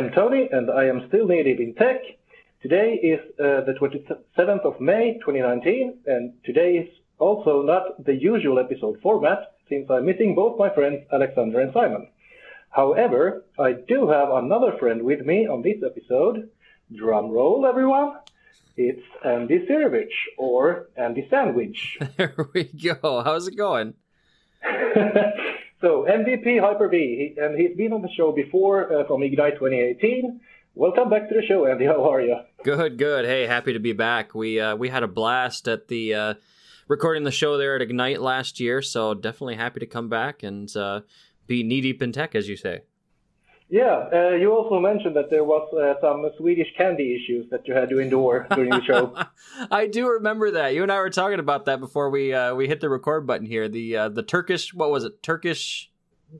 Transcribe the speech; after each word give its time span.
Am 0.00 0.10
Toni 0.12 0.48
and 0.50 0.70
I 0.70 0.86
am 0.86 1.04
still 1.08 1.26
native 1.26 1.60
in 1.60 1.74
tech. 1.74 2.00
Today 2.62 2.94
is 2.94 3.20
uh, 3.38 3.60
the 3.66 3.74
27th 3.78 4.64
of 4.64 4.80
May 4.80 5.18
2019 5.18 5.98
and 6.06 6.32
today 6.42 6.76
is 6.76 6.88
also 7.18 7.60
not 7.60 8.02
the 8.02 8.14
usual 8.14 8.58
episode 8.58 8.98
format 9.02 9.52
since 9.68 9.90
I'm 9.90 10.06
missing 10.06 10.34
both 10.34 10.58
my 10.58 10.70
friends 10.70 11.04
Alexander 11.12 11.60
and 11.60 11.70
Simon. 11.74 12.08
However, 12.70 13.44
I 13.58 13.72
do 13.72 14.08
have 14.08 14.30
another 14.30 14.72
friend 14.78 15.02
with 15.02 15.20
me 15.26 15.46
on 15.46 15.60
this 15.60 15.82
episode. 15.84 16.48
Drum 16.96 17.30
roll, 17.30 17.66
everyone. 17.66 18.20
It's 18.78 19.04
Andy 19.22 19.66
Syrewicze 19.66 20.20
or 20.38 20.88
Andy 20.96 21.26
Sandwich. 21.28 21.98
There 22.16 22.48
we 22.54 22.64
go. 22.64 23.22
How's 23.22 23.48
it 23.48 23.54
going? 23.54 23.92
so 25.80 26.06
MVP 26.08 26.60
Hyper-V, 26.60 26.96
he, 26.96 27.40
and 27.40 27.58
he's 27.58 27.76
been 27.76 27.92
on 27.92 28.02
the 28.02 28.08
show 28.16 28.32
before 28.32 28.92
uh, 28.92 29.06
from 29.06 29.22
Ignite 29.22 29.54
2018. 29.54 30.40
Welcome 30.74 31.10
back 31.10 31.28
to 31.28 31.34
the 31.34 31.42
show, 31.46 31.66
Andy. 31.66 31.84
How 31.84 32.08
are 32.08 32.20
you? 32.20 32.36
Good, 32.62 32.96
good. 32.96 33.24
Hey, 33.24 33.46
happy 33.46 33.72
to 33.72 33.80
be 33.80 33.92
back. 33.92 34.34
We 34.34 34.60
uh, 34.60 34.76
we 34.76 34.88
had 34.88 35.02
a 35.02 35.08
blast 35.08 35.66
at 35.68 35.88
the 35.88 36.14
uh, 36.14 36.34
recording 36.86 37.24
the 37.24 37.30
show 37.30 37.58
there 37.58 37.74
at 37.74 37.82
Ignite 37.82 38.20
last 38.20 38.60
year, 38.60 38.80
so 38.82 39.14
definitely 39.14 39.56
happy 39.56 39.80
to 39.80 39.86
come 39.86 40.08
back 40.08 40.42
and 40.42 40.74
uh, 40.76 41.00
be 41.46 41.62
knee 41.62 41.80
deep 41.80 42.02
in 42.02 42.12
tech, 42.12 42.34
as 42.34 42.48
you 42.48 42.56
say. 42.56 42.82
Yeah, 43.70 44.08
uh, 44.12 44.30
you 44.30 44.52
also 44.52 44.80
mentioned 44.80 45.14
that 45.14 45.30
there 45.30 45.44
was 45.44 45.72
uh, 45.72 45.94
some 46.00 46.28
Swedish 46.36 46.66
candy 46.76 47.14
issues 47.14 47.48
that 47.50 47.68
you 47.68 47.74
had 47.74 47.88
to 47.90 48.00
endure 48.00 48.48
during 48.52 48.70
the 48.70 48.82
show. 48.82 49.16
I 49.70 49.86
do 49.86 50.08
remember 50.08 50.50
that. 50.50 50.74
You 50.74 50.82
and 50.82 50.90
I 50.90 50.98
were 50.98 51.08
talking 51.08 51.38
about 51.38 51.66
that 51.66 51.78
before 51.78 52.10
we 52.10 52.34
uh, 52.34 52.54
we 52.56 52.66
hit 52.66 52.80
the 52.80 52.88
record 52.88 53.28
button 53.28 53.46
here. 53.46 53.68
The 53.68 53.96
uh, 53.96 54.08
the 54.08 54.24
Turkish 54.24 54.74
what 54.74 54.90
was 54.90 55.04
it? 55.04 55.22
Turkish 55.22 55.90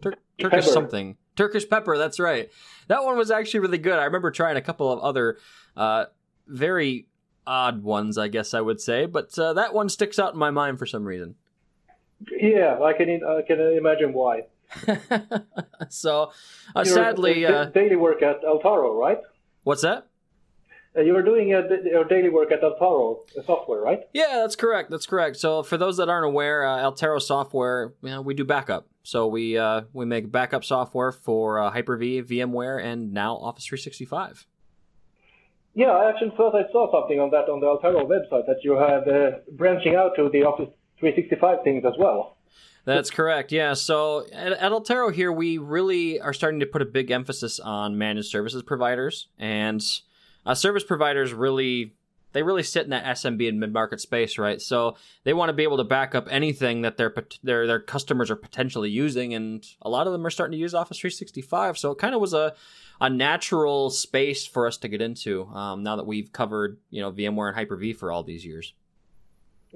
Tur- 0.02 0.16
Turkish 0.40 0.64
Pepper. 0.64 0.72
something. 0.72 1.16
Turkish 1.36 1.68
pepper. 1.68 1.96
That's 1.96 2.18
right. 2.18 2.50
That 2.88 3.04
one 3.04 3.16
was 3.16 3.30
actually 3.30 3.60
really 3.60 3.78
good. 3.78 3.98
I 3.98 4.04
remember 4.04 4.30
trying 4.30 4.56
a 4.56 4.60
couple 4.60 4.92
of 4.92 4.98
other 4.98 5.38
uh, 5.76 6.06
very 6.48 7.06
odd 7.46 7.82
ones, 7.82 8.18
I 8.18 8.28
guess 8.28 8.54
I 8.54 8.60
would 8.60 8.80
say, 8.80 9.06
but 9.06 9.38
uh, 9.38 9.52
that 9.54 9.72
one 9.72 9.88
sticks 9.88 10.18
out 10.18 10.32
in 10.34 10.38
my 10.38 10.50
mind 10.50 10.78
for 10.78 10.86
some 10.86 11.04
reason. 11.04 11.36
yeah, 12.38 12.78
I 12.82 12.92
can 12.92 13.20
I 13.24 13.42
can 13.42 13.60
imagine 13.60 14.12
why. 14.12 14.42
so, 15.88 16.32
uh, 16.74 16.84
sadly, 16.84 17.44
uh, 17.46 17.66
daily 17.66 17.96
work 17.96 18.22
at 18.22 18.42
Altaro, 18.42 18.98
right? 18.98 19.18
what's 19.64 19.82
that? 19.82 20.06
Uh, 20.96 21.02
you 21.02 21.12
were 21.12 21.22
doing 21.22 21.48
d- 21.48 21.90
your 21.90 22.04
daily 22.04 22.28
work 22.28 22.50
at 22.50 22.62
Altaro 22.62 23.18
software, 23.46 23.80
right? 23.80 24.00
Yeah, 24.12 24.40
that's 24.42 24.56
correct. 24.56 24.90
That's 24.90 25.06
correct. 25.06 25.36
So, 25.36 25.62
for 25.62 25.76
those 25.76 25.96
that 25.98 26.08
aren't 26.08 26.26
aware, 26.26 26.66
uh, 26.66 26.78
Altaro 26.78 27.20
software, 27.20 27.94
you 28.02 28.10
know, 28.10 28.22
we 28.22 28.34
do 28.34 28.44
backup. 28.44 28.88
So 29.02 29.26
we 29.26 29.56
uh, 29.56 29.82
we 29.92 30.04
make 30.04 30.30
backup 30.30 30.64
software 30.64 31.12
for 31.12 31.58
uh, 31.58 31.70
Hyper-V, 31.70 32.22
VMware, 32.22 32.82
and 32.84 33.12
now 33.12 33.36
Office 33.36 33.64
365. 33.66 34.46
Yeah, 35.74 35.90
I 35.90 36.10
actually 36.10 36.32
thought 36.36 36.54
I 36.54 36.70
saw 36.72 36.90
something 36.92 37.18
on 37.20 37.30
that 37.30 37.48
on 37.48 37.60
the 37.60 37.66
Altaro 37.66 38.06
website 38.06 38.46
that 38.46 38.58
you 38.62 38.72
had 38.76 39.08
uh, 39.08 39.38
branching 39.52 39.94
out 39.94 40.16
to 40.16 40.28
the 40.30 40.42
Office 40.42 40.68
365 40.98 41.64
things 41.64 41.84
as 41.86 41.94
well. 41.98 42.36
That's 42.84 43.10
correct. 43.10 43.52
Yeah. 43.52 43.74
So 43.74 44.26
at, 44.32 44.52
at 44.52 44.72
Altaro 44.72 45.12
here, 45.12 45.30
we 45.30 45.58
really 45.58 46.20
are 46.20 46.32
starting 46.32 46.60
to 46.60 46.66
put 46.66 46.82
a 46.82 46.86
big 46.86 47.10
emphasis 47.10 47.60
on 47.60 47.98
managed 47.98 48.30
services 48.30 48.62
providers, 48.62 49.28
and 49.38 49.82
uh, 50.46 50.54
service 50.54 50.84
providers 50.84 51.32
really 51.32 51.94
they 52.32 52.42
really 52.42 52.62
sit 52.62 52.84
in 52.84 52.90
that 52.90 53.04
SMB 53.04 53.48
and 53.48 53.58
mid 53.58 53.72
market 53.72 54.00
space, 54.00 54.38
right? 54.38 54.60
So 54.60 54.96
they 55.24 55.32
want 55.32 55.48
to 55.48 55.52
be 55.52 55.62
able 55.62 55.78
to 55.78 55.84
back 55.84 56.14
up 56.14 56.28
anything 56.30 56.82
that 56.82 56.96
their 56.96 57.12
their 57.42 57.66
their 57.66 57.80
customers 57.80 58.30
are 58.30 58.36
potentially 58.36 58.90
using, 58.90 59.34
and 59.34 59.66
a 59.82 59.90
lot 59.90 60.06
of 60.06 60.12
them 60.12 60.24
are 60.26 60.30
starting 60.30 60.52
to 60.52 60.58
use 60.58 60.74
Office 60.74 60.98
365. 60.98 61.78
So 61.78 61.90
it 61.90 61.98
kind 61.98 62.14
of 62.14 62.20
was 62.20 62.34
a 62.34 62.54
a 63.00 63.10
natural 63.10 63.90
space 63.90 64.46
for 64.46 64.66
us 64.66 64.76
to 64.78 64.88
get 64.88 65.00
into 65.00 65.46
um, 65.46 65.82
now 65.82 65.96
that 65.96 66.06
we've 66.06 66.32
covered 66.32 66.78
you 66.90 67.00
know 67.00 67.10
VMware 67.10 67.48
and 67.48 67.56
Hyper 67.56 67.76
V 67.76 67.92
for 67.92 68.12
all 68.12 68.22
these 68.22 68.44
years. 68.44 68.74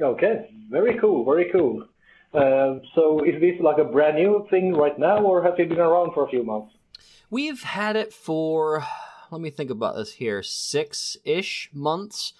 Okay, 0.01 0.51
very 0.71 0.99
cool, 0.99 1.25
very 1.25 1.51
cool. 1.51 1.87
Uh, 2.35 2.81
so 2.95 3.23
is 3.25 3.41
this 3.41 3.61
like 3.61 3.79
a 3.79 3.85
brand 3.85 4.17
new 4.17 4.47
thing 4.51 4.75
right 4.75 4.99
now, 4.99 5.19
or 5.19 5.43
has 5.45 5.55
it 5.57 5.69
been 5.69 5.79
around 5.79 6.13
for 6.15 6.27
a 6.27 6.29
few 6.29 6.43
months? 6.43 6.75
We've 7.31 7.63
had 7.63 7.97
it 7.97 8.13
for, 8.13 8.85
let 9.31 9.41
me 9.41 9.51
think 9.51 9.71
about 9.71 9.97
this 9.97 10.15
here, 10.15 10.43
six 10.43 11.17
ish 11.25 11.71
months. 11.73 12.33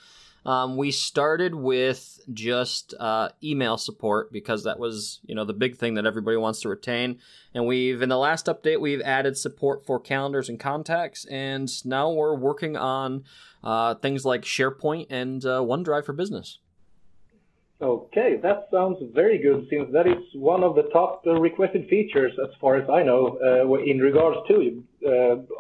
Um, 0.47 0.77
we 0.77 0.91
started 0.91 1.55
with 1.55 2.21
just 2.33 2.93
uh, 3.01 3.31
email 3.43 3.79
support 3.79 4.31
because 4.31 4.65
that 4.65 4.79
was, 4.79 5.21
you 5.25 5.35
know, 5.35 5.45
the 5.45 5.55
big 5.55 5.77
thing 5.77 5.95
that 5.95 6.05
everybody 6.05 6.37
wants 6.37 6.61
to 6.61 6.69
retain. 6.69 7.19
And 7.55 7.67
we've, 7.67 8.03
in 8.03 8.11
the 8.11 8.19
last 8.19 8.47
update, 8.47 8.81
we've 8.81 9.01
added 9.01 9.39
support 9.39 9.87
for 9.87 9.99
calendars 9.99 10.51
and 10.51 10.61
contacts. 10.61 11.25
And 11.27 11.71
now 11.87 12.11
we're 12.11 12.37
working 12.37 12.77
on 12.77 13.25
uh, 13.63 13.95
things 13.95 14.27
like 14.27 14.43
SharePoint 14.43 15.07
and 15.09 15.43
uh, 15.45 15.61
OneDrive 15.61 16.05
for 16.05 16.13
Business. 16.13 16.59
Okay, 17.85 18.39
that 18.43 18.69
sounds 18.73 18.97
very 19.15 19.37
good 19.37 19.67
since 19.69 19.93
that 19.93 20.07
is 20.07 20.23
one 20.33 20.65
of 20.65 20.75
the 20.75 20.85
top 20.85 21.23
uh, 21.27 21.33
requested 21.33 21.87
features 21.91 22.33
as 22.43 22.49
far 22.59 22.77
as 22.77 22.89
I 22.89 23.03
know 23.03 23.39
uh, 23.45 23.75
in 23.75 23.99
regards 23.99 24.39
to 24.49 24.83
uh, 25.07 25.11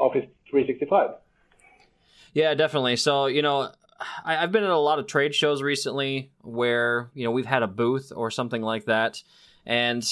Office 0.02 0.24
365. 0.50 1.10
Yeah, 2.32 2.54
definitely. 2.54 2.96
So, 2.96 3.26
you 3.26 3.42
know, 3.42 3.70
I, 4.24 4.38
I've 4.38 4.52
been 4.52 4.64
at 4.64 4.70
a 4.70 4.78
lot 4.78 4.98
of 4.98 5.06
trade 5.06 5.34
shows 5.34 5.60
recently 5.60 6.30
where, 6.40 7.10
you 7.12 7.24
know, 7.24 7.30
we've 7.30 7.44
had 7.44 7.62
a 7.62 7.66
booth 7.66 8.10
or 8.16 8.30
something 8.30 8.62
like 8.62 8.86
that. 8.86 9.22
And, 9.66 10.02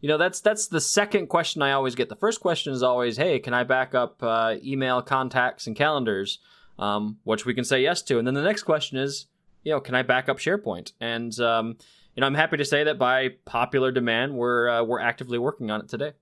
you 0.00 0.08
know, 0.08 0.18
that's 0.18 0.40
that's 0.40 0.66
the 0.66 0.80
second 0.80 1.28
question 1.28 1.62
I 1.62 1.70
always 1.70 1.94
get. 1.94 2.08
The 2.08 2.16
first 2.16 2.40
question 2.40 2.72
is 2.72 2.82
always, 2.82 3.16
hey, 3.16 3.38
can 3.38 3.54
I 3.54 3.62
back 3.62 3.94
up 3.94 4.20
uh, 4.24 4.56
email 4.64 5.02
contacts 5.02 5.68
and 5.68 5.76
calendars? 5.76 6.40
Um, 6.80 7.18
which 7.22 7.46
we 7.46 7.54
can 7.54 7.62
say 7.62 7.80
yes 7.80 8.02
to. 8.02 8.18
And 8.18 8.26
then 8.26 8.34
the 8.34 8.42
next 8.42 8.64
question 8.64 8.98
is, 8.98 9.26
you 9.64 9.72
know, 9.72 9.80
can 9.80 9.94
I 9.94 10.02
back 10.02 10.28
up 10.28 10.38
SharePoint? 10.38 10.92
And, 11.00 11.38
um, 11.40 11.76
you 12.14 12.20
know, 12.20 12.26
I'm 12.26 12.34
happy 12.34 12.58
to 12.58 12.64
say 12.64 12.84
that 12.84 12.98
by 12.98 13.30
popular 13.44 13.90
demand, 13.90 14.34
we're 14.34 14.68
uh, 14.68 14.84
we're 14.84 15.00
actively 15.00 15.38
working 15.38 15.70
on 15.70 15.80
it 15.80 15.88
today. 15.88 16.12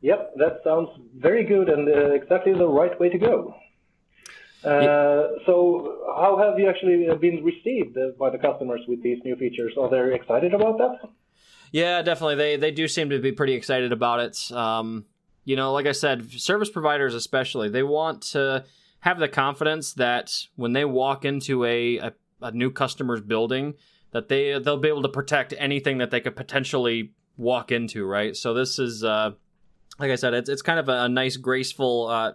Yep, 0.00 0.34
that 0.36 0.60
sounds 0.62 0.90
very 1.16 1.44
good 1.44 1.68
and 1.68 1.88
uh, 1.88 2.12
exactly 2.12 2.52
the 2.52 2.68
right 2.68 2.98
way 3.00 3.08
to 3.08 3.18
go. 3.18 3.54
Uh, 4.64 4.68
Yeah. 4.68 5.26
So, 5.46 6.14
how 6.16 6.36
have 6.38 6.58
you 6.58 6.68
actually 6.68 7.08
been 7.18 7.42
received 7.42 7.96
uh, 7.96 8.10
by 8.18 8.30
the 8.30 8.38
customers 8.38 8.82
with 8.86 9.02
these 9.02 9.18
new 9.24 9.36
features? 9.36 9.72
Are 9.80 9.88
they 9.88 10.14
excited 10.14 10.54
about 10.54 10.78
that? 10.78 11.08
Yeah, 11.72 12.02
definitely. 12.02 12.36
They 12.36 12.56
they 12.56 12.70
do 12.70 12.86
seem 12.86 13.10
to 13.10 13.18
be 13.18 13.32
pretty 13.32 13.54
excited 13.54 13.92
about 13.92 14.20
it. 14.20 14.52
Um, 14.52 15.06
you 15.44 15.56
know, 15.56 15.72
like 15.72 15.86
I 15.86 15.92
said, 15.92 16.30
service 16.30 16.70
providers 16.70 17.14
especially, 17.14 17.68
they 17.68 17.82
want 17.82 18.22
to 18.32 18.64
have 19.04 19.18
the 19.18 19.28
confidence 19.28 19.92
that 19.92 20.32
when 20.56 20.72
they 20.72 20.86
walk 20.86 21.26
into 21.26 21.62
a, 21.66 21.98
a, 21.98 22.12
a 22.40 22.52
new 22.52 22.70
customer's 22.70 23.20
building, 23.20 23.74
that 24.12 24.28
they 24.28 24.58
they'll 24.58 24.78
be 24.78 24.88
able 24.88 25.02
to 25.02 25.10
protect 25.10 25.52
anything 25.58 25.98
that 25.98 26.10
they 26.10 26.20
could 26.20 26.34
potentially 26.34 27.12
walk 27.36 27.70
into, 27.70 28.06
right? 28.06 28.34
So 28.34 28.54
this 28.54 28.78
is, 28.78 29.04
uh, 29.04 29.32
like 29.98 30.10
I 30.10 30.14
said, 30.14 30.32
it's 30.32 30.48
it's 30.48 30.62
kind 30.62 30.78
of 30.78 30.88
a, 30.88 31.02
a 31.02 31.08
nice, 31.10 31.36
graceful 31.36 32.06
uh, 32.08 32.32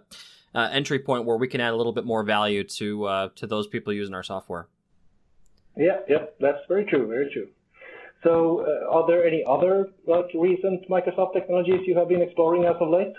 uh, 0.54 0.68
entry 0.70 1.00
point 1.00 1.24
where 1.24 1.36
we 1.36 1.48
can 1.48 1.60
add 1.60 1.72
a 1.72 1.76
little 1.76 1.92
bit 1.92 2.04
more 2.04 2.22
value 2.22 2.62
to 2.62 3.04
uh, 3.04 3.28
to 3.34 3.48
those 3.48 3.66
people 3.66 3.92
using 3.92 4.14
our 4.14 4.22
software. 4.22 4.68
Yeah, 5.76 5.98
yeah, 6.08 6.26
that's 6.38 6.60
very 6.68 6.84
true, 6.84 7.08
very 7.08 7.32
true. 7.32 7.48
So, 8.22 8.64
uh, 8.64 8.94
are 8.94 9.08
there 9.08 9.26
any 9.26 9.42
other 9.44 9.88
like 10.06 10.26
recent 10.34 10.88
Microsoft 10.88 11.32
technologies 11.32 11.80
you 11.84 11.98
have 11.98 12.08
been 12.08 12.22
exploring 12.22 12.64
as 12.64 12.76
of 12.78 12.90
late? 12.90 13.14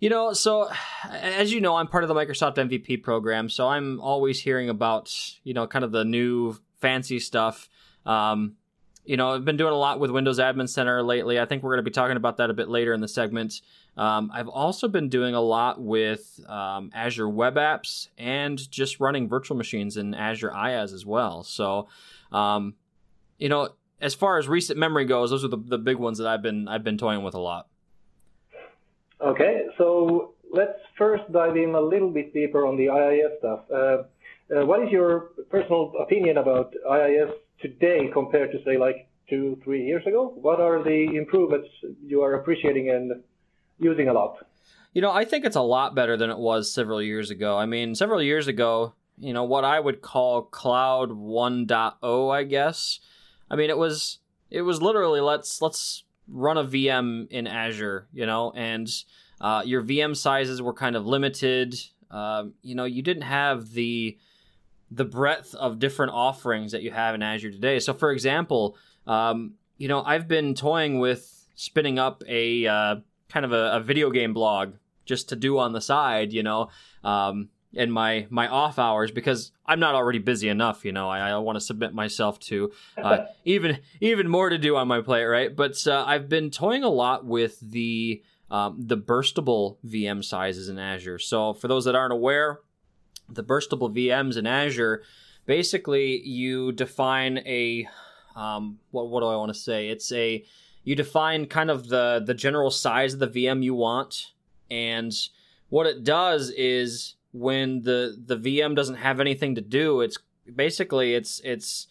You 0.00 0.08
know, 0.08 0.32
so 0.32 0.70
as 1.10 1.52
you 1.52 1.60
know, 1.60 1.76
I'm 1.76 1.86
part 1.86 2.04
of 2.04 2.08
the 2.08 2.14
Microsoft 2.14 2.56
MVP 2.56 3.02
program, 3.02 3.50
so 3.50 3.68
I'm 3.68 4.00
always 4.00 4.40
hearing 4.40 4.70
about, 4.70 5.14
you 5.44 5.52
know, 5.52 5.66
kind 5.66 5.84
of 5.84 5.92
the 5.92 6.06
new 6.06 6.56
fancy 6.80 7.20
stuff. 7.20 7.68
Um, 8.06 8.56
you 9.04 9.18
know, 9.18 9.32
I've 9.32 9.44
been 9.44 9.58
doing 9.58 9.72
a 9.72 9.76
lot 9.76 10.00
with 10.00 10.10
Windows 10.10 10.38
Admin 10.38 10.68
Center 10.68 11.02
lately. 11.02 11.38
I 11.38 11.44
think 11.44 11.62
we're 11.62 11.72
going 11.72 11.84
to 11.84 11.90
be 11.90 11.92
talking 11.92 12.16
about 12.16 12.38
that 12.38 12.48
a 12.48 12.54
bit 12.54 12.68
later 12.68 12.94
in 12.94 13.00
the 13.00 13.08
segment. 13.08 13.60
Um, 13.96 14.30
I've 14.32 14.48
also 14.48 14.88
been 14.88 15.10
doing 15.10 15.34
a 15.34 15.40
lot 15.40 15.82
with 15.82 16.40
um, 16.48 16.90
Azure 16.94 17.28
Web 17.28 17.56
Apps 17.56 18.08
and 18.16 18.70
just 18.70 19.00
running 19.00 19.28
virtual 19.28 19.56
machines 19.56 19.98
in 19.98 20.14
Azure 20.14 20.50
IaaS 20.50 20.94
as 20.94 21.04
well. 21.04 21.42
So, 21.42 21.88
um, 22.32 22.74
you 23.38 23.50
know, 23.50 23.70
as 24.00 24.14
far 24.14 24.38
as 24.38 24.48
recent 24.48 24.78
memory 24.78 25.04
goes, 25.04 25.30
those 25.30 25.44
are 25.44 25.48
the, 25.48 25.58
the 25.58 25.78
big 25.78 25.96
ones 25.96 26.18
that 26.18 26.26
I've 26.26 26.42
been 26.42 26.68
I've 26.68 26.84
been 26.84 26.96
toying 26.96 27.22
with 27.22 27.34
a 27.34 27.40
lot. 27.40 27.69
Okay, 29.22 29.66
so 29.76 30.34
let's 30.52 30.78
first 30.96 31.30
dive 31.32 31.56
in 31.56 31.74
a 31.74 31.80
little 31.80 32.10
bit 32.10 32.32
deeper 32.32 32.66
on 32.66 32.76
the 32.76 32.86
IaaS 32.86 33.38
stuff. 33.38 33.60
Uh, 33.70 33.76
uh, 34.54 34.66
what 34.66 34.82
is 34.82 34.90
your 34.90 35.30
personal 35.50 35.92
opinion 36.00 36.38
about 36.38 36.74
IaaS 36.90 37.30
today 37.60 38.10
compared 38.12 38.50
to, 38.52 38.58
say, 38.64 38.78
like 38.78 39.08
two, 39.28 39.60
three 39.62 39.84
years 39.84 40.06
ago? 40.06 40.32
What 40.34 40.60
are 40.60 40.82
the 40.82 41.16
improvements 41.16 41.68
you 42.04 42.22
are 42.22 42.34
appreciating 42.34 42.90
and 42.90 43.22
using 43.78 44.08
a 44.08 44.12
lot? 44.12 44.38
You 44.92 45.02
know, 45.02 45.12
I 45.12 45.24
think 45.24 45.44
it's 45.44 45.56
a 45.56 45.60
lot 45.60 45.94
better 45.94 46.16
than 46.16 46.30
it 46.30 46.38
was 46.38 46.72
several 46.72 47.00
years 47.00 47.30
ago. 47.30 47.56
I 47.56 47.66
mean, 47.66 47.94
several 47.94 48.22
years 48.22 48.48
ago, 48.48 48.94
you 49.18 49.32
know, 49.32 49.44
what 49.44 49.64
I 49.64 49.78
would 49.78 50.00
call 50.02 50.42
Cloud 50.42 51.10
1.0, 51.10 52.34
I 52.34 52.42
guess. 52.44 53.00
I 53.50 53.56
mean, 53.56 53.70
it 53.70 53.78
was 53.78 54.18
it 54.50 54.62
was 54.62 54.82
literally 54.82 55.20
let's 55.20 55.62
let's 55.62 56.04
run 56.30 56.58
a 56.58 56.64
VM 56.64 57.28
in 57.30 57.46
Azure, 57.46 58.08
you 58.12 58.26
know, 58.26 58.52
and 58.54 58.88
uh, 59.40 59.62
your 59.64 59.82
VM 59.82 60.16
sizes 60.16 60.62
were 60.62 60.74
kind 60.74 60.96
of 60.96 61.06
limited. 61.06 61.74
Um, 62.10 62.54
you 62.62 62.74
know, 62.74 62.84
you 62.84 63.02
didn't 63.02 63.22
have 63.22 63.72
the 63.72 64.18
the 64.90 65.04
breadth 65.04 65.54
of 65.54 65.78
different 65.78 66.12
offerings 66.12 66.72
that 66.72 66.82
you 66.82 66.90
have 66.90 67.14
in 67.14 67.22
Azure 67.22 67.52
today. 67.52 67.78
So, 67.78 67.94
for 67.94 68.10
example, 68.10 68.76
um, 69.06 69.54
you 69.78 69.88
know, 69.88 70.02
I've 70.02 70.26
been 70.26 70.54
toying 70.54 70.98
with 70.98 71.46
spinning 71.54 71.98
up 71.98 72.22
a 72.28 72.66
uh, 72.66 72.96
kind 73.28 73.44
of 73.44 73.52
a, 73.52 73.72
a, 73.76 73.80
video 73.80 74.10
game 74.10 74.34
blog 74.34 74.74
just 75.04 75.28
to 75.28 75.36
do 75.36 75.58
on 75.58 75.72
the 75.72 75.80
side, 75.80 76.32
you 76.32 76.42
know, 76.42 76.70
um, 77.04 77.48
in 77.72 77.90
my 77.90 78.26
my 78.30 78.48
off 78.48 78.78
hours 78.78 79.10
because 79.10 79.52
I'm 79.66 79.80
not 79.80 79.94
already 79.94 80.18
busy 80.18 80.48
enough, 80.48 80.84
you 80.84 80.92
know. 80.92 81.08
I, 81.08 81.30
I 81.30 81.38
want 81.38 81.56
to 81.56 81.60
submit 81.60 81.94
myself 81.94 82.38
to 82.40 82.72
uh, 82.96 83.26
even 83.44 83.78
even 84.00 84.28
more 84.28 84.48
to 84.48 84.58
do 84.58 84.76
on 84.76 84.88
my 84.88 85.00
plate, 85.00 85.24
right? 85.24 85.54
But 85.54 85.86
uh, 85.86 86.04
I've 86.06 86.28
been 86.28 86.50
toying 86.50 86.82
a 86.82 86.88
lot 86.88 87.24
with 87.24 87.60
the 87.60 88.22
um, 88.50 88.76
the 88.78 88.96
burstable 88.96 89.76
VM 89.86 90.24
sizes 90.24 90.68
in 90.68 90.78
Azure. 90.78 91.18
So, 91.18 91.54
for 91.54 91.68
those 91.68 91.84
that 91.84 91.94
aren't 91.94 92.12
aware, 92.12 92.60
the 93.28 93.44
burstable 93.44 93.94
VMs 93.94 94.36
in 94.36 94.46
Azure, 94.46 95.02
basically 95.46 96.20
you 96.22 96.72
define 96.72 97.38
a 97.38 97.86
um, 98.34 98.78
what 98.90 99.08
what 99.08 99.20
do 99.20 99.26
I 99.26 99.36
want 99.36 99.52
to 99.52 99.58
say? 99.58 99.88
It's 99.88 100.10
a 100.12 100.44
you 100.82 100.96
define 100.96 101.46
kind 101.46 101.70
of 101.70 101.88
the 101.88 102.22
the 102.24 102.34
general 102.34 102.70
size 102.70 103.14
of 103.14 103.20
the 103.20 103.28
VM 103.28 103.62
you 103.62 103.74
want, 103.74 104.32
and 104.70 105.12
what 105.68 105.86
it 105.86 106.02
does 106.02 106.50
is 106.50 107.14
when 107.32 107.82
the 107.82 108.16
the 108.24 108.36
VM 108.36 108.74
doesn't 108.74 108.96
have 108.96 109.20
anything 109.20 109.54
to 109.54 109.60
do, 109.60 110.00
it's 110.00 110.18
basically 110.54 111.14
it's 111.14 111.40
it's 111.44 111.86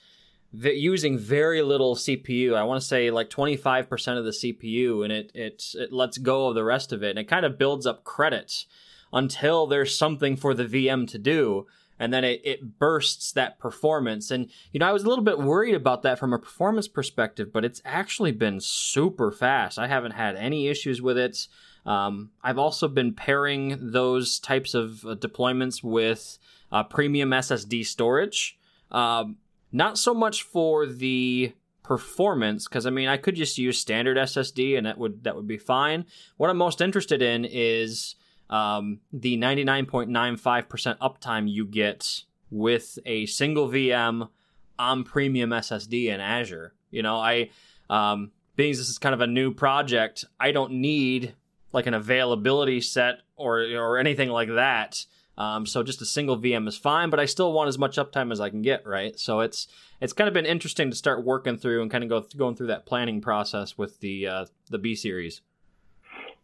using 0.52 1.18
very 1.18 1.62
little 1.62 1.96
CPU. 1.96 2.56
I 2.56 2.64
want 2.64 2.82
to 2.82 2.88
say 2.88 3.12
like 3.12 3.30
25% 3.30 4.18
of 4.18 4.26
the 4.26 4.32
CPU, 4.32 5.04
and 5.04 5.14
it 5.14 5.32
it 5.34 5.64
it 5.76 5.94
lets 5.94 6.18
go 6.18 6.48
of 6.48 6.56
the 6.56 6.64
rest 6.64 6.92
of 6.92 7.04
it, 7.04 7.12
and 7.12 7.20
it 7.20 7.28
kind 7.28 7.46
of 7.46 7.58
builds 7.58 7.86
up 7.86 8.04
credits 8.04 8.66
until 9.12 9.68
there's 9.68 9.98
something 9.98 10.36
for 10.36 10.54
the 10.54 10.66
VM 10.66 11.08
to 11.10 11.18
do. 11.18 11.68
And 12.02 12.14
then 12.14 12.24
it, 12.24 12.42
it 12.46 12.80
bursts 12.80 13.34
that 13.34 13.60
performance. 13.60 14.32
And, 14.32 14.50
you 14.72 14.80
know, 14.80 14.88
I 14.88 14.94
was 14.94 15.04
a 15.04 15.10
little 15.10 15.24
bit 15.24 15.38
worried 15.38 15.76
about 15.76 16.02
that 16.04 16.18
from 16.18 16.32
a 16.32 16.40
performance 16.40 16.88
perspective, 16.88 17.52
but 17.52 17.66
it's 17.66 17.82
actually 17.84 18.32
been 18.32 18.62
super 18.62 19.32
fast. 19.32 19.78
I 19.78 19.88
haven't 19.88 20.12
had 20.12 20.38
any 20.38 20.70
issues 20.70 21.02
with 21.02 21.18
it. 21.18 21.48
Um, 21.90 22.30
I've 22.44 22.60
also 22.60 22.88
been 22.88 23.14
pairing 23.16 23.92
those 23.92 24.40
types 24.40 24.76
of 24.76 25.04
uh, 25.04 25.16
deployments 25.16 25.84
with 25.84 26.38
uh, 26.72 26.84
premium 26.84 27.32
SSD 27.32 27.84
storage. 27.84 28.60
Um, 28.92 29.38
not 29.72 29.98
so 29.98 30.14
much 30.14 30.44
for 30.44 30.86
the 30.86 31.52
performance, 31.82 32.68
because 32.68 32.86
I 32.86 32.92
mean 32.92 33.08
I 33.08 33.18
could 33.18 33.34
just 33.34 33.58
use 33.58 33.80
standard 33.80 34.18
SSD 34.18 34.78
and 34.78 34.86
that 34.86 35.00
would 35.00 35.24
that 35.24 35.36
would 35.36 35.48
be 35.48 35.58
fine. 35.58 36.06
What 36.38 36.52
I'm 36.52 36.58
most 36.58 36.80
interested 36.80 37.24
in 37.24 37.44
is 37.44 38.14
um, 38.52 39.00
the 39.12 39.38
99.95% 39.38 41.00
uptime 41.00 41.52
you 41.52 41.66
get 41.66 42.22
with 42.52 43.00
a 43.08 43.26
single 43.26 43.68
VM 43.68 44.30
on 44.78 45.04
premium 45.04 45.50
SSD 45.50 46.06
in 46.14 46.20
Azure. 46.20 46.76
You 46.92 47.02
know, 47.02 47.16
I 47.16 47.50
um, 47.90 48.32
being 48.56 48.74
this 48.74 48.90
is 48.90 49.00
kind 49.00 49.16
of 49.16 49.22
a 49.22 49.28
new 49.28 49.52
project, 49.56 50.26
I 50.40 50.52
don't 50.52 50.74
need 50.74 51.34
like 51.72 51.88
an 51.88 51.94
availability 51.94 52.82
set 52.82 53.22
or 53.36 53.62
or 53.62 53.98
anything 53.98 54.30
like 54.30 54.50
that. 54.50 55.06
Um, 55.38 55.66
so 55.66 55.84
just 55.84 56.02
a 56.02 56.06
single 56.06 56.38
VM 56.38 56.68
is 56.68 56.76
fine, 56.76 57.10
but 57.10 57.20
I 57.20 57.26
still 57.26 57.54
want 57.54 57.70
as 57.70 57.78
much 57.78 57.96
uptime 57.96 58.30
as 58.32 58.42
I 58.42 58.50
can 58.50 58.62
get, 58.62 58.86
right? 58.86 59.18
So 59.18 59.40
it's 59.40 59.68
it's 60.02 60.12
kind 60.12 60.28
of 60.28 60.34
been 60.34 60.46
interesting 60.46 60.90
to 60.90 60.96
start 60.96 61.24
working 61.24 61.58
through 61.58 61.82
and 61.82 61.90
kind 61.90 62.04
of 62.04 62.10
go 62.10 62.26
going 62.38 62.56
through 62.56 62.68
that 62.68 62.86
planning 62.86 63.22
process 63.22 63.78
with 63.78 64.02
the 64.02 64.28
uh, 64.28 64.46
the 64.70 64.78
B 64.78 64.96
series. 64.96 65.42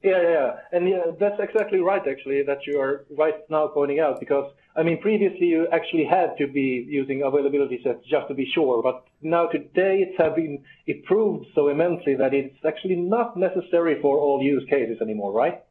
Yeah, 0.01 0.21
yeah, 0.21 0.51
and 0.71 0.87
yeah, 0.87 1.01
that's 1.19 1.39
exactly 1.39 1.79
right. 1.79 2.01
Actually, 2.07 2.43
that 2.43 2.59
you 2.67 2.79
are 2.79 3.05
right 3.17 3.35
now 3.49 3.67
pointing 3.67 3.99
out 3.99 4.19
because 4.19 4.51
I 4.77 4.83
mean 4.83 5.01
previously 5.01 5.47
you 5.47 5.67
actually 5.73 6.05
had 6.05 6.37
to 6.37 6.47
be 6.47 6.85
using 6.87 7.23
availability 7.23 7.81
sets 7.83 8.05
just 8.07 8.27
to 8.29 8.33
be 8.33 8.49
sure, 8.53 8.81
but 8.81 9.04
now 9.21 9.47
today 9.47 10.05
it's 10.07 10.17
have 10.17 10.35
been 10.35 10.63
improved 10.87 11.47
so 11.55 11.69
immensely 11.69 12.15
that 12.15 12.33
it's 12.33 12.55
actually 12.65 12.95
not 12.95 13.37
necessary 13.37 14.01
for 14.01 14.17
all 14.17 14.41
use 14.41 14.67
cases 14.69 15.01
anymore, 15.01 15.31
right? 15.31 15.63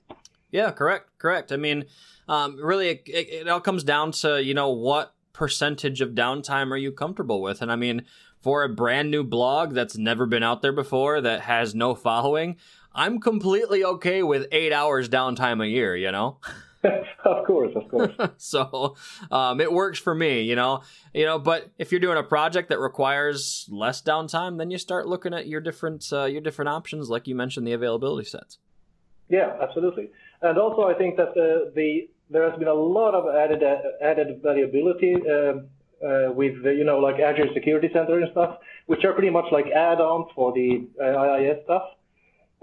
Yeah, 0.50 0.70
correct, 0.70 1.11
correct. 1.19 1.52
I 1.52 1.56
mean, 1.56 1.87
um, 2.29 2.58
really, 2.62 2.88
it, 2.88 3.02
it, 3.06 3.29
it 3.29 3.49
all 3.49 3.61
comes 3.61 3.85
down 3.85 4.12
to 4.12 4.43
you 4.43 4.55
know 4.55 4.70
what 4.70 5.14
percentage 5.32 6.00
of 6.00 6.11
downtime 6.11 6.70
are 6.70 6.76
you 6.76 6.93
comfortable 6.93 7.43
with, 7.43 7.62
and 7.62 7.70
I 7.70 7.76
mean 7.76 8.05
for 8.41 8.62
a 8.62 8.69
brand 8.69 9.11
new 9.11 9.25
blog 9.25 9.73
that's 9.73 9.96
never 9.96 10.26
been 10.26 10.43
out 10.43 10.61
there 10.61 10.73
before 10.73 11.23
that 11.23 11.41
has 11.41 11.75
no 11.75 11.94
following 11.94 12.56
I'm 12.94 13.19
completely 13.19 13.82
okay 13.85 14.23
with 14.23 14.46
eight 14.52 14.73
hours 14.73 15.08
downtime 15.08 15.61
a 15.62 15.67
year, 15.67 15.96
you 15.96 16.12
know? 16.12 16.38
of 17.25 17.46
course, 17.46 17.72
of 17.75 17.88
course. 17.88 18.12
so 18.36 18.96
um, 19.31 19.60
it 19.60 19.72
works 19.72 19.98
for 19.98 20.14
me, 20.14 20.42
you 20.42 20.56
know. 20.56 20.82
You 21.12 21.25
know, 21.25 21.38
but 21.38 21.70
if 21.78 21.92
you're 21.92 22.00
doing 22.00 22.19
a 22.19 22.22
project 22.22 22.69
that 22.69 22.78
requires 22.78 23.69
less 23.70 24.02
downtime, 24.02 24.58
then 24.58 24.70
you 24.70 24.78
start 24.78 25.06
looking 25.06 25.34
at 25.34 25.46
your 25.46 25.60
different 25.60 26.06
uh, 26.12 26.25
your 26.25 26.40
different 26.40 26.69
options, 26.69 27.08
like 27.08 27.26
you 27.26 27.34
mentioned, 27.34 27.66
the 27.66 27.72
availability 27.72 28.28
sets. 28.28 28.58
Yeah, 29.28 29.56
absolutely. 29.60 30.10
And 30.42 30.58
also, 30.58 30.82
I 30.82 30.94
think 30.94 31.16
that 31.16 31.34
the, 31.34 31.72
the 31.75 32.08
there 32.31 32.48
has 32.48 32.58
been 32.58 32.69
a 32.69 32.75
lot 32.75 33.14
of 33.14 33.34
added 33.34 33.62
uh, 33.62 33.76
added 34.02 34.40
variability 34.42 35.14
uh, 35.14 36.06
uh, 36.06 36.32
with 36.32 36.54
you 36.64 36.84
know 36.84 36.98
like 36.98 37.20
Azure 37.20 37.52
Security 37.54 37.88
Center 37.92 38.20
and 38.20 38.31
stuff, 38.32 38.58
which 38.86 39.04
are 39.04 39.12
pretty 39.12 39.31
much 39.31 39.46
like 39.52 39.66
add-ons 39.66 40.26
for 40.34 40.52
the 40.52 40.86
uh, 41.00 41.04
IaaS 41.04 41.64
stuff 41.64 41.82
uh, 41.82 41.94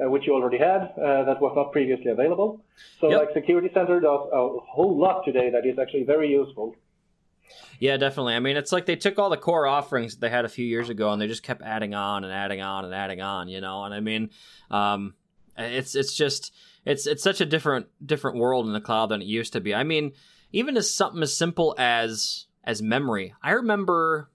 which 0.09 0.25
you 0.25 0.33
already 0.33 0.57
had, 0.57 0.94
uh, 0.98 1.24
that 1.25 1.42
was 1.42 1.53
not 1.56 1.71
previously 1.71 2.12
available. 2.12 2.63
So 3.00 3.09
yep. 3.09 3.19
like 3.19 3.30
Security 3.33 3.69
Center 3.74 4.00
does 4.00 4.27
a 4.33 4.48
whole 4.59 4.98
lot 4.98 5.24
today 5.25 5.50
that 5.51 5.65
is 5.65 5.77
actually 5.80 6.03
very 6.03 6.30
useful. 6.30 6.75
Yeah, 7.80 7.98
definitely. 7.98 8.36
I 8.36 8.39
mean, 8.39 8.57
it's 8.57 8.71
like 8.71 8.86
they 8.86 8.95
took 8.95 9.18
all 9.18 9.30
the 9.30 9.38
core 9.38 9.65
offerings 9.65 10.13
that 10.13 10.21
they 10.21 10.30
had 10.30 10.45
a 10.45 10.50
few 10.50 10.65
years 10.65 10.89
ago 10.89 11.12
and 11.12 11.21
they 11.21 11.27
just 11.27 11.44
kept 11.44 11.62
adding 11.62 11.94
on 11.94 12.24
and 12.24 12.31
adding 12.31 12.62
on 12.62 12.86
and 12.86 12.94
adding 12.94 13.21
on, 13.21 13.48
you 13.48 13.59
know. 13.59 13.83
And 13.83 13.94
I 13.94 14.00
mean, 14.00 14.30
um, 14.69 15.15
it's 15.57 15.95
it's 15.95 16.15
just 16.15 16.54
it's 16.86 17.07
it's 17.07 17.24
such 17.24 17.42
a 17.42 17.45
different 17.45 17.88
different 18.06 18.38
world 18.38 18.68
in 18.68 18.74
the 18.74 18.81
cloud 18.81 19.07
than 19.07 19.21
it 19.21 19.27
used 19.27 19.54
to 19.54 19.62
be. 19.62 19.74
I 19.74 19.83
mean, 19.83 20.13
even 20.51 20.78
as 20.78 20.94
something 20.94 21.21
as 21.23 21.35
simple 21.35 21.75
as 21.78 22.45
as 22.64 22.81
memory. 22.81 23.33
I 23.42 23.52
remember 23.52 24.30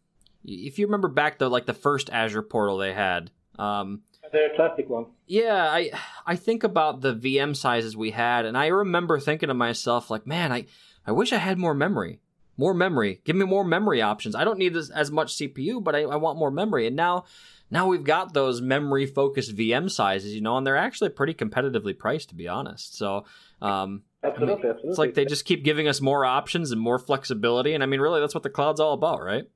if 0.44 0.78
you 0.78 0.86
remember 0.86 1.08
back 1.08 1.38
to 1.38 1.48
like 1.48 1.66
the 1.66 1.74
first 1.74 2.10
Azure 2.10 2.42
portal 2.42 2.78
they 2.78 2.92
had. 2.92 3.30
Um, 3.58 4.02
the 4.32 4.48
classic 4.56 4.88
one. 4.88 5.06
Yeah, 5.26 5.66
I 5.68 5.90
I 6.26 6.36
think 6.36 6.64
about 6.64 7.00
the 7.00 7.14
VM 7.14 7.56
sizes 7.56 7.96
we 7.96 8.10
had, 8.10 8.44
and 8.44 8.56
I 8.56 8.66
remember 8.68 9.18
thinking 9.18 9.48
to 9.48 9.54
myself, 9.54 10.10
like, 10.10 10.26
man, 10.26 10.52
I 10.52 10.66
I 11.06 11.12
wish 11.12 11.32
I 11.32 11.38
had 11.38 11.58
more 11.58 11.74
memory, 11.74 12.20
more 12.56 12.74
memory. 12.74 13.20
Give 13.24 13.36
me 13.36 13.44
more 13.44 13.64
memory 13.64 14.02
options. 14.02 14.34
I 14.34 14.44
don't 14.44 14.58
need 14.58 14.74
this 14.74 14.90
as 14.90 15.10
much 15.10 15.36
CPU, 15.36 15.82
but 15.82 15.94
I, 15.94 16.02
I 16.02 16.16
want 16.16 16.38
more 16.38 16.50
memory. 16.50 16.86
And 16.86 16.96
now 16.96 17.24
now 17.70 17.86
we've 17.88 18.04
got 18.04 18.34
those 18.34 18.60
memory 18.60 19.06
focused 19.06 19.56
VM 19.56 19.90
sizes, 19.90 20.34
you 20.34 20.40
know, 20.40 20.56
and 20.56 20.66
they're 20.66 20.76
actually 20.76 21.10
pretty 21.10 21.34
competitively 21.34 21.96
priced, 21.96 22.30
to 22.30 22.34
be 22.34 22.48
honest. 22.48 22.96
So. 22.96 23.24
Um, 23.62 24.02
absolutely, 24.22 24.54
I 24.54 24.56
mean, 24.56 24.66
absolutely. 24.66 24.90
It's 24.90 24.98
like 24.98 25.14
they 25.14 25.24
just 25.24 25.46
keep 25.46 25.64
giving 25.64 25.88
us 25.88 26.02
more 26.02 26.26
options 26.26 26.72
and 26.72 26.80
more 26.80 26.98
flexibility, 26.98 27.72
and 27.72 27.82
I 27.82 27.86
mean, 27.86 28.00
really, 28.00 28.20
that's 28.20 28.34
what 28.34 28.42
the 28.42 28.50
cloud's 28.50 28.80
all 28.80 28.92
about, 28.92 29.22
right? 29.22 29.48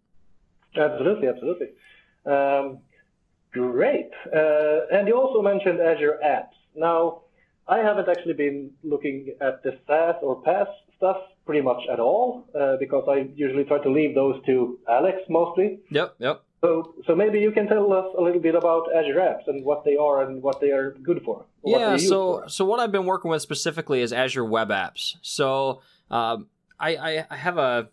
Absolutely, 0.74 1.28
absolutely. 1.28 1.66
Um, 2.24 2.78
Great. 3.52 4.10
Uh, 4.34 4.86
and 4.92 5.08
you 5.08 5.16
also 5.16 5.42
mentioned 5.42 5.80
Azure 5.80 6.18
Apps. 6.24 6.54
Now, 6.74 7.22
I 7.66 7.78
haven't 7.78 8.08
actually 8.08 8.34
been 8.34 8.70
looking 8.82 9.34
at 9.40 9.62
the 9.62 9.78
SaaS 9.86 10.16
or 10.22 10.42
PaaS 10.42 10.66
stuff 10.96 11.16
pretty 11.46 11.62
much 11.62 11.82
at 11.92 11.98
all 11.98 12.44
uh, 12.58 12.76
because 12.78 13.04
I 13.08 13.28
usually 13.34 13.64
try 13.64 13.78
to 13.78 13.90
leave 13.90 14.14
those 14.14 14.44
to 14.46 14.78
Alex 14.88 15.18
mostly. 15.28 15.80
Yep, 15.90 16.16
yep. 16.18 16.42
So, 16.60 16.94
so 17.06 17.16
maybe 17.16 17.38
you 17.38 17.52
can 17.52 17.66
tell 17.66 17.92
us 17.92 18.06
a 18.18 18.20
little 18.20 18.40
bit 18.40 18.54
about 18.54 18.94
Azure 18.94 19.14
Apps 19.14 19.48
and 19.48 19.64
what 19.64 19.84
they 19.84 19.96
are 19.96 20.22
and 20.22 20.42
what 20.42 20.60
they 20.60 20.70
are 20.70 20.90
good 21.02 21.22
for. 21.24 21.46
Yeah. 21.64 21.96
So, 21.96 22.42
for. 22.42 22.48
so 22.48 22.64
what 22.64 22.80
I've 22.80 22.92
been 22.92 23.06
working 23.06 23.30
with 23.30 23.40
specifically 23.40 24.02
is 24.02 24.12
Azure 24.12 24.44
Web 24.44 24.68
Apps. 24.68 25.16
So, 25.22 25.80
um, 26.10 26.48
I, 26.78 26.96
I, 26.96 27.26
I 27.30 27.36
have 27.36 27.58
a 27.58 27.88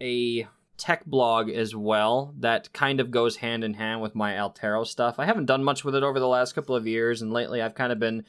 a 0.00 0.46
tech 0.82 1.06
blog 1.06 1.48
as 1.48 1.76
well 1.76 2.34
that 2.40 2.72
kind 2.72 2.98
of 2.98 3.12
goes 3.12 3.36
hand 3.36 3.62
in 3.62 3.74
hand 3.74 4.02
with 4.02 4.16
my 4.16 4.32
Altaro 4.32 4.84
stuff. 4.84 5.20
I 5.20 5.26
haven't 5.26 5.46
done 5.46 5.62
much 5.62 5.84
with 5.84 5.94
it 5.94 6.02
over 6.02 6.18
the 6.18 6.26
last 6.26 6.56
couple 6.56 6.74
of 6.74 6.88
years, 6.88 7.22
and 7.22 7.32
lately 7.32 7.62
I've 7.62 7.76
kind 7.76 7.92
of 7.92 8.00
been 8.00 8.24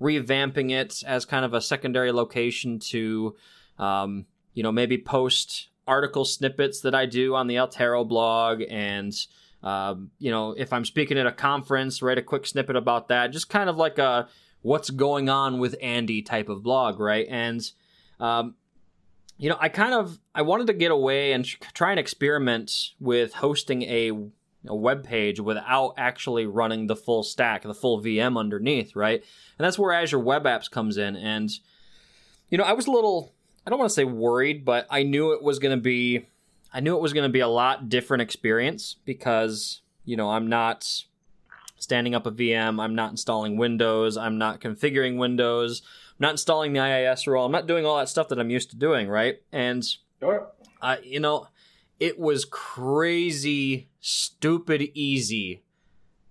revamping 0.00 0.70
it 0.70 1.02
as 1.06 1.26
kind 1.26 1.44
of 1.44 1.52
a 1.52 1.60
secondary 1.60 2.10
location 2.10 2.78
to, 2.78 3.36
um, 3.78 4.24
you 4.54 4.62
know, 4.62 4.72
maybe 4.72 4.96
post 4.96 5.68
article 5.86 6.24
snippets 6.24 6.80
that 6.80 6.94
I 6.94 7.04
do 7.04 7.34
on 7.34 7.46
the 7.46 7.56
Altaro 7.56 8.08
blog 8.08 8.62
and. 8.70 9.14
Um, 9.62 10.10
you 10.18 10.30
know, 10.30 10.54
if 10.56 10.72
I'm 10.72 10.86
speaking 10.86 11.18
at 11.18 11.26
a 11.26 11.32
conference, 11.32 12.00
write 12.00 12.16
a 12.16 12.22
quick 12.22 12.46
snippet 12.46 12.76
about 12.76 13.08
that. 13.08 13.30
Just 13.30 13.50
kind 13.50 13.68
of 13.68 13.76
like 13.76 13.98
a 13.98 14.26
what's 14.62 14.88
going 14.88 15.28
on 15.28 15.58
with 15.58 15.76
Andy 15.82 16.22
type 16.22 16.48
of 16.48 16.62
blog, 16.62 16.98
right? 16.98 17.26
And 17.28 17.60
um, 18.18 18.54
you 19.40 19.48
know, 19.48 19.56
I 19.58 19.70
kind 19.70 19.94
of 19.94 20.18
I 20.34 20.42
wanted 20.42 20.66
to 20.66 20.74
get 20.74 20.90
away 20.90 21.32
and 21.32 21.46
try 21.72 21.90
and 21.90 21.98
experiment 21.98 22.90
with 23.00 23.32
hosting 23.32 23.82
a 23.84 24.12
a 24.66 24.76
web 24.76 25.02
page 25.02 25.40
without 25.40 25.94
actually 25.96 26.44
running 26.44 26.86
the 26.86 26.94
full 26.96 27.22
stack, 27.22 27.62
the 27.62 27.72
full 27.72 28.02
VM 28.02 28.38
underneath, 28.38 28.94
right? 28.94 29.24
And 29.58 29.64
that's 29.64 29.78
where 29.78 29.94
Azure 29.94 30.18
Web 30.18 30.44
Apps 30.44 30.70
comes 30.70 30.98
in. 30.98 31.16
And, 31.16 31.50
you 32.50 32.58
know, 32.58 32.64
I 32.64 32.74
was 32.74 32.86
a 32.86 32.90
little, 32.90 33.32
I 33.66 33.70
don't 33.70 33.78
want 33.78 33.88
to 33.88 33.94
say 33.94 34.04
worried, 34.04 34.66
but 34.66 34.86
I 34.90 35.02
knew 35.02 35.32
it 35.32 35.42
was 35.42 35.58
going 35.58 35.74
to 35.74 35.80
be, 35.80 36.26
I 36.74 36.80
knew 36.80 36.94
it 36.94 37.00
was 37.00 37.14
going 37.14 37.24
to 37.24 37.32
be 37.32 37.40
a 37.40 37.48
lot 37.48 37.88
different 37.88 38.20
experience 38.20 38.96
because, 39.06 39.80
you 40.04 40.18
know, 40.18 40.28
I'm 40.28 40.48
not 40.48 41.04
standing 41.80 42.14
up 42.14 42.26
a 42.26 42.30
VM, 42.30 42.80
I'm 42.80 42.94
not 42.94 43.10
installing 43.10 43.56
Windows, 43.56 44.16
I'm 44.16 44.38
not 44.38 44.60
configuring 44.60 45.18
Windows, 45.18 45.82
I'm 46.10 46.16
not 46.20 46.30
installing 46.32 46.72
the 46.72 46.80
IIS 46.80 47.26
role, 47.26 47.44
I'm 47.46 47.52
not 47.52 47.66
doing 47.66 47.84
all 47.84 47.98
that 47.98 48.08
stuff 48.08 48.28
that 48.28 48.38
I'm 48.38 48.50
used 48.50 48.70
to 48.70 48.76
doing, 48.76 49.08
right? 49.08 49.42
And, 49.50 49.84
Sure. 50.20 50.46
uh, 50.80 50.96
you 51.02 51.18
know, 51.20 51.48
it 51.98 52.18
was 52.18 52.44
crazy, 52.44 53.88
stupid 54.00 54.82
easy. 54.94 55.62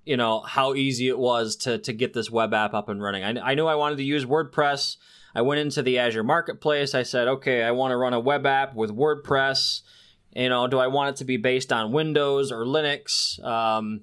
You 0.06 0.18
know 0.18 0.40
how 0.40 0.74
easy 0.74 1.08
it 1.08 1.20
was 1.20 1.56
to 1.58 1.78
to 1.80 1.94
get 1.94 2.14
this 2.14 2.32
web 2.32 2.54
app 2.54 2.74
up 2.74 2.90
and 2.90 3.02
running. 3.02 3.24
I, 3.24 3.52
I 3.52 3.54
knew 3.54 3.68
I 3.68 3.76
wanted 3.76 3.98
to 3.98 4.04
use 4.04 4.26
WordPress. 4.26 4.98
I 5.36 5.44
went 5.44 5.60
into 5.60 5.84
the 5.84 6.00
Azure 6.00 6.24
Marketplace. 6.24 6.96
I 6.96 7.04
said, 7.04 7.28
okay, 7.28 7.62
I 7.64 7.70
want 7.72 7.92
to 7.92 7.98
run 7.98 8.14
a 8.14 8.20
web 8.20 8.48
app 8.48 8.74
with 8.74 8.90
WordPress. 8.90 9.82
You 10.36 10.50
know, 10.50 10.66
do 10.68 10.80
I 10.80 10.88
want 10.88 11.10
it 11.12 11.16
to 11.18 11.26
be 11.26 11.38
based 11.38 11.72
on 11.72 11.92
Windows 11.92 12.52
or 12.52 12.66
Linux? 12.66 13.44
Um, 13.44 14.02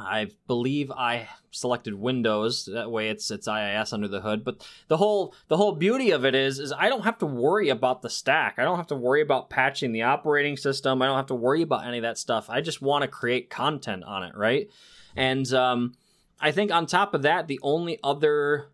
I 0.00 0.28
believe 0.46 0.90
I 0.90 1.28
selected 1.50 1.94
Windows. 1.94 2.68
That 2.72 2.90
way, 2.90 3.08
it's 3.08 3.30
it's 3.30 3.48
IIS 3.48 3.92
under 3.92 4.08
the 4.08 4.20
hood. 4.20 4.44
But 4.44 4.66
the 4.88 4.96
whole 4.96 5.34
the 5.48 5.56
whole 5.56 5.72
beauty 5.72 6.10
of 6.10 6.24
it 6.24 6.34
is 6.34 6.58
is 6.58 6.72
I 6.72 6.88
don't 6.88 7.04
have 7.04 7.18
to 7.18 7.26
worry 7.26 7.68
about 7.68 8.02
the 8.02 8.10
stack. 8.10 8.56
I 8.58 8.64
don't 8.64 8.76
have 8.76 8.88
to 8.88 8.96
worry 8.96 9.22
about 9.22 9.50
patching 9.50 9.92
the 9.92 10.02
operating 10.02 10.56
system. 10.56 11.02
I 11.02 11.06
don't 11.06 11.16
have 11.16 11.26
to 11.26 11.34
worry 11.34 11.62
about 11.62 11.86
any 11.86 11.98
of 11.98 12.02
that 12.02 12.18
stuff. 12.18 12.48
I 12.48 12.60
just 12.60 12.82
want 12.82 13.02
to 13.02 13.08
create 13.08 13.50
content 13.50 14.04
on 14.04 14.22
it, 14.22 14.36
right? 14.36 14.68
And 15.16 15.52
um, 15.52 15.94
I 16.40 16.52
think 16.52 16.72
on 16.72 16.86
top 16.86 17.14
of 17.14 17.22
that, 17.22 17.48
the 17.48 17.60
only 17.62 17.98
other 18.02 18.68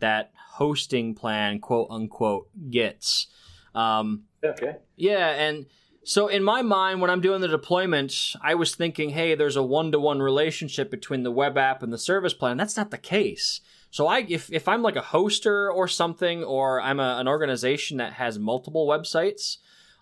that 0.00 0.32
hosting 0.52 1.14
plan, 1.14 1.60
quote 1.60 1.88
unquote, 1.90 2.48
gets. 2.70 3.26
Um, 3.74 4.24
Okay. 4.44 4.76
yeah, 4.96 5.30
and 5.30 5.66
so 6.04 6.28
in 6.28 6.42
my 6.44 6.62
mind, 6.62 7.00
when 7.00 7.10
I'm 7.10 7.20
doing 7.20 7.40
the 7.40 7.48
deployment, 7.48 8.34
I 8.40 8.54
was 8.54 8.74
thinking, 8.74 9.10
hey, 9.10 9.34
there's 9.34 9.56
a 9.56 9.62
one-to-one 9.62 10.20
relationship 10.22 10.90
between 10.90 11.22
the 11.22 11.30
web 11.32 11.58
app 11.58 11.82
and 11.82 11.92
the 11.92 11.98
service 11.98 12.32
plan. 12.34 12.56
That's 12.56 12.76
not 12.76 12.90
the 12.90 12.98
case. 12.98 13.60
So 13.90 14.06
I, 14.06 14.20
if 14.28 14.52
if 14.52 14.68
I'm 14.68 14.82
like 14.82 14.96
a 14.96 15.02
hoster 15.02 15.72
or 15.72 15.88
something, 15.88 16.44
or 16.44 16.80
I'm 16.80 17.00
a, 17.00 17.16
an 17.18 17.26
organization 17.26 17.96
that 17.98 18.14
has 18.14 18.38
multiple 18.38 18.86
websites, 18.86 19.58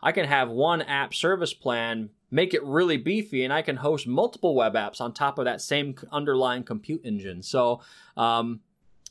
I 0.06 0.12
can 0.12 0.24
have 0.24 0.50
one 0.50 0.82
app 0.82 1.12
service 1.12 1.52
plan, 1.52 2.10
make 2.30 2.54
it 2.54 2.62
really 2.62 2.96
beefy, 2.96 3.42
and 3.42 3.52
I 3.52 3.60
can 3.60 3.74
host 3.74 4.06
multiple 4.06 4.54
web 4.54 4.74
apps 4.74 5.00
on 5.00 5.12
top 5.12 5.36
of 5.36 5.46
that 5.46 5.60
same 5.60 5.96
underlying 6.12 6.62
compute 6.62 7.00
engine. 7.02 7.42
So, 7.42 7.80
um, 8.16 8.60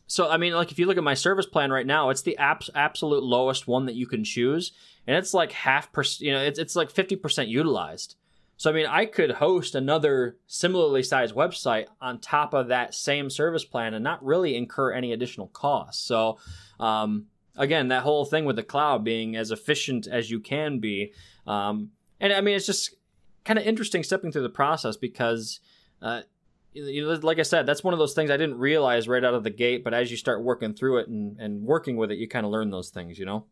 so 0.07 0.29
I 0.29 0.37
mean, 0.37 0.53
like 0.53 0.71
if 0.71 0.79
you 0.79 0.85
look 0.85 0.95
at 0.95 1.03
my 1.03 1.13
service 1.13 1.47
plan 1.47 1.69
right 1.69 1.85
now, 1.85 2.11
it's 2.11 2.21
the 2.21 2.37
apps 2.39 2.69
absolute 2.73 3.23
lowest 3.23 3.67
one 3.67 3.87
that 3.87 3.95
you 3.95 4.07
can 4.07 4.23
choose, 4.23 4.71
and 5.05 5.17
it's 5.17 5.33
like 5.33 5.51
half. 5.51 5.89
You 6.19 6.31
know, 6.31 6.41
it's 6.41 6.59
it's 6.59 6.77
like 6.77 6.89
fifty 6.89 7.17
percent 7.17 7.49
utilized. 7.49 8.15
So 8.55 8.69
I 8.69 8.73
mean, 8.73 8.85
I 8.85 9.05
could 9.05 9.31
host 9.31 9.75
another 9.75 10.37
similarly 10.47 11.03
sized 11.03 11.35
website 11.35 11.87
on 11.99 12.21
top 12.21 12.53
of 12.53 12.69
that 12.69 12.93
same 12.93 13.29
service 13.29 13.65
plan 13.65 13.93
and 13.93 14.01
not 14.01 14.23
really 14.23 14.55
incur 14.55 14.93
any 14.93 15.11
additional 15.11 15.47
costs. 15.47 16.01
So, 16.05 16.37
um, 16.79 17.25
again, 17.55 17.89
that 17.89 18.03
whole 18.03 18.25
thing 18.25 18.45
with 18.45 18.55
the 18.55 18.63
cloud 18.63 19.03
being 19.03 19.35
as 19.35 19.51
efficient 19.51 20.07
as 20.07 20.29
you 20.29 20.39
can 20.39 20.79
be, 20.79 21.13
um, 21.47 21.91
and 22.19 22.33
I 22.33 22.41
mean, 22.41 22.55
it's 22.55 22.65
just 22.65 22.95
kind 23.43 23.59
of 23.59 23.65
interesting 23.65 24.03
stepping 24.03 24.31
through 24.31 24.43
the 24.43 24.49
process 24.49 24.97
because. 24.97 25.59
Uh, 26.01 26.21
you 26.77 27.07
like 27.07 27.39
I 27.39 27.43
said, 27.43 27.65
that's 27.65 27.85
one 27.85 27.93
of 27.93 27.99
those 27.99 28.13
things 28.13 28.29
I 28.29 28.35
didn't 28.35 28.57
realize 28.57 29.07
right 29.07 29.23
out 29.23 29.33
of 29.33 29.45
the 29.45 29.49
gate. 29.49 29.81
But 29.81 29.93
as 29.93 30.11
you 30.11 30.17
start 30.17 30.43
working 30.43 30.73
through 30.73 30.97
it 30.97 31.07
and, 31.07 31.39
and 31.39 31.63
working 31.63 31.95
with 31.95 32.11
it, 32.11 32.17
you 32.17 32.27
kind 32.27 32.45
of 32.45 32.51
learn 32.51 32.69
those 32.69 32.89
things, 32.89 33.17
you 33.17 33.25
know. 33.25 33.45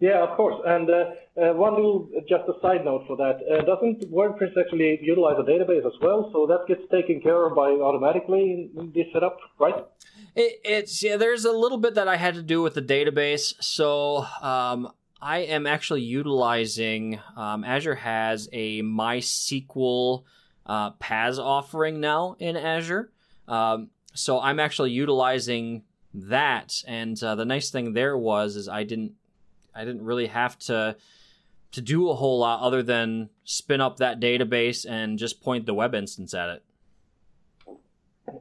Yeah, 0.00 0.24
of 0.26 0.34
course. 0.34 0.56
And 0.64 0.88
uh, 0.88 0.94
uh, 1.40 1.52
one 1.52 1.74
little, 1.74 2.08
just 2.26 2.44
a 2.48 2.58
side 2.62 2.86
note 2.86 3.04
for 3.06 3.16
that. 3.18 3.40
Uh, 3.46 3.62
doesn't 3.66 4.10
WordPress 4.10 4.56
actually 4.58 4.98
utilize 5.02 5.36
a 5.38 5.42
database 5.42 5.86
as 5.86 5.92
well? 6.00 6.30
So 6.32 6.46
that 6.46 6.66
gets 6.66 6.90
taken 6.90 7.20
care 7.20 7.46
of 7.46 7.54
by 7.54 7.68
automatically 7.68 8.70
in 8.74 8.92
this 8.94 9.06
setup, 9.12 9.36
right? 9.58 9.84
It, 10.34 10.60
it's 10.64 11.02
yeah. 11.02 11.18
There's 11.18 11.44
a 11.44 11.52
little 11.52 11.76
bit 11.76 11.96
that 11.96 12.08
I 12.08 12.16
had 12.16 12.34
to 12.34 12.42
do 12.42 12.62
with 12.62 12.74
the 12.74 12.82
database. 12.82 13.52
So 13.60 14.26
um, 14.40 14.90
I 15.20 15.40
am 15.40 15.66
actually 15.66 16.02
utilizing 16.02 17.20
um, 17.36 17.62
Azure 17.62 17.96
has 17.96 18.48
a 18.54 18.80
MySQL 18.80 20.24
uh, 20.64 20.92
PaaS 20.92 21.38
offering 21.38 22.00
now 22.00 22.36
in 22.38 22.56
Azure. 22.56 23.12
Um, 23.46 23.90
so 24.14 24.40
I'm 24.40 24.60
actually 24.60 24.92
utilizing 24.92 25.82
that, 26.14 26.82
and 26.86 27.22
uh, 27.22 27.34
the 27.34 27.44
nice 27.44 27.70
thing 27.70 27.92
there 27.92 28.16
was 28.16 28.56
is 28.56 28.68
I 28.68 28.84
didn't 28.84 29.12
I 29.74 29.84
didn't 29.84 30.04
really 30.04 30.26
have 30.26 30.58
to 30.60 30.96
to 31.72 31.80
do 31.80 32.10
a 32.10 32.14
whole 32.14 32.38
lot 32.40 32.60
other 32.60 32.82
than 32.82 33.30
spin 33.44 33.80
up 33.80 33.98
that 33.98 34.20
database 34.20 34.84
and 34.88 35.18
just 35.18 35.40
point 35.40 35.66
the 35.66 35.74
web 35.74 35.94
instance 35.94 36.34
at 36.34 36.48
it. 36.48 36.62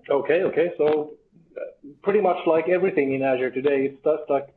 Okay, 0.09 0.41
okay. 0.41 0.71
So 0.77 1.11
uh, 1.55 1.61
pretty 2.01 2.21
much 2.21 2.37
like 2.47 2.69
everything 2.69 3.13
in 3.13 3.21
Azure 3.21 3.51
today, 3.51 3.91
it's 3.91 4.03
just 4.03 4.29
like 4.29 4.49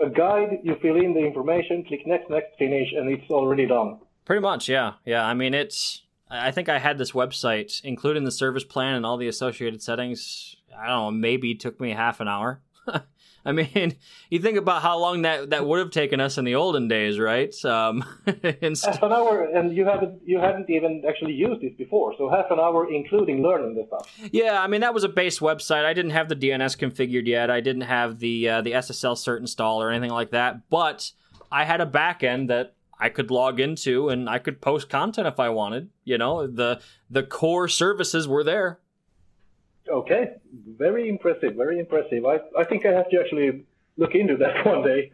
a 0.00 0.10
guide. 0.10 0.60
You 0.62 0.76
fill 0.80 0.96
in 0.96 1.14
the 1.14 1.20
information, 1.20 1.84
click 1.84 2.06
next, 2.06 2.30
next, 2.30 2.58
finish, 2.58 2.88
and 2.94 3.10
it's 3.10 3.30
already 3.30 3.66
done. 3.66 3.98
Pretty 4.24 4.42
much, 4.42 4.68
yeah, 4.68 4.94
yeah. 5.04 5.24
I 5.24 5.34
mean, 5.34 5.54
it's. 5.54 6.02
I 6.30 6.50
think 6.50 6.68
I 6.68 6.78
had 6.78 6.98
this 6.98 7.12
website, 7.12 7.82
including 7.82 8.24
the 8.24 8.30
service 8.30 8.64
plan 8.64 8.94
and 8.94 9.06
all 9.06 9.16
the 9.16 9.28
associated 9.28 9.82
settings. 9.82 10.56
I 10.76 10.86
don't 10.86 10.96
know, 10.96 11.10
maybe 11.10 11.52
it 11.52 11.60
took 11.60 11.80
me 11.80 11.92
half 11.92 12.20
an 12.20 12.28
hour. 12.28 12.60
I 13.44 13.52
mean, 13.52 13.96
you 14.30 14.40
think 14.40 14.58
about 14.58 14.82
how 14.82 14.98
long 14.98 15.22
that, 15.22 15.50
that 15.50 15.66
would 15.66 15.78
have 15.78 15.90
taken 15.90 16.20
us 16.20 16.38
in 16.38 16.44
the 16.44 16.54
olden 16.54 16.88
days, 16.88 17.18
right? 17.18 17.54
Um, 17.64 18.04
inst- 18.60 18.86
Half 18.86 19.02
an 19.02 19.12
hour, 19.12 19.44
and 19.44 19.74
you 19.76 19.84
haven't 19.84 20.20
you 20.24 20.38
hadn't 20.38 20.68
even 20.70 21.02
actually 21.08 21.34
used 21.34 21.60
this 21.60 21.72
before. 21.76 22.14
So 22.18 22.28
half 22.28 22.50
an 22.50 22.58
hour, 22.58 22.90
including 22.92 23.42
learning 23.42 23.74
the 23.74 23.86
stuff. 23.86 24.30
yeah, 24.32 24.60
I 24.60 24.66
mean 24.66 24.80
that 24.82 24.94
was 24.94 25.04
a 25.04 25.08
base 25.08 25.38
website. 25.38 25.84
I 25.84 25.92
didn't 25.92 26.12
have 26.12 26.28
the 26.28 26.36
DNS 26.36 26.76
configured 26.78 27.26
yet. 27.26 27.50
I 27.50 27.60
didn't 27.60 27.82
have 27.82 28.18
the 28.18 28.48
uh, 28.48 28.62
the 28.62 28.72
SSL 28.72 29.14
cert 29.16 29.40
installed 29.40 29.82
or 29.82 29.90
anything 29.90 30.10
like 30.12 30.30
that. 30.30 30.68
But 30.70 31.10
I 31.50 31.64
had 31.64 31.80
a 31.80 31.86
backend 31.86 32.48
that 32.48 32.74
I 33.00 33.08
could 33.08 33.30
log 33.30 33.60
into 33.60 34.08
and 34.08 34.28
I 34.28 34.38
could 34.38 34.60
post 34.60 34.88
content 34.88 35.26
if 35.26 35.38
I 35.38 35.48
wanted. 35.50 35.90
You 36.04 36.18
know, 36.18 36.46
the 36.46 36.80
the 37.08 37.22
core 37.22 37.68
services 37.68 38.26
were 38.26 38.44
there. 38.44 38.80
Okay, 39.90 40.34
very 40.76 41.08
impressive, 41.08 41.54
very 41.54 41.78
impressive. 41.78 42.24
I 42.24 42.38
I 42.58 42.64
think 42.64 42.86
I 42.86 42.92
have 42.92 43.08
to 43.10 43.20
actually 43.20 43.64
look 43.96 44.14
into 44.14 44.36
that 44.36 44.66
one 44.72 44.82
day. 44.82 45.12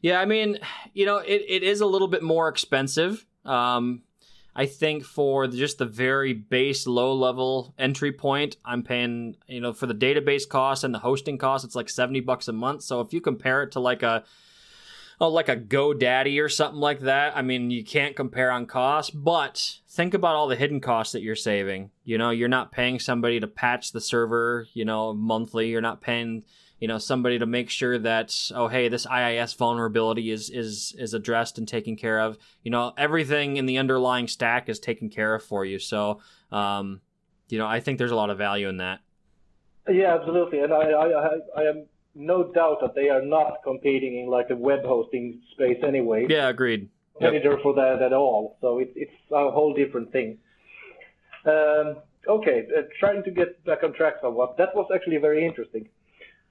Yeah, 0.00 0.20
I 0.20 0.24
mean, 0.24 0.58
you 0.94 1.06
know, 1.06 1.18
it, 1.18 1.42
it 1.48 1.62
is 1.62 1.80
a 1.80 1.86
little 1.86 2.08
bit 2.08 2.22
more 2.22 2.48
expensive. 2.48 3.24
Um, 3.44 4.02
I 4.54 4.66
think 4.66 5.04
for 5.04 5.46
just 5.46 5.78
the 5.78 5.86
very 5.86 6.32
base 6.34 6.86
low 6.86 7.14
level 7.14 7.72
entry 7.78 8.12
point, 8.12 8.56
I'm 8.64 8.82
paying, 8.82 9.36
you 9.46 9.60
know, 9.60 9.72
for 9.72 9.86
the 9.86 9.94
database 9.94 10.46
cost 10.46 10.84
and 10.84 10.92
the 10.92 10.98
hosting 10.98 11.38
cost, 11.38 11.64
it's 11.64 11.74
like 11.74 11.88
70 11.88 12.20
bucks 12.20 12.48
a 12.48 12.52
month. 12.52 12.82
So 12.82 13.00
if 13.00 13.12
you 13.12 13.20
compare 13.20 13.62
it 13.62 13.72
to 13.72 13.80
like 13.80 14.02
a 14.02 14.24
oh, 15.22 15.28
like 15.28 15.48
a 15.48 15.56
GoDaddy 15.56 16.42
or 16.42 16.48
something 16.48 16.80
like 16.80 16.98
that, 17.00 17.36
I 17.36 17.42
mean, 17.42 17.70
you 17.70 17.84
can't 17.84 18.16
compare 18.16 18.50
on 18.50 18.66
cost, 18.66 19.12
but 19.14 19.78
think 19.88 20.14
about 20.14 20.34
all 20.34 20.48
the 20.48 20.56
hidden 20.56 20.80
costs 20.80 21.12
that 21.12 21.22
you're 21.22 21.36
saving. 21.36 21.92
You 22.02 22.18
know, 22.18 22.30
you're 22.30 22.48
not 22.48 22.72
paying 22.72 22.98
somebody 22.98 23.38
to 23.38 23.46
patch 23.46 23.92
the 23.92 24.00
server, 24.00 24.66
you 24.74 24.84
know, 24.84 25.14
monthly. 25.14 25.68
You're 25.68 25.80
not 25.80 26.00
paying 26.00 26.42
you 26.80 26.88
know 26.88 26.98
somebody 26.98 27.38
to 27.38 27.46
make 27.46 27.70
sure 27.70 27.96
that 27.96 28.36
oh 28.56 28.66
hey 28.66 28.88
this 28.88 29.06
IIS 29.06 29.54
vulnerability 29.54 30.32
is 30.32 30.50
is 30.50 30.92
is 30.98 31.14
addressed 31.14 31.56
and 31.56 31.68
taken 31.68 31.94
care 31.94 32.18
of. 32.18 32.36
You 32.64 32.72
know 32.72 32.92
everything 32.98 33.56
in 33.56 33.66
the 33.66 33.78
underlying 33.78 34.26
stack 34.26 34.68
is 34.68 34.80
taken 34.80 35.08
care 35.08 35.36
of 35.36 35.44
for 35.44 35.64
you. 35.64 35.78
So 35.78 36.18
um, 36.50 37.00
you 37.48 37.58
know 37.58 37.68
I 37.68 37.78
think 37.78 37.98
there's 37.98 38.10
a 38.10 38.16
lot 38.16 38.30
of 38.30 38.38
value 38.38 38.68
in 38.68 38.78
that. 38.78 38.98
Yeah, 39.88 40.16
absolutely, 40.16 40.58
and 40.58 40.72
I 40.72 40.90
I, 40.90 41.28
I 41.56 41.62
am 41.66 41.86
no 42.14 42.52
doubt 42.52 42.78
that 42.80 42.94
they 42.94 43.08
are 43.08 43.22
not 43.22 43.62
competing 43.64 44.20
in 44.20 44.28
like 44.28 44.48
the 44.48 44.56
web 44.56 44.84
hosting 44.84 45.40
space 45.52 45.78
anyway. 45.86 46.26
Yeah, 46.28 46.48
agreed. 46.48 46.88
Competitor 47.18 47.52
yep. 47.52 47.62
for 47.62 47.74
that 47.74 48.02
at 48.02 48.12
all. 48.12 48.56
So 48.60 48.78
it's 48.78 48.92
it's 48.96 49.12
a 49.30 49.50
whole 49.50 49.74
different 49.74 50.12
thing. 50.12 50.38
Um, 51.44 51.96
okay, 52.28 52.66
uh, 52.76 52.82
trying 53.00 53.22
to 53.24 53.30
get 53.30 53.64
back 53.64 53.82
on 53.82 53.92
track 53.92 54.14
somewhat. 54.22 54.56
That 54.58 54.74
was 54.74 54.90
actually 54.94 55.18
very 55.18 55.44
interesting. 55.44 55.88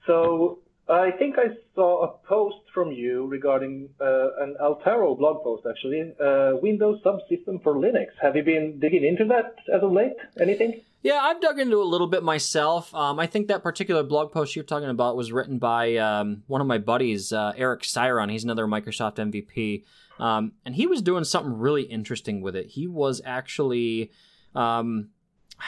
So 0.06 0.60
I 0.90 1.12
think 1.12 1.38
I 1.38 1.56
saw 1.76 2.04
a 2.04 2.28
post 2.28 2.58
from 2.74 2.92
you 2.92 3.28
regarding 3.28 3.90
uh, 4.00 4.44
an 4.44 4.56
Altaro 4.62 5.18
blog 5.18 5.44
post, 5.44 5.66
actually, 5.70 6.14
uh, 6.20 6.54
Windows 6.62 7.02
subsystem 7.04 7.62
for 7.64 7.76
Linux. 7.76 8.08
Have 8.22 8.36
you 8.36 8.44
been 8.44 8.80
digging 8.80 9.06
into 9.06 9.26
that 9.26 9.56
as 9.74 9.84
of 9.84 9.92
late? 9.92 10.18
Anything? 10.40 10.82
Yeah, 11.04 11.20
I've 11.20 11.42
dug 11.42 11.60
into 11.60 11.82
a 11.82 11.84
little 11.84 12.08
bit 12.08 12.24
myself. 12.24 12.94
Um, 12.94 13.20
I 13.20 13.26
think 13.26 13.48
that 13.48 13.64
particular 13.64 14.04
blog 14.04 14.32
post 14.32 14.56
you're 14.56 14.64
talking 14.64 14.90
about 14.90 15.18
was 15.18 15.32
written 15.32 15.58
by 15.58 15.96
um, 15.98 16.44
one 16.46 16.62
of 16.62 16.68
my 16.68 16.78
buddies, 16.78 17.34
uh, 17.34 17.54
Eric 17.58 17.82
Siron. 17.82 18.32
He's 18.32 18.44
another 18.44 18.68
Microsoft 18.68 19.16
MVP. 19.16 19.84
Um, 20.20 20.52
and 20.64 20.76
he 20.76 20.86
was 20.86 21.02
doing 21.02 21.24
something 21.24 21.58
really 21.58 21.84
interesting 21.84 22.42
with 22.42 22.56
it. 22.56 22.68
He 22.68 22.86
was 22.86 23.20
actually 23.26 24.12
um, 24.54 25.10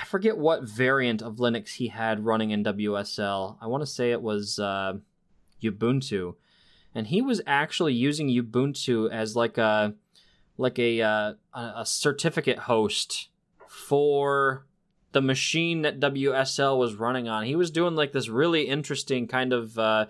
I 0.01 0.05
forget 0.05 0.37
what 0.37 0.63
variant 0.63 1.21
of 1.21 1.35
Linux 1.35 1.73
he 1.73 1.87
had 1.89 2.25
running 2.25 2.49
in 2.49 2.63
WSL. 2.63 3.57
I 3.61 3.67
want 3.67 3.81
to 3.81 3.87
say 3.87 4.11
it 4.11 4.21
was 4.21 4.57
uh, 4.57 4.93
Ubuntu, 5.61 6.35
and 6.95 7.07
he 7.07 7.21
was 7.21 7.41
actually 7.45 7.93
using 7.93 8.27
Ubuntu 8.27 9.11
as 9.11 9.35
like 9.35 9.57
a 9.57 9.93
like 10.57 10.79
a 10.79 11.01
uh, 11.01 11.33
a 11.53 11.85
certificate 11.85 12.59
host 12.59 13.29
for 13.67 14.65
the 15.13 15.21
machine 15.21 15.83
that 15.83 15.99
WSL 15.99 16.77
was 16.77 16.95
running 16.95 17.29
on. 17.29 17.45
He 17.45 17.55
was 17.55 17.71
doing 17.71 17.95
like 17.95 18.11
this 18.11 18.27
really 18.27 18.63
interesting 18.63 19.27
kind 19.27 19.53
of 19.53 19.79
uh, 19.79 20.07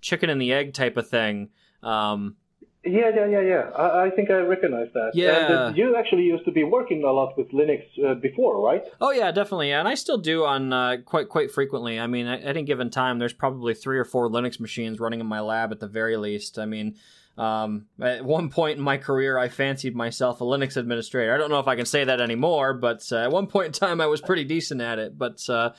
chicken 0.00 0.30
and 0.30 0.40
the 0.40 0.52
egg 0.52 0.72
type 0.74 0.96
of 0.96 1.08
thing. 1.08 1.48
Um, 1.82 2.36
yeah, 2.84 3.10
yeah, 3.14 3.26
yeah, 3.26 3.40
yeah. 3.40 3.70
I, 3.76 4.06
I 4.06 4.10
think 4.10 4.30
I 4.30 4.38
recognize 4.38 4.88
that. 4.94 5.12
Yeah. 5.14 5.68
And 5.68 5.76
you 5.76 5.96
actually 5.96 6.24
used 6.24 6.44
to 6.46 6.50
be 6.50 6.64
working 6.64 7.04
a 7.04 7.12
lot 7.12 7.38
with 7.38 7.50
Linux 7.52 7.82
uh, 8.04 8.14
before, 8.14 8.60
right? 8.60 8.82
Oh 9.00 9.12
yeah, 9.12 9.30
definitely. 9.30 9.68
Yeah. 9.68 9.78
And 9.78 9.88
I 9.88 9.94
still 9.94 10.18
do 10.18 10.44
on 10.44 10.72
uh, 10.72 10.96
quite 11.04 11.28
quite 11.28 11.50
frequently. 11.50 12.00
I 12.00 12.06
mean, 12.06 12.26
at 12.26 12.44
any 12.44 12.62
given 12.62 12.90
time, 12.90 13.18
there's 13.18 13.32
probably 13.32 13.74
three 13.74 13.98
or 13.98 14.04
four 14.04 14.28
Linux 14.28 14.58
machines 14.58 14.98
running 14.98 15.20
in 15.20 15.26
my 15.26 15.40
lab 15.40 15.70
at 15.72 15.80
the 15.80 15.88
very 15.88 16.16
least. 16.16 16.58
I 16.58 16.66
mean. 16.66 16.96
Um, 17.38 17.86
at 18.00 18.24
one 18.24 18.50
point 18.50 18.78
in 18.78 18.84
my 18.84 18.98
career, 18.98 19.38
I 19.38 19.48
fancied 19.48 19.96
myself 19.96 20.40
a 20.40 20.44
Linux 20.44 20.76
administrator. 20.76 21.34
I 21.34 21.38
don't 21.38 21.50
know 21.50 21.60
if 21.60 21.68
I 21.68 21.76
can 21.76 21.86
say 21.86 22.04
that 22.04 22.20
anymore, 22.20 22.74
but 22.74 23.06
uh, 23.10 23.16
at 23.16 23.32
one 23.32 23.46
point 23.46 23.66
in 23.66 23.72
time, 23.72 24.00
I 24.00 24.06
was 24.06 24.20
pretty 24.20 24.44
decent 24.44 24.80
at 24.80 24.98
it. 24.98 25.16
But 25.16 25.48
uh, 25.48 25.72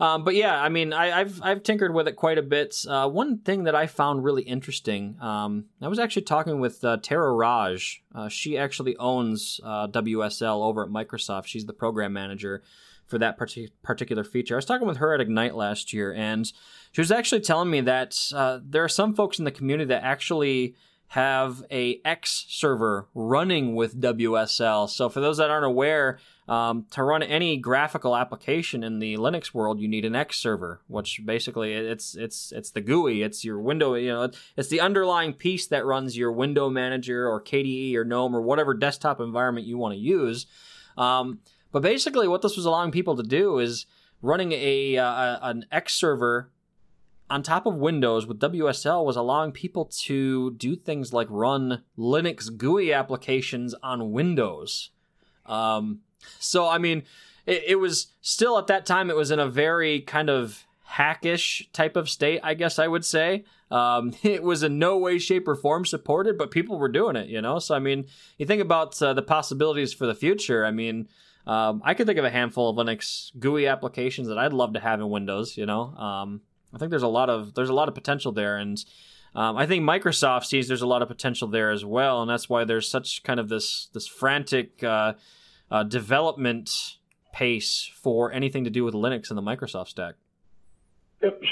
um, 0.00 0.22
but 0.24 0.34
yeah, 0.34 0.60
I 0.60 0.68
mean, 0.68 0.92
I, 0.92 1.18
have 1.18 1.40
I've 1.42 1.62
tinkered 1.62 1.92
with 1.92 2.06
it 2.06 2.16
quite 2.16 2.38
a 2.38 2.42
bit. 2.42 2.76
Uh, 2.88 3.08
one 3.08 3.38
thing 3.38 3.64
that 3.64 3.74
I 3.74 3.86
found 3.86 4.22
really 4.22 4.42
interesting, 4.42 5.16
um, 5.20 5.66
I 5.82 5.88
was 5.88 5.98
actually 5.98 6.22
talking 6.22 6.60
with 6.60 6.84
uh, 6.84 6.98
Tara 7.02 7.32
Raj. 7.32 8.02
Uh, 8.14 8.28
she 8.28 8.56
actually 8.56 8.96
owns 8.96 9.60
uh, 9.64 9.88
WSL 9.88 10.64
over 10.64 10.84
at 10.84 10.90
Microsoft. 10.90 11.46
She's 11.46 11.66
the 11.66 11.72
program 11.72 12.12
manager 12.12 12.62
for 13.06 13.18
that 13.18 13.38
partic- 13.38 13.72
particular 13.82 14.22
feature. 14.22 14.54
I 14.54 14.58
was 14.58 14.66
talking 14.66 14.86
with 14.86 14.98
her 14.98 15.14
at 15.14 15.20
Ignite 15.20 15.56
last 15.56 15.92
year, 15.92 16.12
and 16.12 16.46
she 16.92 17.00
was 17.00 17.10
actually 17.10 17.40
telling 17.40 17.70
me 17.70 17.80
that 17.80 18.16
uh, 18.34 18.60
there 18.62 18.84
are 18.84 18.88
some 18.88 19.14
folks 19.14 19.38
in 19.38 19.44
the 19.44 19.50
community 19.50 19.88
that 19.88 20.04
actually 20.04 20.76
have 21.08 21.64
a 21.70 22.00
X 22.04 22.44
server 22.48 23.08
running 23.14 23.74
with 23.74 24.00
WSL. 24.00 24.88
So 24.90 25.08
for 25.08 25.20
those 25.20 25.38
that 25.38 25.50
aren't 25.50 25.64
aware, 25.64 26.18
um, 26.46 26.86
to 26.92 27.02
run 27.02 27.22
any 27.22 27.56
graphical 27.56 28.16
application 28.16 28.82
in 28.82 28.98
the 28.98 29.16
Linux 29.16 29.52
world, 29.52 29.80
you 29.80 29.88
need 29.88 30.04
an 30.04 30.14
X 30.14 30.38
server, 30.38 30.80
which 30.86 31.20
basically 31.24 31.72
it's 31.72 32.14
it's 32.14 32.52
it's 32.52 32.70
the 32.70 32.80
GUI, 32.80 33.22
it's 33.22 33.44
your 33.44 33.58
window, 33.58 33.94
you 33.94 34.08
know, 34.08 34.30
it's 34.56 34.68
the 34.68 34.80
underlying 34.80 35.32
piece 35.32 35.66
that 35.68 35.86
runs 35.86 36.16
your 36.16 36.32
window 36.32 36.68
manager 36.68 37.28
or 37.28 37.42
KDE 37.42 37.94
or 37.94 38.04
GNOME 38.04 38.34
or 38.34 38.42
whatever 38.42 38.74
desktop 38.74 39.20
environment 39.20 39.66
you 39.66 39.78
want 39.78 39.94
to 39.94 40.00
use. 40.00 40.46
Um, 40.96 41.40
but 41.72 41.82
basically, 41.82 42.28
what 42.28 42.42
this 42.42 42.56
was 42.56 42.66
allowing 42.66 42.90
people 42.90 43.16
to 43.16 43.22
do 43.22 43.58
is 43.58 43.86
running 44.20 44.52
a, 44.52 44.96
uh, 44.96 45.38
an 45.42 45.64
X 45.70 45.94
server 45.94 46.50
on 47.30 47.42
top 47.42 47.66
of 47.66 47.74
Windows 47.74 48.26
with 48.26 48.40
WSL 48.40 49.04
was 49.04 49.16
allowing 49.16 49.52
people 49.52 49.84
to 49.84 50.52
do 50.52 50.76
things 50.76 51.12
like 51.12 51.26
run 51.30 51.82
Linux 51.98 52.54
GUI 52.56 52.92
applications 52.92 53.74
on 53.82 54.12
Windows. 54.12 54.90
Um, 55.46 56.00
so, 56.38 56.68
I 56.68 56.78
mean, 56.78 57.04
it, 57.46 57.64
it, 57.66 57.74
was 57.76 58.08
still 58.20 58.58
at 58.58 58.66
that 58.68 58.86
time, 58.86 59.10
it 59.10 59.16
was 59.16 59.30
in 59.30 59.38
a 59.38 59.48
very 59.48 60.00
kind 60.00 60.30
of 60.30 60.66
hackish 60.84 61.68
type 61.72 61.96
of 61.96 62.08
state, 62.08 62.40
I 62.42 62.54
guess 62.54 62.78
I 62.78 62.88
would 62.88 63.04
say. 63.04 63.44
Um, 63.70 64.14
it 64.22 64.42
was 64.42 64.62
in 64.62 64.78
no 64.78 64.96
way, 64.98 65.18
shape, 65.18 65.46
or 65.48 65.54
form 65.54 65.84
supported, 65.84 66.38
but 66.38 66.50
people 66.50 66.78
were 66.78 66.88
doing 66.88 67.16
it, 67.16 67.28
you 67.28 67.40
know? 67.40 67.58
So, 67.58 67.74
I 67.74 67.78
mean, 67.78 68.06
you 68.38 68.46
think 68.46 68.62
about 68.62 69.00
uh, 69.02 69.12
the 69.12 69.22
possibilities 69.22 69.92
for 69.92 70.06
the 70.06 70.14
future. 70.14 70.64
I 70.64 70.70
mean, 70.70 71.08
um, 71.46 71.82
I 71.84 71.94
could 71.94 72.06
think 72.06 72.18
of 72.18 72.24
a 72.24 72.30
handful 72.30 72.70
of 72.70 72.76
Linux 72.76 73.30
GUI 73.38 73.66
applications 73.66 74.28
that 74.28 74.38
I'd 74.38 74.52
love 74.52 74.74
to 74.74 74.80
have 74.80 75.00
in 75.00 75.08
Windows, 75.08 75.56
you 75.56 75.66
know? 75.66 75.94
I 76.74 76.78
think 76.78 76.90
there's 76.90 77.02
a 77.02 77.08
lot 77.08 77.30
of 77.30 77.54
there's 77.54 77.70
a 77.70 77.74
lot 77.74 77.88
of 77.88 77.94
potential 77.94 78.32
there, 78.32 78.56
and 78.56 78.82
um, 79.34 79.56
I 79.56 79.66
think 79.66 79.84
Microsoft 79.84 80.44
sees 80.44 80.68
there's 80.68 80.82
a 80.82 80.86
lot 80.86 81.02
of 81.02 81.08
potential 81.08 81.48
there 81.48 81.70
as 81.70 81.84
well, 81.84 82.20
and 82.20 82.30
that's 82.30 82.48
why 82.48 82.64
there's 82.64 82.90
such 82.90 83.22
kind 83.22 83.40
of 83.40 83.48
this 83.48 83.88
this 83.92 84.06
frantic 84.06 84.82
uh, 84.82 85.14
uh, 85.70 85.82
development 85.84 86.96
pace 87.32 87.90
for 87.94 88.32
anything 88.32 88.64
to 88.64 88.70
do 88.70 88.84
with 88.84 88.94
Linux 88.94 89.30
and 89.30 89.38
the 89.38 89.42
Microsoft 89.42 89.88
stack. 89.88 90.14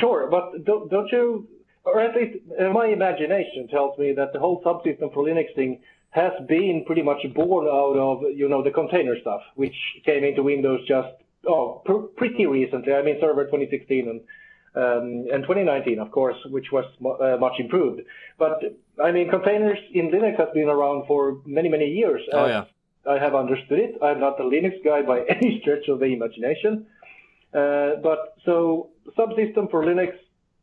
Sure, 0.01 0.29
but 0.31 0.65
don't, 0.65 0.91
don't 0.91 1.11
you, 1.11 1.49
or 1.85 2.01
at 2.01 2.15
least 2.15 2.39
uh, 2.61 2.71
my 2.71 2.87
imagination 2.87 3.69
tells 3.69 3.99
me 3.99 4.13
that 4.13 4.33
the 4.33 4.39
whole 4.39 4.63
subsystem 4.63 5.13
for 5.13 5.25
Linux 5.25 5.55
thing 5.55 5.81
has 6.11 6.33
been 6.49 6.85
pretty 6.87 7.03
much 7.03 7.19
born 7.35 7.67
out 7.67 7.97
of 7.97 8.23
you 8.35 8.49
know 8.49 8.63
the 8.63 8.71
container 8.71 9.19
stuff, 9.21 9.43
which 9.55 9.75
came 10.05 10.25
into 10.25 10.43
Windows 10.43 10.81
just 10.87 11.09
oh 11.47 11.83
pr- 11.85 12.09
pretty 12.17 12.47
recently. 12.47 12.93
I 12.93 13.03
mean, 13.03 13.17
Server 13.21 13.45
2016 13.45 14.09
and 14.09 14.21
um, 14.77 15.27
and 15.33 15.43
2019, 15.43 15.99
of 15.99 16.11
course, 16.11 16.37
which 16.51 16.67
was 16.71 16.85
uh, 17.01 17.39
much 17.41 17.55
improved. 17.59 18.03
But 18.39 18.61
I 19.03 19.11
mean, 19.11 19.31
containers 19.31 19.79
in 19.93 20.11
Linux 20.11 20.39
has 20.39 20.49
been 20.53 20.69
around 20.69 21.07
for 21.07 21.39
many, 21.47 21.69
many 21.69 21.87
years. 21.87 22.21
Oh 22.33 22.47
yeah. 22.47 22.65
I 23.09 23.19
have 23.19 23.35
understood 23.35 23.79
it. 23.79 23.95
I'm 24.03 24.21
not 24.21 24.39
a 24.41 24.43
Linux 24.43 24.85
guy 24.85 25.03
by 25.03 25.21
any 25.29 25.61
stretch 25.61 25.89
of 25.89 26.01
the 26.01 26.07
imagination. 26.07 26.87
Uh, 27.55 27.97
but 28.03 28.37
so 28.45 28.91
subsystem 29.17 29.71
for 29.71 29.85
Linux 29.85 30.13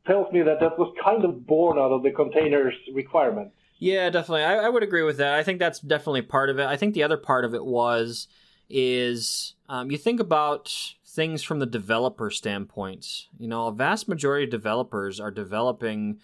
tells 0.05 0.31
me 0.31 0.43
that 0.43 0.59
that 0.59 0.77
was 0.77 0.93
kind 1.03 1.23
of 1.25 1.47
born 1.47 1.79
out 1.79 1.91
of 1.91 2.03
the 2.03 2.11
containers 2.11 2.73
requirement. 2.93 3.51
Yeah, 3.79 4.09
definitely. 4.09 4.43
I, 4.43 4.57
I, 4.57 4.69
would 4.69 4.83
agree 4.83 5.03
with 5.03 5.17
that. 5.17 5.33
I 5.33 5.43
think 5.43 5.59
that's 5.59 5.79
definitely 5.79 6.21
part 6.21 6.49
of 6.49 6.59
it. 6.59 6.65
I 6.65 6.77
think 6.77 6.93
the 6.93 7.03
other 7.03 7.17
part 7.17 7.45
of 7.45 7.53
it 7.53 7.65
was 7.65 8.27
is 8.69 9.55
um, 9.69 9.91
you 9.91 9.97
think 9.97 10.19
about 10.19 10.73
things 11.13 11.43
from 11.43 11.59
the 11.59 11.65
developer 11.65 12.31
standpoint. 12.31 13.27
You 13.37 13.47
know, 13.47 13.67
a 13.67 13.71
vast 13.71 14.09
majority 14.09 14.45
of 14.45 14.49
developers 14.49 15.19
are 15.19 15.31
developing 15.31 16.19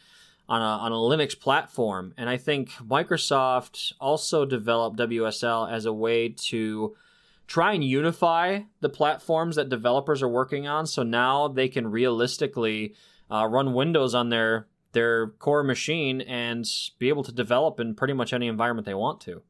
on 0.47 0.61
a, 0.61 0.65
on 0.65 0.91
a 0.91 0.95
Linux 0.95 1.39
platform. 1.39 2.13
And 2.17 2.27
I 2.27 2.37
think 2.37 2.71
Microsoft 2.71 3.93
also 4.01 4.45
developed 4.45 4.97
WSL 4.97 5.71
as 5.71 5.85
a 5.85 5.93
way 5.93 6.29
to 6.29 6.95
try 7.45 7.73
and 7.73 7.83
unify 7.83 8.61
the 8.81 8.89
platforms 8.89 9.55
that 9.57 9.69
developers 9.69 10.23
are 10.23 10.27
working 10.27 10.67
on. 10.67 10.87
So 10.87 11.03
now 11.03 11.47
they 11.47 11.67
can 11.67 11.91
realistically 11.91 12.95
uh, 13.31 13.45
run 13.45 13.73
Windows 13.73 14.15
on 14.15 14.29
their 14.29 14.67
their 14.91 15.27
core 15.27 15.61
machine 15.61 16.19
and 16.21 16.67
be 16.97 17.09
able 17.09 17.23
to 17.23 17.31
develop 17.31 17.79
in 17.79 17.93
pretty 17.93 18.13
much 18.13 18.33
any 18.33 18.47
environment 18.47 18.87
they 18.87 18.95
want 18.95 19.21
to. 19.21 19.43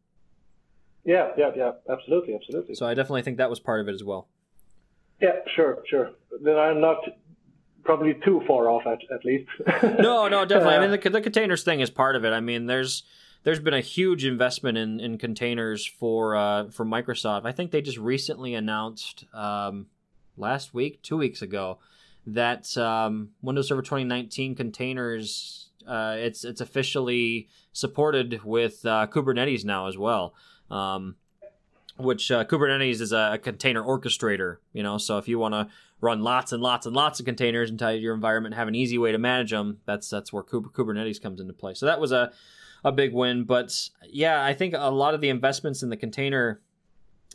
Yeah, 1.05 1.29
yeah, 1.37 1.51
yeah, 1.55 1.71
absolutely, 1.89 2.35
absolutely. 2.35 2.75
So 2.75 2.85
I 2.85 2.93
definitely 2.93 3.21
think 3.21 3.37
that 3.37 3.49
was 3.49 3.61
part 3.61 3.79
of 3.79 3.87
it 3.87 3.93
as 3.93 4.03
well. 4.03 4.27
Yeah, 5.21 5.39
sure, 5.55 5.79
sure. 5.89 6.11
Then 6.41 6.57
I'm 6.57 6.79
not 6.79 6.97
probably 7.83 8.13
too 8.25 8.41
far 8.47 8.69
off 8.69 8.83
at, 8.85 8.99
at 9.13 9.25
least. 9.25 9.49
no, 9.99 10.27
no, 10.27 10.45
definitely. 10.45 10.75
I 10.75 10.79
mean, 10.79 10.91
the, 10.91 11.09
the 11.09 11.21
containers 11.21 11.63
thing 11.63 11.79
is 11.79 11.89
part 11.89 12.15
of 12.15 12.25
it. 12.25 12.31
I 12.31 12.39
mean, 12.39 12.67
there's 12.67 13.03
there's 13.43 13.59
been 13.59 13.73
a 13.73 13.81
huge 13.81 14.25
investment 14.25 14.77
in, 14.77 14.99
in 14.99 15.17
containers 15.17 15.85
for 15.85 16.35
uh, 16.35 16.69
for 16.69 16.85
Microsoft. 16.85 17.45
I 17.45 17.51
think 17.51 17.71
they 17.71 17.81
just 17.81 17.97
recently 17.97 18.53
announced 18.53 19.25
um, 19.33 19.87
last 20.37 20.73
week, 20.73 21.01
two 21.01 21.17
weeks 21.17 21.41
ago, 21.41 21.79
that 22.27 22.77
um, 22.77 23.29
Windows 23.41 23.67
Server 23.67 23.81
2019 23.81 24.55
containers 24.55 25.69
uh, 25.87 26.15
it's 26.17 26.43
it's 26.43 26.61
officially 26.61 27.49
supported 27.73 28.43
with 28.43 28.85
uh, 28.85 29.07
Kubernetes 29.09 29.65
now 29.65 29.87
as 29.87 29.97
well. 29.97 30.33
Um, 30.69 31.15
which 31.99 32.31
uh, 32.31 32.45
Kubernetes 32.45 33.01
is 33.01 33.11
a, 33.11 33.39
container 33.41 33.83
orchestrator, 33.83 34.57
you 34.73 34.81
know. 34.81 34.97
So 34.97 35.17
if 35.17 35.27
you 35.27 35.37
want 35.37 35.53
to 35.53 35.67
run 36.01 36.21
lots 36.21 36.51
and 36.51 36.63
lots 36.63 36.85
and 36.85 36.95
lots 36.95 37.19
of 37.19 37.25
containers 37.25 37.69
inside 37.69 38.01
your 38.01 38.15
environment, 38.15 38.55
have 38.55 38.67
an 38.67 38.75
easy 38.75 38.97
way 38.97 39.11
to 39.11 39.17
manage 39.17 39.51
them, 39.51 39.79
that's 39.85 40.09
that's 40.09 40.31
where 40.31 40.43
Kubernetes 40.43 41.21
comes 41.21 41.41
into 41.41 41.53
play. 41.53 41.73
So 41.73 41.85
that 41.85 41.99
was 41.99 42.11
a 42.11 42.31
a 42.83 42.91
big 42.91 43.13
win. 43.13 43.43
But 43.43 43.89
yeah, 44.09 44.43
I 44.43 44.53
think 44.53 44.73
a 44.77 44.91
lot 44.91 45.13
of 45.13 45.21
the 45.21 45.29
investments 45.29 45.83
in 45.83 45.89
the 45.89 45.97
container, 45.97 46.61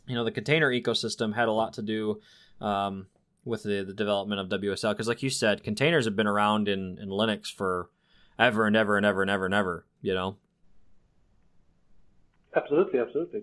you 0.06 0.14
know, 0.14 0.24
the 0.24 0.30
container 0.30 0.70
ecosystem 0.70 1.34
had 1.34 1.48
a 1.48 1.52
lot 1.52 1.74
to 1.74 1.82
do 1.82 2.20
um, 2.60 3.06
with 3.44 3.62
the, 3.62 3.84
the 3.84 3.92
development 3.92 4.40
of 4.40 4.60
WSL. 4.60 4.92
Because, 4.92 5.08
like 5.08 5.22
you 5.22 5.30
said, 5.30 5.62
containers 5.62 6.06
have 6.06 6.16
been 6.16 6.26
around 6.26 6.68
in, 6.68 6.98
in 6.98 7.08
Linux 7.08 7.52
for 7.52 7.90
ever 8.38 8.66
and 8.66 8.76
ever 8.76 8.96
and 8.96 9.04
ever 9.04 9.22
and 9.22 9.30
ever 9.30 9.44
and 9.44 9.54
ever, 9.54 9.86
you 10.00 10.14
know? 10.14 10.36
Absolutely, 12.56 13.00
absolutely. 13.00 13.42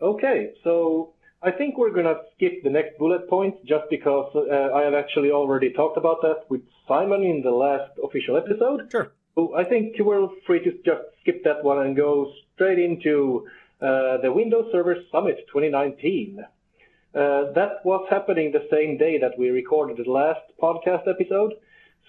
Okay, 0.00 0.52
so 0.62 1.14
I 1.42 1.50
think 1.50 1.78
we're 1.78 1.92
going 1.92 2.06
to 2.06 2.20
skip 2.34 2.62
the 2.62 2.70
next 2.70 2.98
bullet 2.98 3.28
point 3.28 3.64
just 3.64 3.84
because 3.90 4.30
uh, 4.34 4.74
I 4.74 4.82
have 4.82 4.94
actually 4.94 5.30
already 5.30 5.72
talked 5.72 5.96
about 5.96 6.22
that 6.22 6.44
with 6.48 6.62
Simon 6.88 7.22
in 7.22 7.42
the 7.42 7.50
last 7.50 7.92
official 8.02 8.36
episode. 8.36 8.90
Sure. 8.90 9.12
So 9.34 9.54
I 9.54 9.64
think 9.64 9.96
we're 9.98 10.28
free 10.46 10.62
to 10.64 10.72
just 10.84 11.02
skip 11.20 11.44
that 11.44 11.64
one 11.64 11.84
and 11.84 11.96
go 11.96 12.32
straight 12.54 12.78
into 12.78 13.46
uh, 13.80 14.18
the 14.18 14.32
Windows 14.32 14.70
Server 14.72 14.96
Summit 15.12 15.46
2019. 15.48 16.40
Uh, 16.40 17.52
that 17.52 17.84
was 17.84 18.06
happening 18.10 18.52
the 18.52 18.66
same 18.70 18.96
day 18.96 19.18
that 19.18 19.38
we 19.38 19.50
recorded 19.50 19.98
the 19.98 20.10
last 20.10 20.40
podcast 20.60 21.06
episode. 21.08 21.54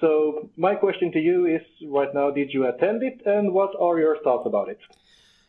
So 0.01 0.49
my 0.57 0.75
question 0.75 1.11
to 1.11 1.19
you 1.19 1.45
is 1.45 1.61
right 1.87 2.13
now, 2.13 2.31
did 2.31 2.53
you 2.53 2.67
attend 2.67 3.03
it 3.03 3.21
and 3.25 3.53
what 3.53 3.71
are 3.79 3.99
your 3.99 4.17
thoughts 4.23 4.47
about 4.47 4.69
it? 4.69 4.79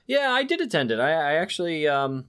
Yeah, 0.07 0.31
I 0.31 0.45
did 0.45 0.61
attend 0.61 0.91
it. 0.91 1.01
I, 1.01 1.11
I 1.11 1.35
actually, 1.35 1.89
um, 1.89 2.27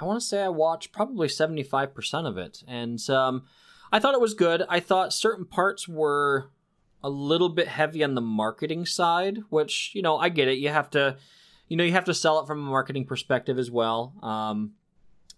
I 0.00 0.04
want 0.04 0.20
to 0.20 0.26
say 0.26 0.42
I 0.42 0.48
watched 0.48 0.92
probably 0.92 1.28
75% 1.28 2.26
of 2.26 2.36
it. 2.36 2.62
And 2.68 3.00
um, 3.08 3.44
I 3.90 3.98
thought 3.98 4.14
it 4.14 4.20
was 4.20 4.34
good. 4.34 4.62
I 4.68 4.80
thought 4.80 5.12
certain 5.12 5.46
parts 5.46 5.88
were 5.88 6.50
a 7.02 7.08
little 7.08 7.48
bit 7.48 7.68
heavy 7.68 8.02
on 8.04 8.14
the 8.14 8.20
marketing 8.20 8.84
side, 8.84 9.38
which, 9.48 9.92
you 9.94 10.02
know, 10.02 10.18
I 10.18 10.28
get 10.28 10.48
it. 10.48 10.58
You 10.58 10.68
have 10.68 10.90
to, 10.90 11.16
you 11.68 11.76
know, 11.76 11.84
you 11.84 11.92
have 11.92 12.04
to 12.04 12.14
sell 12.14 12.40
it 12.40 12.46
from 12.46 12.66
a 12.66 12.70
marketing 12.70 13.06
perspective 13.06 13.58
as 13.58 13.70
well. 13.70 14.14
Um, 14.22 14.72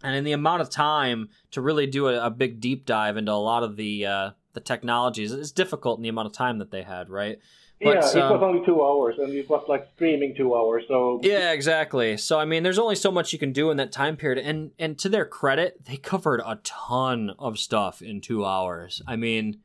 and 0.02 0.14
in 0.16 0.24
the 0.24 0.32
amount 0.32 0.62
of 0.62 0.70
time 0.70 1.28
to 1.50 1.60
really 1.60 1.86
do 1.86 2.08
a, 2.08 2.26
a 2.26 2.30
big 2.30 2.60
deep 2.60 2.86
dive 2.86 3.16
into 3.16 3.32
a 3.32 3.34
lot 3.34 3.62
of 3.62 3.76
the 3.76 4.06
uh, 4.06 4.30
the 4.52 4.60
technologies, 4.60 5.32
it's 5.32 5.50
difficult 5.50 5.98
in 5.98 6.02
the 6.02 6.08
amount 6.08 6.26
of 6.26 6.32
time 6.32 6.58
that 6.58 6.70
they 6.70 6.82
had, 6.82 7.10
right? 7.10 7.38
But, 7.80 7.94
yeah, 7.94 8.10
it 8.10 8.22
um, 8.22 8.32
was 8.32 8.42
only 8.42 8.66
two 8.66 8.82
hours, 8.82 9.18
and 9.18 9.32
it 9.32 9.48
was 9.48 9.64
like 9.68 9.88
streaming 9.94 10.34
two 10.34 10.56
hours. 10.56 10.82
So 10.88 11.20
yeah, 11.22 11.52
exactly. 11.52 12.16
So 12.16 12.40
I 12.40 12.44
mean, 12.44 12.64
there's 12.64 12.78
only 12.78 12.96
so 12.96 13.12
much 13.12 13.32
you 13.32 13.38
can 13.38 13.52
do 13.52 13.70
in 13.70 13.76
that 13.76 13.92
time 13.92 14.16
period, 14.16 14.44
and 14.44 14.72
and 14.80 14.98
to 14.98 15.08
their 15.08 15.24
credit, 15.24 15.84
they 15.84 15.96
covered 15.96 16.40
a 16.44 16.58
ton 16.64 17.34
of 17.38 17.58
stuff 17.58 18.02
in 18.02 18.20
two 18.20 18.44
hours. 18.44 19.00
I 19.06 19.14
mean, 19.14 19.60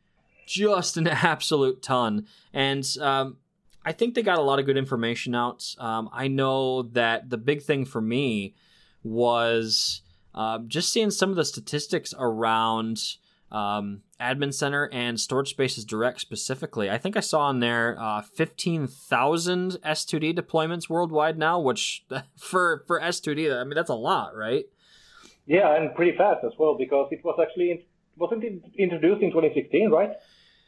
just 0.46 0.98
an 0.98 1.08
absolute 1.08 1.82
ton. 1.82 2.28
And 2.54 2.88
um, 3.02 3.38
I 3.86 3.92
think 3.92 4.14
they 4.14 4.22
got 4.22 4.38
a 4.38 4.44
lot 4.44 4.60
of 4.60 4.66
good 4.66 4.78
information 4.78 5.34
out. 5.34 5.76
Um, 5.80 6.10
I 6.14 6.28
know 6.28 6.84
that 6.84 7.30
the 7.30 7.38
big 7.38 7.64
thing 7.64 7.86
for 7.86 8.02
me 8.02 8.56
was 9.04 10.02
uh, 10.34 10.60
just 10.68 10.92
seeing 10.92 11.12
some 11.12 11.30
of 11.30 11.36
the 11.36 11.46
statistics 11.46 12.14
around 12.18 13.00
um, 13.54 14.02
Admin 14.20 14.54
Center 14.54 14.90
and 14.92 15.20
Storage 15.20 15.52
Spaces 15.52 15.86
Direct 15.86 16.20
specifically. 16.20 16.90
I 16.90 16.98
think 16.98 17.16
I 17.16 17.20
saw 17.20 17.50
in 17.50 17.60
there 17.60 17.96
uh, 18.00 18.22
15,000 18.22 19.78
S2D 19.86 20.38
deployments 20.38 20.90
worldwide 20.90 21.38
now, 21.38 21.60
which 21.60 22.06
for, 22.38 22.84
for 22.88 23.00
S2D, 23.00 23.56
I 23.56 23.64
mean, 23.64 23.76
that's 23.76 23.90
a 23.90 23.96
lot, 23.96 24.36
right? 24.36 24.66
Yeah, 25.46 25.76
and 25.76 25.94
pretty 25.94 26.18
fast 26.18 26.44
as 26.46 26.54
well 26.58 26.76
because 26.78 27.10
it 27.12 27.24
was 27.24 27.38
actually 27.42 27.86
wasn't 28.18 28.44
it 28.44 28.62
introduced 28.78 29.22
in 29.22 29.30
2016, 29.30 29.90
right? 29.90 30.12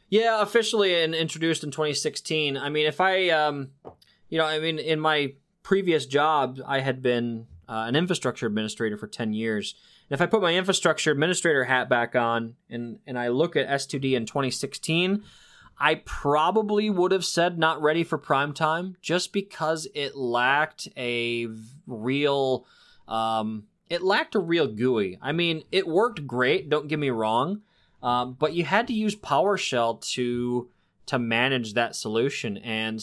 Yeah, 0.08 0.42
officially 0.42 1.02
and 1.02 1.14
introduced 1.14 1.64
in 1.64 1.70
2016. 1.70 2.56
I 2.56 2.68
mean, 2.68 2.86
if 2.86 3.00
I, 3.00 3.30
um, 3.30 3.70
you 4.28 4.38
know, 4.38 4.44
I 4.44 4.58
mean, 4.58 4.78
in 4.78 5.00
my 5.00 5.34
previous 5.62 6.06
job, 6.06 6.60
I 6.66 6.80
had 6.80 7.02
been 7.02 7.46
uh, 7.68 7.84
an 7.88 7.96
infrastructure 7.96 8.46
administrator 8.46 8.96
for 8.96 9.06
10 9.06 9.32
years. 9.32 9.74
If 10.08 10.20
I 10.20 10.26
put 10.26 10.42
my 10.42 10.54
infrastructure 10.54 11.10
administrator 11.10 11.64
hat 11.64 11.88
back 11.88 12.14
on 12.14 12.54
and, 12.70 12.98
and 13.06 13.18
I 13.18 13.28
look 13.28 13.56
at 13.56 13.68
S2D 13.68 14.12
in 14.12 14.26
2016, 14.26 15.24
I 15.78 15.96
probably 15.96 16.88
would 16.88 17.12
have 17.12 17.24
said 17.24 17.58
not 17.58 17.82
ready 17.82 18.04
for 18.04 18.16
prime 18.16 18.54
time 18.54 18.96
just 19.02 19.32
because 19.32 19.86
it 19.94 20.16
lacked 20.16 20.88
a 20.96 21.48
real, 21.86 22.66
um, 23.08 23.64
it 23.90 24.02
lacked 24.02 24.34
a 24.34 24.38
real 24.40 24.68
GUI. 24.68 25.18
I 25.20 25.32
mean, 25.32 25.64
it 25.70 25.86
worked 25.86 26.26
great, 26.26 26.70
don't 26.70 26.88
get 26.88 26.98
me 26.98 27.10
wrong, 27.10 27.62
um, 28.02 28.36
but 28.38 28.54
you 28.54 28.64
had 28.64 28.86
to 28.86 28.94
use 28.94 29.16
PowerShell 29.16 30.00
to 30.12 30.68
to 31.06 31.18
manage 31.18 31.74
that 31.74 31.94
solution. 31.94 32.56
And 32.58 33.00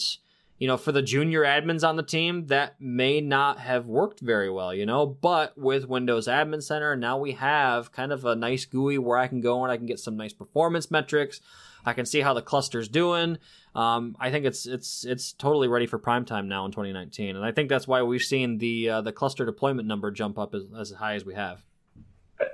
you 0.58 0.68
know, 0.68 0.76
for 0.76 0.92
the 0.92 1.02
junior 1.02 1.42
admins 1.42 1.86
on 1.86 1.96
the 1.96 2.02
team, 2.02 2.46
that 2.46 2.80
may 2.80 3.20
not 3.20 3.58
have 3.58 3.86
worked 3.86 4.20
very 4.20 4.50
well, 4.50 4.72
you 4.72 4.86
know. 4.86 5.04
But 5.06 5.58
with 5.58 5.88
Windows 5.88 6.28
Admin 6.28 6.62
Center, 6.62 6.94
now 6.96 7.18
we 7.18 7.32
have 7.32 7.92
kind 7.92 8.12
of 8.12 8.24
a 8.24 8.36
nice 8.36 8.64
GUI 8.64 8.98
where 8.98 9.18
I 9.18 9.26
can 9.26 9.40
go 9.40 9.62
and 9.62 9.72
I 9.72 9.76
can 9.76 9.86
get 9.86 9.98
some 9.98 10.16
nice 10.16 10.32
performance 10.32 10.90
metrics. 10.90 11.40
I 11.84 11.92
can 11.92 12.06
see 12.06 12.20
how 12.20 12.34
the 12.34 12.42
cluster's 12.42 12.88
doing. 12.88 13.38
Um, 13.74 14.16
I 14.20 14.30
think 14.30 14.46
it's 14.46 14.66
it's 14.66 15.04
it's 15.04 15.32
totally 15.32 15.68
ready 15.68 15.86
for 15.86 15.98
prime 15.98 16.24
time 16.24 16.48
now 16.48 16.64
in 16.64 16.70
2019, 16.70 17.36
and 17.36 17.44
I 17.44 17.50
think 17.50 17.68
that's 17.68 17.88
why 17.88 18.02
we've 18.02 18.22
seen 18.22 18.58
the 18.58 18.88
uh, 18.88 19.00
the 19.00 19.12
cluster 19.12 19.44
deployment 19.44 19.88
number 19.88 20.10
jump 20.10 20.38
up 20.38 20.54
as, 20.54 20.62
as 20.78 20.90
high 20.92 21.14
as 21.14 21.24
we 21.24 21.34
have. 21.34 21.64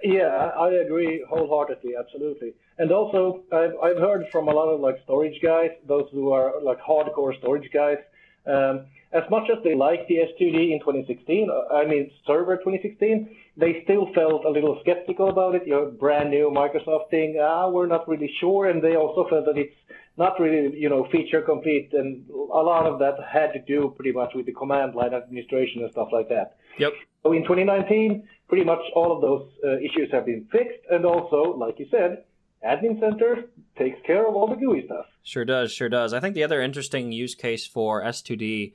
Yeah, 0.03 0.51
I 0.59 0.71
agree 0.71 1.25
wholeheartedly, 1.29 1.93
absolutely. 1.99 2.55
And 2.81 2.91
also, 2.93 3.43
I've, 3.53 3.75
I've 3.83 3.99
heard 3.99 4.25
from 4.33 4.49
a 4.49 4.53
lot 4.53 4.69
of 4.69 4.81
like 4.81 4.97
storage 5.05 5.39
guys, 5.43 5.69
those 5.87 6.09
who 6.13 6.33
are 6.33 6.63
like 6.63 6.81
hardcore 6.81 7.39
storage 7.39 7.71
guys, 7.75 7.99
um, 8.47 8.87
as 9.13 9.23
much 9.31 9.51
as 9.51 9.63
they 9.63 9.75
liked 9.75 10.09
the 10.09 10.15
S2D 10.15 10.73
in 10.73 10.79
2016, 10.81 11.51
uh, 11.51 11.75
I 11.75 11.85
mean 11.85 12.11
server 12.27 12.57
2016, 12.57 13.37
they 13.59 13.83
still 13.85 14.11
felt 14.15 14.47
a 14.47 14.49
little 14.49 14.79
skeptical 14.81 15.29
about 15.29 15.57
it. 15.57 15.67
You 15.67 15.73
know, 15.73 15.91
brand 15.91 16.31
new 16.31 16.51
Microsoft 16.51 17.11
thing. 17.11 17.39
Ah, 17.39 17.69
we're 17.69 17.87
not 17.87 18.09
really 18.09 18.33
sure, 18.41 18.71
and 18.71 18.83
they 18.83 18.97
also 18.97 19.29
felt 19.29 19.45
that 19.45 19.59
it's 19.59 19.77
not 20.17 20.41
really, 20.41 20.75
you 20.75 20.89
know, 20.89 21.07
feature 21.13 21.43
complete, 21.43 21.91
and 21.93 22.25
a 22.31 22.63
lot 22.73 22.87
of 22.87 22.99
that 23.01 23.17
had 23.31 23.53
to 23.53 23.61
do 23.61 23.93
pretty 23.95 24.13
much 24.13 24.31
with 24.35 24.47
the 24.47 24.53
command 24.53 24.95
line 24.95 25.13
administration 25.13 25.83
and 25.83 25.93
stuff 25.93 26.09
like 26.13 26.31
that. 26.31 26.57
Yep. 26.79 26.95
So 27.25 27.33
in 27.33 27.43
2019, 27.43 28.27
pretty 28.49 28.65
much 28.65 28.81
all 28.95 29.15
of 29.15 29.21
those 29.21 29.47
uh, 29.63 29.77
issues 29.79 30.11
have 30.13 30.25
been 30.25 30.49
fixed, 30.51 30.81
and 30.91 31.05
also, 31.05 31.55
like 31.59 31.79
you 31.79 31.87
said, 31.91 32.25
Admin 32.65 33.01
Center 33.01 33.45
takes 33.79 33.99
care 34.07 34.29
of 34.29 34.35
all 34.35 34.47
the 34.47 34.57
GUI 34.57 34.85
stuff. 34.87 35.07
Sure 35.23 35.45
does, 35.45 35.73
sure 35.73 35.89
does. 35.89 36.13
I 36.13 36.21
think 36.21 36.35
the 36.35 36.45
other 36.45 36.61
interesting 36.61 37.13
use 37.13 37.35
case 37.35 37.67
for 37.67 38.03
S2D, 38.03 38.75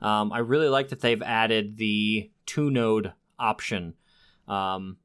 um, 0.00 0.32
I 0.32 0.38
really 0.38 0.68
like 0.68 0.88
that 0.88 1.00
they've 1.00 1.22
added 1.22 1.76
the 1.76 2.30
two 2.46 2.70
node 2.70 3.12
option. 3.38 3.94
Um, 4.48 4.96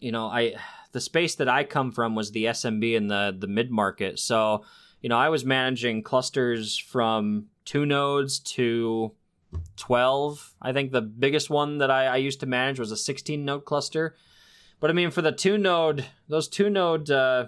you 0.00 0.12
know, 0.12 0.26
I 0.26 0.54
the 0.92 1.00
space 1.00 1.34
that 1.36 1.48
I 1.48 1.64
come 1.64 1.92
from 1.92 2.14
was 2.14 2.30
the 2.30 2.46
SMB 2.46 2.96
and 2.96 3.10
the 3.10 3.36
the 3.36 3.46
mid 3.46 3.70
market, 3.70 4.18
so 4.18 4.64
you 5.00 5.08
know 5.08 5.18
I 5.18 5.28
was 5.28 5.44
managing 5.44 6.02
clusters 6.02 6.78
from 6.78 7.46
two 7.64 7.84
nodes 7.84 8.38
to 8.38 9.12
12. 9.76 10.54
I 10.62 10.72
think 10.72 10.92
the 10.92 11.02
biggest 11.02 11.50
one 11.50 11.78
that 11.78 11.90
I, 11.90 12.06
I 12.06 12.16
used 12.16 12.40
to 12.40 12.46
manage 12.46 12.78
was 12.78 12.92
a 12.92 12.96
16 12.96 13.44
node 13.44 13.64
cluster. 13.64 14.16
But 14.80 14.90
I 14.90 14.92
mean, 14.92 15.10
for 15.10 15.22
the 15.22 15.32
two 15.32 15.58
node, 15.58 16.04
those 16.28 16.48
two 16.48 16.70
node 16.70 17.10
uh, 17.10 17.46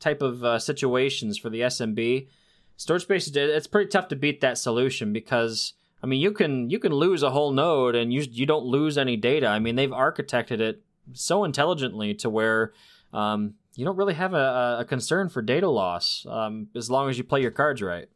type 0.00 0.22
of 0.22 0.44
uh, 0.44 0.58
situations 0.58 1.38
for 1.38 1.50
the 1.50 1.62
SMB, 1.62 2.28
storage 2.76 3.02
space 3.02 3.28
it's 3.28 3.66
pretty 3.66 3.88
tough 3.88 4.08
to 4.08 4.16
beat 4.16 4.40
that 4.40 4.58
solution 4.58 5.12
because 5.12 5.72
I 6.02 6.06
mean 6.06 6.20
you 6.20 6.32
can 6.32 6.70
you 6.70 6.78
can 6.78 6.92
lose 6.92 7.22
a 7.22 7.30
whole 7.30 7.52
node 7.52 7.94
and 7.94 8.12
you 8.12 8.22
you 8.30 8.46
don't 8.46 8.64
lose 8.64 8.98
any 8.98 9.16
data. 9.16 9.46
I 9.46 9.58
mean 9.58 9.76
they've 9.76 9.90
architected 9.90 10.60
it 10.60 10.82
so 11.12 11.44
intelligently 11.44 12.14
to 12.14 12.30
where 12.30 12.72
um, 13.12 13.54
you 13.74 13.84
don't 13.84 13.96
really 13.96 14.14
have 14.14 14.34
a, 14.34 14.78
a 14.80 14.84
concern 14.86 15.28
for 15.28 15.42
data 15.42 15.68
loss 15.68 16.26
um, 16.28 16.68
as 16.74 16.90
long 16.90 17.08
as 17.08 17.18
you 17.18 17.24
play 17.24 17.40
your 17.40 17.50
cards 17.50 17.82
right. 17.82 18.08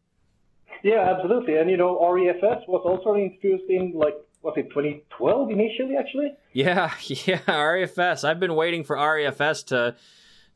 Yeah, 0.82 1.14
absolutely. 1.14 1.56
And 1.56 1.70
you 1.70 1.76
know, 1.76 1.98
REFS 2.00 2.66
was 2.66 2.82
also 2.84 3.14
introduced 3.14 3.64
in 3.68 3.92
like 3.94 4.14
was 4.42 4.54
it 4.56 4.70
2012 4.70 5.50
initially 5.50 5.96
actually? 5.98 6.32
Yeah, 6.52 6.92
yeah, 7.06 7.40
REFS. 7.46 8.24
I've 8.24 8.40
been 8.40 8.54
waiting 8.54 8.84
for 8.84 8.96
REFS 8.96 9.66
to 9.66 9.96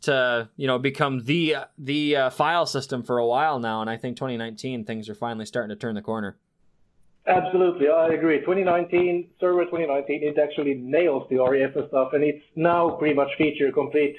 to 0.04 0.48
you 0.56 0.66
know 0.66 0.78
become 0.78 1.24
the 1.24 1.56
the 1.78 2.16
uh, 2.16 2.30
file 2.30 2.66
system 2.66 3.02
for 3.02 3.18
a 3.18 3.26
while 3.26 3.58
now, 3.58 3.80
and 3.80 3.90
I 3.90 3.96
think 3.96 4.16
2019 4.16 4.84
things 4.84 5.08
are 5.08 5.14
finally 5.14 5.46
starting 5.46 5.74
to 5.74 5.76
turn 5.76 5.94
the 5.94 6.02
corner. 6.02 6.36
Absolutely, 7.26 7.88
I 7.88 8.08
agree. 8.08 8.40
2019, 8.40 9.30
Server 9.40 9.64
2019, 9.64 10.22
it 10.22 10.38
actually 10.38 10.74
nails 10.74 11.26
the 11.30 11.36
REFS 11.36 11.88
stuff, 11.88 12.12
and 12.12 12.22
it's 12.22 12.44
now 12.54 12.90
pretty 12.90 13.14
much 13.14 13.28
feature 13.38 13.72
complete 13.72 14.14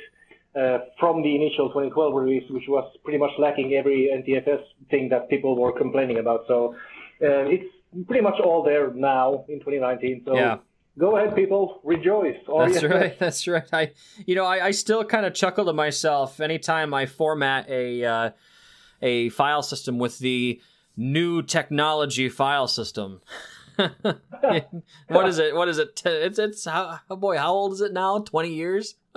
uh, 0.55 0.79
from 0.99 1.21
the 1.21 1.35
initial 1.35 1.67
2012 1.67 2.15
release, 2.15 2.43
which 2.49 2.63
was 2.67 2.91
pretty 3.03 3.19
much 3.19 3.31
lacking 3.37 3.73
every 3.73 4.09
NTFS 4.11 4.63
thing 4.89 5.09
that 5.09 5.29
people 5.29 5.55
were 5.55 5.71
complaining 5.71 6.17
about. 6.17 6.45
So 6.47 6.73
uh, 7.21 7.45
it's 7.45 7.71
pretty 8.07 8.21
much 8.21 8.39
all 8.43 8.63
there 8.63 8.91
now 8.91 9.45
in 9.49 9.59
2019. 9.59 10.23
So 10.25 10.35
Yeah. 10.35 10.57
Go 10.97 11.17
ahead, 11.17 11.35
people, 11.35 11.81
rejoice. 11.83 12.37
That's 12.47 12.81
REFS. 12.81 12.89
right. 12.91 13.19
That's 13.19 13.47
right. 13.47 13.67
I, 13.73 13.91
you 14.25 14.35
know, 14.35 14.45
I, 14.45 14.67
I 14.67 14.71
still 14.71 15.03
kind 15.03 15.25
of 15.25 15.33
chuckle 15.33 15.65
to 15.65 15.73
myself 15.73 16.39
anytime 16.39 16.93
I 16.93 17.05
format 17.05 17.69
a 17.69 18.03
uh, 18.03 18.29
a 19.01 19.29
file 19.29 19.61
system 19.63 19.99
with 19.99 20.19
the 20.19 20.61
new 20.97 21.41
technology 21.41 22.29
file 22.29 22.67
system. 22.67 23.21
what 23.75 25.27
is 25.27 25.37
it? 25.39 25.53
What 25.53 25.67
is 25.67 25.79
it? 25.79 26.01
It's 26.05 26.39
it's 26.39 26.65
how 26.65 26.99
oh 27.09 27.15
boy, 27.15 27.37
how 27.37 27.53
old 27.53 27.73
is 27.73 27.81
it 27.81 27.91
now? 27.93 28.19
Twenty 28.19 28.53
years, 28.53 28.95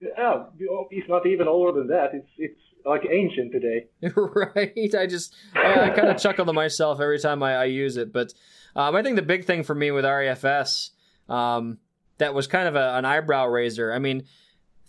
Yeah, 0.00 0.44
it's 0.90 1.08
not 1.08 1.26
even 1.26 1.48
older 1.48 1.78
than 1.78 1.88
that. 1.88 2.10
It's 2.14 2.28
it's 2.38 2.60
like 2.84 3.02
ancient 3.10 3.52
today. 3.52 3.86
right? 4.14 4.94
I 4.94 5.06
just 5.06 5.34
I, 5.54 5.86
I 5.86 5.90
kind 5.90 6.08
of 6.08 6.18
chuckle 6.18 6.46
to 6.46 6.52
myself 6.52 7.00
every 7.00 7.18
time 7.18 7.42
I, 7.42 7.54
I 7.54 7.64
use 7.64 7.96
it. 7.96 8.12
But 8.12 8.32
um, 8.76 8.94
I 8.94 9.02
think 9.02 9.16
the 9.16 9.22
big 9.22 9.44
thing 9.44 9.64
for 9.64 9.74
me 9.74 9.90
with 9.90 10.04
REFS 10.04 10.90
um, 11.28 11.78
that 12.18 12.34
was 12.34 12.46
kind 12.46 12.68
of 12.68 12.76
a, 12.76 12.96
an 12.96 13.04
eyebrow 13.04 13.46
raiser. 13.46 13.92
I 13.92 13.98
mean, 13.98 14.24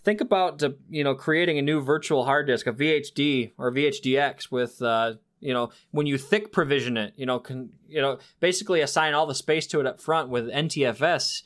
think 0.04 0.20
about 0.20 0.58
the, 0.58 0.76
you 0.88 1.04
know 1.04 1.14
creating 1.14 1.58
a 1.58 1.62
new 1.62 1.80
virtual 1.80 2.24
hard 2.24 2.46
disk, 2.46 2.66
a 2.66 2.72
VHD 2.72 3.52
or 3.58 3.72
VHDX 3.72 4.50
with 4.50 4.80
uh, 4.82 5.14
you 5.40 5.54
know 5.54 5.70
when 5.90 6.06
you 6.06 6.18
thick 6.18 6.52
provision 6.52 6.96
it, 6.96 7.14
you 7.16 7.26
know 7.26 7.38
can 7.38 7.70
you 7.88 8.00
know 8.00 8.18
basically 8.40 8.80
assign 8.80 9.14
all 9.14 9.26
the 9.26 9.34
space 9.34 9.66
to 9.68 9.80
it 9.80 9.86
up 9.86 10.00
front 10.00 10.28
with 10.28 10.48
NTFS. 10.48 11.42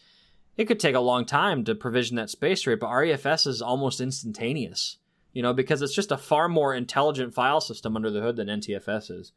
It 0.57 0.67
could 0.67 0.79
take 0.79 0.95
a 0.95 1.01
long 1.01 1.25
time 1.25 1.65
to 1.65 1.75
provision 1.75 2.17
that 2.17 2.31
space 2.31 2.65
rate, 2.67 2.79
but 2.79 2.91
REFS 2.91 3.47
is 3.47 3.61
almost 3.61 4.01
instantaneous. 4.01 4.99
You 5.33 5.43
know, 5.43 5.53
because 5.53 5.83
it's 5.83 5.95
just 5.95 6.13
a 6.13 6.17
far 6.17 6.49
more 6.49 6.73
intelligent 6.77 7.35
file 7.35 7.61
system 7.61 7.97
under 7.97 8.09
the 8.09 8.21
hood 8.21 8.37
than 8.37 8.47
NTFS 8.47 9.11
is. 9.11 9.33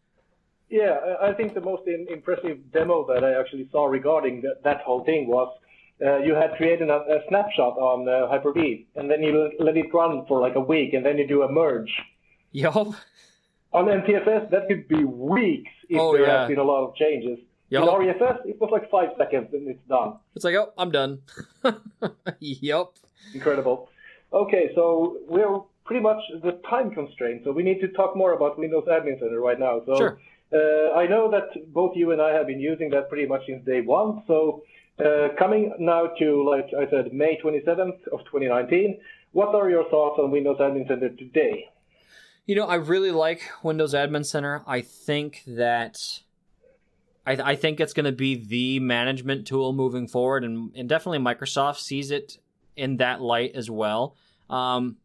Yeah, 0.69 0.97
I 1.21 1.29
I 1.29 1.33
think 1.33 1.53
the 1.53 1.61
most 1.61 1.83
in, 1.87 2.07
impressive 2.09 2.57
demo 2.71 3.05
that 3.07 3.23
I 3.23 3.39
actually 3.39 3.67
saw 3.71 3.85
regarding 3.85 4.41
that, 4.41 4.63
that 4.63 4.81
whole 4.81 5.03
thing 5.05 5.27
was 5.27 5.49
uh, 6.05 6.17
you 6.17 6.35
had 6.35 6.51
created 6.57 6.89
a, 6.89 6.99
a 7.17 7.19
snapshot 7.29 7.77
on 7.77 8.07
uh, 8.07 8.27
Hyper-V, 8.27 8.87
and 8.95 9.09
then 9.09 9.23
you 9.23 9.51
let 9.59 9.75
it 9.77 9.93
run 9.93 10.25
for 10.27 10.39
like 10.41 10.55
a 10.55 10.59
week, 10.59 10.93
and 10.93 11.05
then 11.05 11.17
you 11.17 11.27
do 11.27 11.41
a 11.43 11.51
merge. 11.51 11.91
Yup. 12.51 12.75
On 13.73 13.85
NTFS, 13.85 14.49
that 14.51 14.67
could 14.67 14.87
be 14.87 15.03
weeks 15.03 15.71
if 15.89 15.99
Oh, 15.99 16.13
there 16.13 16.25
yeah. 16.25 16.39
has 16.41 16.47
been 16.49 16.59
a 16.59 16.63
lot 16.63 16.87
of 16.87 16.95
changes. 16.95 17.39
Yup. 17.69 17.83
In 17.83 17.89
REFS, 17.89 18.45
it 18.45 18.61
was 18.61 18.69
like 18.71 18.89
five 18.89 19.09
seconds 19.17 19.49
and 19.53 19.67
it's 19.67 19.85
done. 19.89 20.13
It's 20.35 20.45
like, 20.45 20.55
oh, 20.55 20.71
I'm 20.77 20.89
done. 20.91 21.19
yup. 22.39 22.93
Incredible. 23.33 23.89
Okay, 24.31 24.71
so 24.73 25.17
we're 25.27 25.59
pretty 25.83 26.01
much 26.01 26.21
the 26.43 26.53
time 26.69 26.91
constraint, 26.91 27.41
so 27.43 27.51
we 27.51 27.63
need 27.63 27.81
to 27.81 27.89
talk 27.89 28.15
more 28.15 28.33
about 28.33 28.57
Windows 28.57 28.85
Admin 28.89 29.19
Center 29.19 29.41
right 29.41 29.59
now. 29.59 29.81
So 29.85 29.97
Sure. 29.97 30.19
Uh, 30.53 30.93
I 30.95 31.07
know 31.07 31.29
that 31.31 31.73
both 31.73 31.95
you 31.95 32.11
and 32.11 32.21
I 32.21 32.33
have 32.33 32.47
been 32.47 32.59
using 32.59 32.89
that 32.91 33.09
pretty 33.09 33.27
much 33.27 33.41
since 33.47 33.65
day 33.65 33.81
one. 33.81 34.23
So 34.27 34.63
uh, 34.99 35.29
coming 35.37 35.73
now 35.79 36.07
to, 36.19 36.49
like 36.49 36.67
I 36.77 36.89
said, 36.89 37.13
May 37.13 37.37
27th 37.43 38.07
of 38.11 38.19
2019, 38.25 38.99
what 39.33 39.53
are 39.53 39.69
your 39.69 39.89
thoughts 39.89 40.19
on 40.19 40.31
Windows 40.31 40.57
Admin 40.59 40.87
Center 40.87 41.09
today? 41.09 41.69
You 42.45 42.55
know, 42.55 42.65
I 42.65 42.75
really 42.75 43.11
like 43.11 43.41
Windows 43.61 43.93
Admin 43.93 44.25
Center. 44.25 44.63
I 44.65 44.81
think 44.81 45.43
that 45.47 45.97
I, 47.25 47.55
think 47.57 47.81
it's 47.81 47.91
going 47.91 48.05
to 48.05 48.13
be 48.13 48.35
the 48.35 48.79
management 48.79 49.47
tool 49.47 49.73
moving 49.73 50.07
forward, 50.07 50.45
and, 50.45 50.71
and 50.75 50.87
definitely 50.87 51.19
Microsoft 51.19 51.79
sees 51.79 52.09
it 52.09 52.37
in 52.77 52.97
that 52.97 53.21
light 53.21 53.51
as 53.53 53.69
well. 53.69 54.15
Um, 54.49 54.95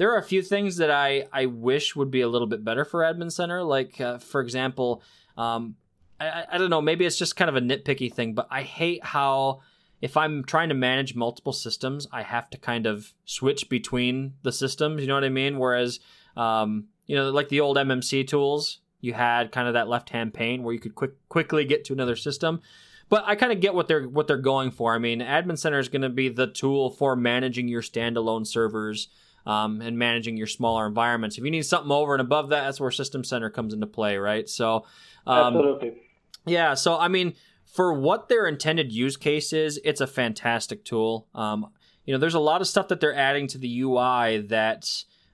there 0.00 0.14
are 0.14 0.16
a 0.16 0.22
few 0.22 0.40
things 0.40 0.78
that 0.78 0.90
I, 0.90 1.26
I 1.30 1.44
wish 1.44 1.94
would 1.94 2.10
be 2.10 2.22
a 2.22 2.28
little 2.28 2.46
bit 2.46 2.64
better 2.64 2.86
for 2.86 3.00
Admin 3.00 3.30
Center. 3.30 3.62
Like, 3.62 4.00
uh, 4.00 4.16
for 4.16 4.40
example, 4.40 5.02
um, 5.36 5.76
I, 6.18 6.44
I- 6.52 6.56
don't 6.56 6.70
know, 6.70 6.80
maybe 6.80 7.04
it's 7.04 7.18
just 7.18 7.36
kind 7.36 7.50
of 7.50 7.56
a 7.56 7.60
nitpicky 7.60 8.10
thing, 8.10 8.32
but 8.32 8.48
I 8.50 8.62
hate 8.62 9.04
how 9.04 9.60
if 10.00 10.16
I'm 10.16 10.42
trying 10.42 10.70
to 10.70 10.74
manage 10.74 11.14
multiple 11.14 11.52
systems, 11.52 12.06
I 12.10 12.22
have 12.22 12.48
to 12.48 12.56
kind 12.56 12.86
of 12.86 13.12
switch 13.26 13.68
between 13.68 14.36
the 14.42 14.52
systems. 14.52 15.02
You 15.02 15.06
know 15.08 15.16
what 15.16 15.24
I 15.24 15.28
mean? 15.28 15.58
Whereas, 15.58 16.00
um, 16.34 16.86
you 17.06 17.14
know, 17.14 17.28
like 17.28 17.50
the 17.50 17.60
old 17.60 17.76
MMC 17.76 18.26
tools, 18.26 18.78
you 19.02 19.12
had 19.12 19.52
kind 19.52 19.68
of 19.68 19.74
that 19.74 19.86
left-hand 19.86 20.32
pane 20.32 20.62
where 20.62 20.72
you 20.72 20.80
could 20.80 20.94
quick 20.94 21.12
quickly 21.28 21.66
get 21.66 21.84
to 21.84 21.92
another 21.92 22.16
system. 22.16 22.62
But 23.10 23.24
I 23.26 23.34
kind 23.34 23.52
of 23.52 23.60
get 23.60 23.74
what 23.74 23.86
they're 23.86 24.08
what 24.08 24.28
they're 24.28 24.38
going 24.38 24.70
for. 24.70 24.94
I 24.94 24.98
mean, 24.98 25.20
Admin 25.20 25.58
Center 25.58 25.78
is 25.78 25.90
going 25.90 26.00
to 26.00 26.08
be 26.08 26.30
the 26.30 26.46
tool 26.46 26.88
for 26.88 27.16
managing 27.16 27.68
your 27.68 27.82
standalone 27.82 28.46
servers 28.46 29.08
um, 29.46 29.80
and 29.80 29.98
managing 29.98 30.36
your 30.36 30.46
smaller 30.46 30.86
environments. 30.86 31.38
If 31.38 31.44
you 31.44 31.50
need 31.50 31.66
something 31.66 31.90
over 31.90 32.14
and 32.14 32.20
above 32.20 32.50
that, 32.50 32.64
that's 32.64 32.80
where 32.80 32.90
System 32.90 33.24
Center 33.24 33.50
comes 33.50 33.74
into 33.74 33.86
play, 33.86 34.16
right? 34.16 34.48
So, 34.48 34.86
um, 35.26 35.56
Absolutely. 35.56 36.02
yeah, 36.46 36.74
so 36.74 36.98
I 36.98 37.08
mean, 37.08 37.34
for 37.64 37.92
what 37.92 38.28
their 38.28 38.46
intended 38.46 38.92
use 38.92 39.16
case 39.16 39.52
is, 39.52 39.80
it's 39.84 40.00
a 40.00 40.06
fantastic 40.06 40.84
tool. 40.84 41.28
Um, 41.34 41.68
you 42.04 42.12
know, 42.12 42.18
there's 42.18 42.34
a 42.34 42.40
lot 42.40 42.60
of 42.60 42.66
stuff 42.66 42.88
that 42.88 43.00
they're 43.00 43.14
adding 43.14 43.46
to 43.48 43.58
the 43.58 43.82
UI 43.82 44.38
that, 44.48 44.84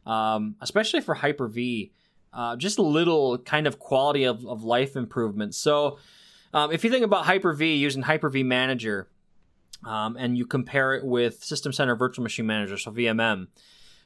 um, 0.04 0.56
especially 0.60 1.00
for 1.00 1.14
Hyper 1.14 1.48
V, 1.48 1.92
uh, 2.32 2.56
just 2.56 2.78
little 2.78 3.38
kind 3.38 3.66
of 3.66 3.78
quality 3.78 4.24
of, 4.24 4.44
of 4.44 4.62
life 4.62 4.96
improvements. 4.96 5.56
So, 5.56 5.98
um, 6.52 6.72
if 6.72 6.84
you 6.84 6.90
think 6.90 7.04
about 7.04 7.24
Hyper 7.24 7.52
V 7.52 7.74
using 7.76 8.02
Hyper 8.02 8.28
V 8.28 8.42
Manager, 8.42 9.08
um, 9.84 10.16
and 10.16 10.36
you 10.36 10.46
compare 10.46 10.94
it 10.94 11.04
with 11.04 11.42
System 11.44 11.72
Center 11.72 11.96
Virtual 11.96 12.22
Machine 12.22 12.46
Manager, 12.46 12.76
so 12.76 12.90
VMM, 12.90 13.46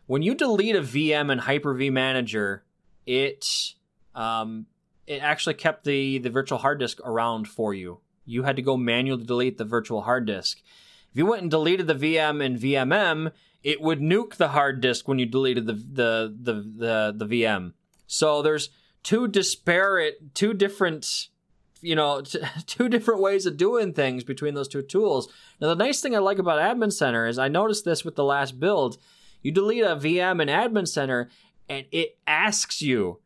when 0.07 0.23
you 0.23 0.35
delete 0.35 0.77
a 0.77 0.81
VM 0.81 1.31
in 1.31 1.39
Hyper 1.39 1.75
V 1.75 1.91
Manager, 1.91 2.65
it 3.07 3.75
um, 4.15 4.67
it 5.07 5.23
actually 5.23 5.55
kept 5.55 5.85
the 5.85 6.19
the 6.19 6.31
virtual 6.31 6.59
hard 6.59 6.79
disk 6.79 7.01
around 7.05 7.49
for 7.49 7.75
you. 7.75 8.01
You 8.25 8.45
had 8.45 8.57
to 8.57 8.63
go 8.63 8.77
manually 8.77 9.25
delete 9.25 9.59
the 9.59 9.65
virtual 9.65 10.03
hard 10.03 10.27
disk. 10.27 10.63
If 11.11 11.17
you 11.17 11.27
went 11.27 11.43
and 11.43 11.51
deleted 11.51 11.87
the 11.87 11.95
VM 11.95 12.43
in 12.43 12.59
VMM, 12.59 13.33
it 13.63 13.81
would 13.81 14.01
nuke 14.01 14.37
the 14.37 14.49
hard 14.49 14.81
disk 14.81 15.09
when 15.09 15.19
you 15.19 15.27
deleted 15.27 15.67
the 15.67 15.75
the 15.75 16.35
the 16.41 16.55
the, 16.55 17.15
the 17.17 17.27
VM. 17.27 17.73
So 18.07 18.43
there's 18.43 18.71
two 19.03 19.29
disparate, 19.29 20.35
two 20.35 20.55
different, 20.55 21.29
you 21.81 21.95
know, 21.95 22.23
two 22.67 22.89
different 22.89 23.21
ways 23.21 23.47
of 23.47 23.57
doing 23.57 23.93
things 23.93 24.25
between 24.25 24.55
those 24.55 24.69
two 24.69 24.83
tools. 24.83 25.29
Now 25.61 25.69
the 25.69 25.75
nice 25.75 26.01
thing 26.01 26.15
I 26.15 26.19
like 26.19 26.39
about 26.39 26.61
Admin 26.61 26.93
Center 26.93 27.27
is 27.27 27.39
I 27.39 27.49
noticed 27.49 27.85
this 27.85 28.05
with 28.05 28.17
the 28.17 28.25
last 28.25 28.61
build. 28.61 28.99
You 29.43 29.53
delete 29.53 29.83
a 29.83 29.97
VM 29.97 30.43
in 30.43 30.49
Admin 30.49 30.89
Center, 30.89 31.31
and 31.69 31.87
it 31.91 32.19
asks 32.27 32.83
you 32.83 33.21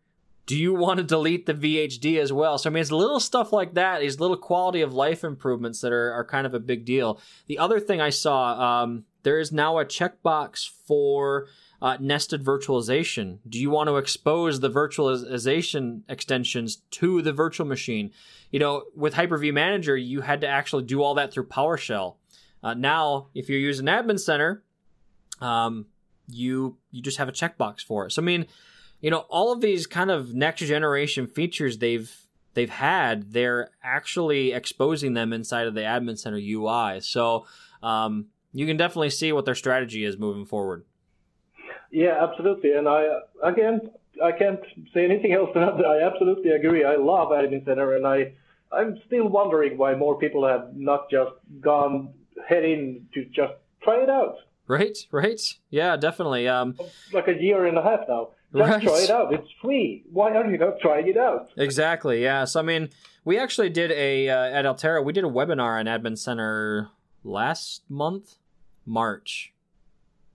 do 0.47 0.57
you 0.57 0.75
want 0.75 0.99
to 0.99 1.05
delete 1.05 1.47
the 1.47 1.55
VHD 1.55 2.19
as 2.19 2.33
well? 2.33 2.59
So 2.59 2.69
I 2.69 2.73
mean, 2.73 2.83
it's 2.83 2.93
little 2.93 3.21
stuff 3.21 3.53
like 3.53 3.75
that, 3.75 4.01
these 4.01 4.21
little 4.21 4.37
quality 4.37 4.83
of 4.83 4.93
life 4.93 5.25
improvements 5.25 5.81
that 5.81 5.93
are, 5.93 6.13
are 6.13 6.25
kind 6.25 6.47
of 6.47 6.55
a 6.55 6.61
big 6.61 6.85
deal. 6.85 7.21
The 7.47 7.59
other 7.59 7.81
thing 7.81 8.01
I 8.01 8.11
saw, 8.11 8.83
um, 8.83 9.05
there 9.23 9.39
is 9.39 9.53
now 9.53 9.79
a 9.79 9.87
checkbox 9.87 10.69
for 10.87 11.47
uh, 11.81 11.97
nested 11.99 12.45
virtualization. 12.45 13.39
Do 13.49 13.59
you 13.59 13.71
want 13.71 13.89
to 13.89 13.97
expose 13.97 14.61
the 14.61 14.71
virtualization 14.71 16.03
extensions 16.09 16.83
to 16.93 17.23
the 17.23 17.33
virtual 17.33 17.67
machine? 17.67 18.11
You 18.51 18.59
know, 18.59 18.85
with 18.95 19.15
Hyper-V 19.15 19.51
Manager, 19.51 19.97
you 19.97 20.21
had 20.21 20.43
to 20.43 20.47
actually 20.47 20.85
do 20.85 21.03
all 21.03 21.15
that 21.15 21.33
through 21.33 21.47
PowerShell. 21.47 22.17
Uh, 22.63 22.75
now, 22.75 23.29
if 23.35 23.49
you're 23.49 23.59
using 23.59 23.87
Admin 23.87 24.21
Center, 24.21 24.63
um, 25.41 25.87
you 26.29 26.77
you 26.91 27.03
just 27.03 27.19
have 27.19 27.29
a 27.29 27.33
checkbox 27.33 27.81
for 27.81 28.07
it. 28.07 28.13
So 28.13 28.23
I 28.23 28.25
mean, 28.25 28.47
you 29.01 29.11
know, 29.11 29.27
all 29.29 29.53
of 29.53 29.61
these 29.61 29.87
kind 29.87 30.11
of 30.11 30.35
next 30.35 30.61
generation 30.61 31.27
features 31.27 31.79
they've 31.79 32.15
they've 32.55 32.71
had, 32.71 33.33
they're 33.33 33.71
actually 33.83 34.53
exposing 34.53 35.15
them 35.15 35.33
inside 35.33 35.67
of 35.67 35.75
the 35.75 35.83
Admin 35.83 36.19
Center 36.19 36.39
UI. 36.39 37.01
So 37.01 37.47
um, 37.83 38.27
you 38.53 38.67
can 38.67 38.77
definitely 38.77 39.11
see 39.11 39.33
what 39.33 39.45
their 39.45 39.55
strategy 39.55 40.05
is 40.05 40.17
moving 40.17 40.47
forward. 40.47 40.85
Yeah, 41.91 42.19
absolutely. 42.23 42.73
And 42.73 42.89
I, 42.89 43.21
again, 43.43 43.81
I 44.23 44.33
can't 44.33 44.61
say 44.93 45.05
anything 45.05 45.33
else 45.33 45.51
than 45.55 45.65
that. 45.65 45.85
I 45.85 46.03
absolutely 46.03 46.51
agree. 46.51 46.85
I 46.85 46.97
love 46.97 47.29
Admin 47.29 47.65
Center, 47.65 47.97
and 47.97 48.07
I, 48.07 48.33
I'm 48.73 48.99
still 49.07 49.29
wondering 49.29 49.77
why 49.77 49.95
more 49.95 50.19
people 50.19 50.47
have 50.47 50.75
not 50.75 51.11
just 51.11 51.33
gone 51.61 52.15
head 52.49 52.65
in 52.65 53.07
to 53.15 53.25
just 53.27 53.53
try 53.83 54.03
it 54.03 54.11
out. 54.11 54.37
Right, 54.67 54.97
right, 55.11 55.41
yeah, 55.71 55.97
definitely. 55.97 56.49
Um, 56.49 56.77
Like 57.13 57.29
a 57.29 57.35
year 57.35 57.67
and 57.67 57.77
a 57.77 57.83
half 57.83 58.01
now. 58.09 58.31
Just 58.57 58.71
Right. 58.71 58.83
try 58.83 58.99
it 59.01 59.11
out. 59.11 59.35
It's 59.35 59.51
free. 59.61 60.05
Why 60.11 60.33
are 60.35 60.51
you 60.51 60.57
not 60.57 60.79
trying 60.81 61.09
it 61.09 61.17
out? 61.17 61.51
Exactly. 61.57 62.23
Yeah. 62.23 62.45
So 62.45 62.61
I 62.61 62.63
mean, 62.63 62.89
we 63.25 63.39
actually 63.39 63.69
did 63.69 63.91
a 63.91 64.29
uh, 64.31 64.45
at 64.59 64.65
Altaro. 64.65 65.05
We 65.05 65.13
did 65.13 65.25
a 65.25 65.29
webinar 65.29 65.79
on 65.81 65.87
Admin 65.87 66.17
Center 66.17 66.89
last 67.25 67.83
month, 67.91 68.37
March. 68.87 69.53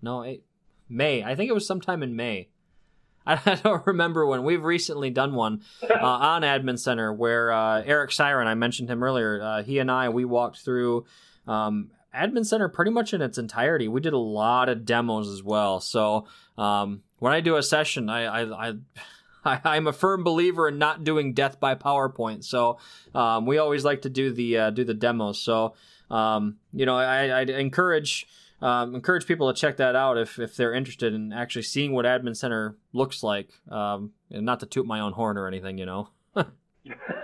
No, 0.01 0.21
it, 0.23 0.43
May. 0.89 1.23
I 1.23 1.33
think 1.35 1.49
it 1.49 1.53
was 1.53 1.65
sometime 1.65 2.03
in 2.03 2.15
May. 2.15 2.49
I 3.25 3.59
don't 3.63 3.85
remember 3.87 4.25
when. 4.25 4.43
We've 4.43 4.63
recently 4.63 5.09
done 5.11 5.33
one 5.33 5.61
uh, 5.83 5.95
on 6.03 6.41
Admin 6.41 6.77
Center 6.79 7.13
where 7.13 7.51
uh, 7.51 7.81
Eric 7.85 8.11
Siron, 8.11 8.47
I 8.47 8.53
mentioned 8.55 8.89
him 8.89 9.01
earlier, 9.03 9.41
uh, 9.41 9.63
he 9.63 9.79
and 9.79 9.89
I, 9.89 10.09
we 10.09 10.25
walked 10.25 10.57
through 10.59 11.05
um, 11.47 11.91
Admin 12.15 12.45
Center 12.45 12.69
pretty 12.69 12.91
much 12.91 13.13
in 13.13 13.21
its 13.21 13.37
entirety. 13.37 13.87
We 13.87 14.01
did 14.01 14.13
a 14.13 14.17
lot 14.17 14.69
of 14.69 14.85
demos 14.85 15.29
as 15.29 15.43
well. 15.43 15.79
So 15.79 16.25
um, 16.57 17.03
when 17.19 17.33
I 17.33 17.41
do 17.41 17.55
a 17.55 17.63
session, 17.63 18.09
I, 18.09 18.23
I, 18.23 18.69
I 18.69 18.73
I, 19.63 19.77
am 19.77 19.87
a 19.87 19.93
firm 19.93 20.23
believer 20.23 20.67
in 20.67 20.77
not 20.77 21.05
doing 21.05 21.33
death 21.33 21.59
by 21.59 21.73
PowerPoint. 21.73 22.43
So 22.43 22.77
um, 23.15 23.45
we 23.45 23.57
always 23.57 23.85
like 23.85 24.01
to 24.01 24.09
do 24.09 24.31
the 24.31 24.57
uh, 24.57 24.69
do 24.69 24.83
the 24.83 24.93
demos. 24.93 25.39
So 25.39 25.75
um, 26.09 26.57
you 26.73 26.85
know, 26.85 26.97
I, 26.97 27.39
I'd 27.39 27.49
encourage 27.49 28.27
um, 28.61 28.95
encourage 28.95 29.25
people 29.25 29.51
to 29.51 29.59
check 29.59 29.77
that 29.77 29.95
out 29.95 30.17
if 30.17 30.39
if 30.39 30.55
they're 30.55 30.73
interested 30.73 31.13
in 31.13 31.31
actually 31.31 31.61
seeing 31.63 31.93
what 31.93 32.05
Admin 32.05 32.35
Center 32.35 32.75
looks 32.93 33.23
like. 33.23 33.51
Um, 33.69 34.11
and 34.31 34.45
not 34.45 34.59
to 34.59 34.65
toot 34.65 34.85
my 34.85 34.99
own 34.99 35.13
horn 35.13 35.37
or 35.37 35.47
anything, 35.47 35.77
you 35.77 35.85
know. 35.85 36.09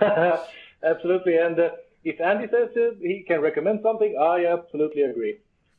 absolutely, 0.82 1.36
and 1.36 1.58
uh, 1.58 1.70
if 2.06 2.20
Andy 2.20 2.46
says 2.46 2.70
it, 2.76 2.98
he 3.00 3.24
can 3.26 3.40
recommend 3.40 3.80
something. 3.82 4.16
I 4.18 4.46
absolutely 4.46 5.02
agree. 5.02 5.38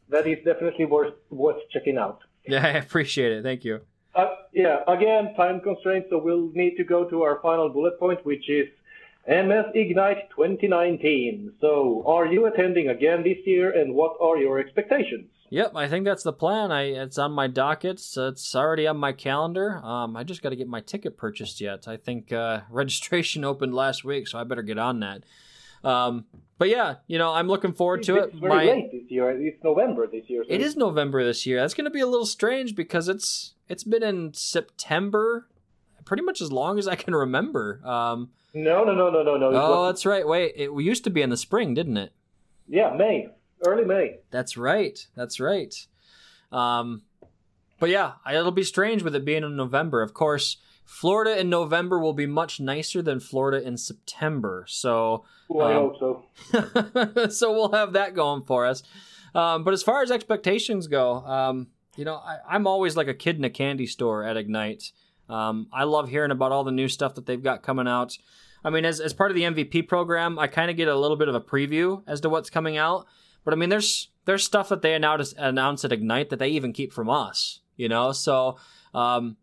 That 0.09 0.27
is 0.27 0.37
definitely 0.43 0.85
worth 0.85 1.15
worth 1.29 1.61
checking 1.73 1.97
out. 1.97 2.19
Yeah, 2.49 2.65
I 2.65 2.77
appreciate 2.85 3.33
it. 3.33 3.43
Thank 3.43 3.65
you. 3.65 3.81
Uh, 4.15 4.27
yeah, 4.53 4.77
again, 4.87 5.33
time 5.35 5.59
constraints, 5.59 6.07
so 6.09 6.17
we'll 6.17 6.49
need 6.53 6.77
to 6.77 6.85
go 6.85 7.03
to 7.09 7.23
our 7.23 7.41
final 7.41 7.67
bullet 7.67 7.99
point, 7.99 8.25
which 8.25 8.49
is 8.49 8.67
MS 9.27 9.65
Ignite 9.75 10.29
2019. 10.29 11.51
So, 11.59 12.05
are 12.07 12.25
you 12.25 12.45
attending 12.45 12.87
again 12.87 13.21
this 13.23 13.39
year, 13.45 13.69
and 13.77 13.93
what 13.93 14.13
are 14.21 14.37
your 14.37 14.59
expectations? 14.59 15.27
Yep, 15.49 15.73
I 15.75 15.89
think 15.89 16.05
that's 16.05 16.23
the 16.23 16.33
plan. 16.33 16.71
I 16.71 16.83
it's 17.03 17.17
on 17.17 17.31
my 17.31 17.47
docket. 17.47 17.99
So 17.99 18.29
it's 18.29 18.55
already 18.55 18.87
on 18.87 18.97
my 18.97 19.13
calendar. 19.13 19.77
Um, 19.83 20.17
I 20.17 20.23
just 20.23 20.41
got 20.41 20.49
to 20.49 20.55
get 20.55 20.67
my 20.67 20.81
ticket 20.81 21.17
purchased 21.17 21.61
yet. 21.61 21.87
I 21.87 21.97
think 21.97 22.31
uh, 22.31 22.61
registration 22.69 23.43
opened 23.45 23.73
last 23.73 24.03
week, 24.05 24.27
so 24.27 24.39
I 24.39 24.43
better 24.45 24.61
get 24.61 24.77
on 24.77 24.99
that. 25.01 25.23
Um, 25.83 26.25
but 26.57 26.69
yeah, 26.69 26.95
you 27.07 27.17
know, 27.17 27.33
I'm 27.33 27.47
looking 27.47 27.73
forward 27.73 28.03
to 28.03 28.17
it's 28.17 28.33
it. 28.33 28.39
Very 28.39 28.49
my, 28.49 28.65
late 28.65 28.91
this 28.91 29.11
year. 29.11 29.29
It's 29.29 29.63
November 29.63 30.07
this 30.07 30.29
year. 30.29 30.43
So 30.43 30.53
it 30.53 30.61
is 30.61 30.75
November 30.75 31.23
this 31.23 31.45
year. 31.45 31.59
That's 31.61 31.73
going 31.73 31.85
to 31.85 31.91
be 31.91 31.99
a 31.99 32.07
little 32.07 32.25
strange 32.25 32.75
because 32.75 33.07
it's 33.07 33.53
it's 33.69 33.83
been 33.83 34.03
in 34.03 34.33
September, 34.33 35.47
pretty 36.05 36.23
much 36.23 36.41
as 36.41 36.51
long 36.51 36.79
as 36.79 36.87
I 36.87 36.95
can 36.95 37.13
remember. 37.13 37.81
Um, 37.85 38.31
no, 38.53 38.83
no, 38.83 38.95
no, 38.95 39.11
no, 39.11 39.23
no, 39.23 39.37
no. 39.37 39.51
Oh, 39.53 39.85
that's 39.85 40.05
right. 40.05 40.27
Wait, 40.27 40.53
it 40.55 40.71
used 40.71 41.03
to 41.03 41.09
be 41.09 41.21
in 41.21 41.29
the 41.29 41.37
spring, 41.37 41.73
didn't 41.73 41.97
it? 41.97 42.11
Yeah, 42.67 42.93
May, 42.95 43.29
early 43.65 43.85
May. 43.85 44.17
That's 44.31 44.57
right. 44.57 45.05
That's 45.15 45.39
right. 45.39 45.75
Um, 46.51 47.03
but 47.79 47.89
yeah, 47.89 48.13
it'll 48.29 48.51
be 48.51 48.63
strange 48.63 49.03
with 49.03 49.15
it 49.15 49.25
being 49.25 49.43
in 49.43 49.55
November. 49.55 50.01
Of 50.01 50.13
course, 50.13 50.57
Florida 50.87 51.37
in 51.37 51.49
November 51.49 51.99
will 51.99 52.13
be 52.13 52.25
much 52.25 52.61
nicer 52.61 53.01
than 53.01 53.19
Florida 53.19 53.61
in 53.61 53.75
September. 53.75 54.63
So, 54.69 55.25
well, 55.49 55.67
I 55.67 55.75
um, 55.75 55.93
hope 55.99 56.25
so. 57.11 57.29
so 57.29 57.51
we'll 57.51 57.73
have 57.73 57.93
that 57.93 58.15
going 58.15 58.43
for 58.43 58.65
us. 58.65 58.83
Um, 59.35 59.65
but 59.65 59.73
as 59.73 59.83
far 59.83 60.01
as 60.01 60.11
expectations 60.11 60.87
go, 60.87 61.17
um, 61.17 61.67
you 61.97 62.05
know, 62.05 62.15
I, 62.15 62.55
am 62.55 62.65
always 62.67 62.95
like 62.95 63.09
a 63.09 63.13
kid 63.13 63.35
in 63.35 63.43
a 63.43 63.49
candy 63.49 63.85
store 63.85 64.23
at 64.23 64.37
Ignite. 64.37 64.93
Um, 65.27 65.67
I 65.73 65.83
love 65.83 66.07
hearing 66.07 66.31
about 66.31 66.53
all 66.53 66.63
the 66.63 66.71
new 66.71 66.87
stuff 66.87 67.15
that 67.15 67.25
they've 67.25 67.43
got 67.43 67.63
coming 67.63 67.87
out. 67.87 68.17
I 68.63 68.69
mean, 68.69 68.85
as, 68.85 69.01
as 69.01 69.13
part 69.13 69.29
of 69.29 69.35
the 69.35 69.43
MVP 69.43 69.89
program, 69.89 70.39
I 70.39 70.47
kind 70.47 70.71
of 70.71 70.77
get 70.77 70.87
a 70.87 70.95
little 70.95 71.17
bit 71.17 71.27
of 71.27 71.35
a 71.35 71.41
preview 71.41 72.01
as 72.07 72.21
to 72.21 72.29
what's 72.29 72.49
coming 72.49 72.77
out. 72.77 73.07
But 73.43 73.53
I 73.53 73.57
mean, 73.57 73.69
there's 73.69 74.09
there's 74.23 74.45
stuff 74.45 74.69
that 74.69 74.81
they 74.81 74.93
announce 74.93 75.33
announce 75.37 75.83
at 75.83 75.91
Ignite 75.91 76.29
that 76.29 76.39
they 76.39 76.49
even 76.49 76.71
keep 76.71 76.93
from 76.93 77.09
us. 77.09 77.59
You 77.75 77.89
know, 77.89 78.13
so 78.13 78.57
um, 78.93 79.37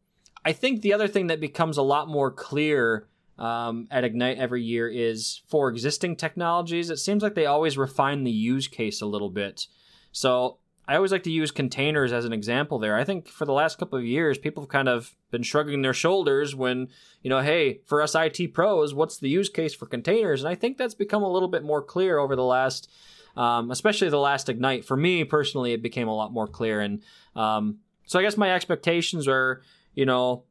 I 0.44 0.52
think 0.52 0.82
the 0.82 0.92
other 0.92 1.08
thing 1.08 1.28
that 1.28 1.40
becomes 1.40 1.76
a 1.76 1.82
lot 1.82 2.08
more 2.08 2.30
clear 2.30 3.08
um, 3.38 3.88
at 3.90 4.04
Ignite 4.04 4.38
every 4.38 4.62
year 4.62 4.88
is 4.88 5.42
for 5.48 5.68
existing 5.68 6.16
technologies. 6.16 6.90
It 6.90 6.98
seems 6.98 7.22
like 7.22 7.34
they 7.34 7.46
always 7.46 7.78
refine 7.78 8.24
the 8.24 8.30
use 8.30 8.68
case 8.68 9.00
a 9.00 9.06
little 9.06 9.30
bit. 9.30 9.66
So 10.12 10.58
I 10.86 10.96
always 10.96 11.12
like 11.12 11.22
to 11.24 11.30
use 11.30 11.50
containers 11.50 12.12
as 12.12 12.26
an 12.26 12.32
example 12.32 12.78
there. 12.78 12.96
I 12.96 13.04
think 13.04 13.28
for 13.28 13.46
the 13.46 13.52
last 13.52 13.78
couple 13.78 13.98
of 13.98 14.04
years, 14.04 14.36
people 14.36 14.62
have 14.62 14.68
kind 14.70 14.88
of 14.88 15.16
been 15.30 15.42
shrugging 15.42 15.82
their 15.82 15.94
shoulders 15.94 16.54
when, 16.54 16.88
you 17.22 17.30
know, 17.30 17.40
hey, 17.40 17.80
for 17.86 18.02
us 18.02 18.14
IT 18.14 18.52
pros, 18.52 18.92
what's 18.92 19.18
the 19.18 19.30
use 19.30 19.48
case 19.48 19.74
for 19.74 19.86
containers? 19.86 20.42
And 20.42 20.48
I 20.48 20.54
think 20.54 20.76
that's 20.76 20.94
become 20.94 21.22
a 21.22 21.32
little 21.32 21.48
bit 21.48 21.64
more 21.64 21.82
clear 21.82 22.18
over 22.18 22.36
the 22.36 22.44
last, 22.44 22.90
um, 23.34 23.70
especially 23.70 24.10
the 24.10 24.18
last 24.18 24.48
Ignite. 24.50 24.84
For 24.84 24.96
me 24.96 25.24
personally, 25.24 25.72
it 25.72 25.82
became 25.82 26.06
a 26.06 26.14
lot 26.14 26.32
more 26.32 26.46
clear. 26.46 26.80
And 26.80 27.02
um, 27.34 27.78
so 28.04 28.18
I 28.18 28.22
guess 28.22 28.36
my 28.36 28.52
expectations 28.52 29.26
are, 29.26 29.62
you 29.94 30.06
know, 30.06 30.44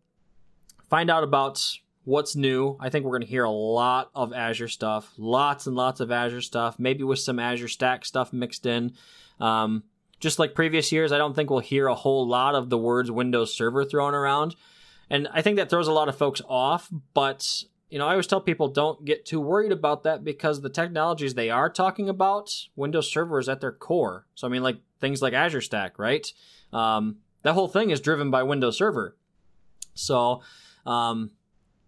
find 0.89 1.09
out 1.09 1.23
about 1.23 1.61
what's 2.05 2.35
new. 2.35 2.77
I 2.79 2.89
think 2.89 3.05
we're 3.05 3.11
going 3.11 3.21
to 3.21 3.27
hear 3.27 3.43
a 3.43 3.51
lot 3.51 4.11
of 4.13 4.33
Azure 4.33 4.67
stuff, 4.67 5.11
lots 5.17 5.67
and 5.67 5.75
lots 5.75 5.99
of 5.99 6.11
Azure 6.11 6.41
stuff, 6.41 6.77
maybe 6.79 7.03
with 7.03 7.19
some 7.19 7.39
Azure 7.39 7.67
Stack 7.67 8.05
stuff 8.05 8.33
mixed 8.33 8.65
in. 8.65 8.93
Um, 9.39 9.83
just 10.19 10.39
like 10.39 10.55
previous 10.55 10.91
years, 10.91 11.11
I 11.11 11.17
don't 11.17 11.35
think 11.35 11.49
we'll 11.49 11.59
hear 11.59 11.87
a 11.87 11.95
whole 11.95 12.27
lot 12.27 12.55
of 12.55 12.69
the 12.69 12.77
words 12.77 13.11
Windows 13.11 13.53
Server 13.53 13.83
thrown 13.83 14.13
around. 14.13 14.55
And 15.09 15.27
I 15.33 15.41
think 15.41 15.57
that 15.57 15.69
throws 15.69 15.87
a 15.87 15.93
lot 15.93 16.09
of 16.09 16.17
folks 16.17 16.41
off, 16.47 16.89
but 17.13 17.63
you 17.89 17.99
know, 17.99 18.07
I 18.07 18.11
always 18.11 18.25
tell 18.25 18.41
people 18.41 18.69
don't 18.69 19.05
get 19.05 19.23
too 19.23 19.39
worried 19.39 19.71
about 19.71 20.01
that 20.03 20.23
because 20.23 20.61
the 20.61 20.69
technologies 20.69 21.35
they 21.35 21.51
are 21.51 21.69
talking 21.69 22.09
about, 22.09 22.49
Windows 22.75 23.11
Server 23.11 23.37
is 23.37 23.47
at 23.47 23.61
their 23.61 23.71
core. 23.71 24.25
So 24.33 24.47
I 24.47 24.49
mean, 24.49 24.63
like 24.63 24.77
things 24.99 25.21
like 25.21 25.33
Azure 25.33 25.61
Stack, 25.61 25.99
right? 25.99 26.25
Um, 26.71 27.17
that 27.43 27.53
whole 27.53 27.67
thing 27.67 27.91
is 27.91 27.99
driven 27.99 28.31
by 28.31 28.41
Windows 28.41 28.77
Server. 28.77 29.15
So 29.93 30.41
um, 30.85 31.31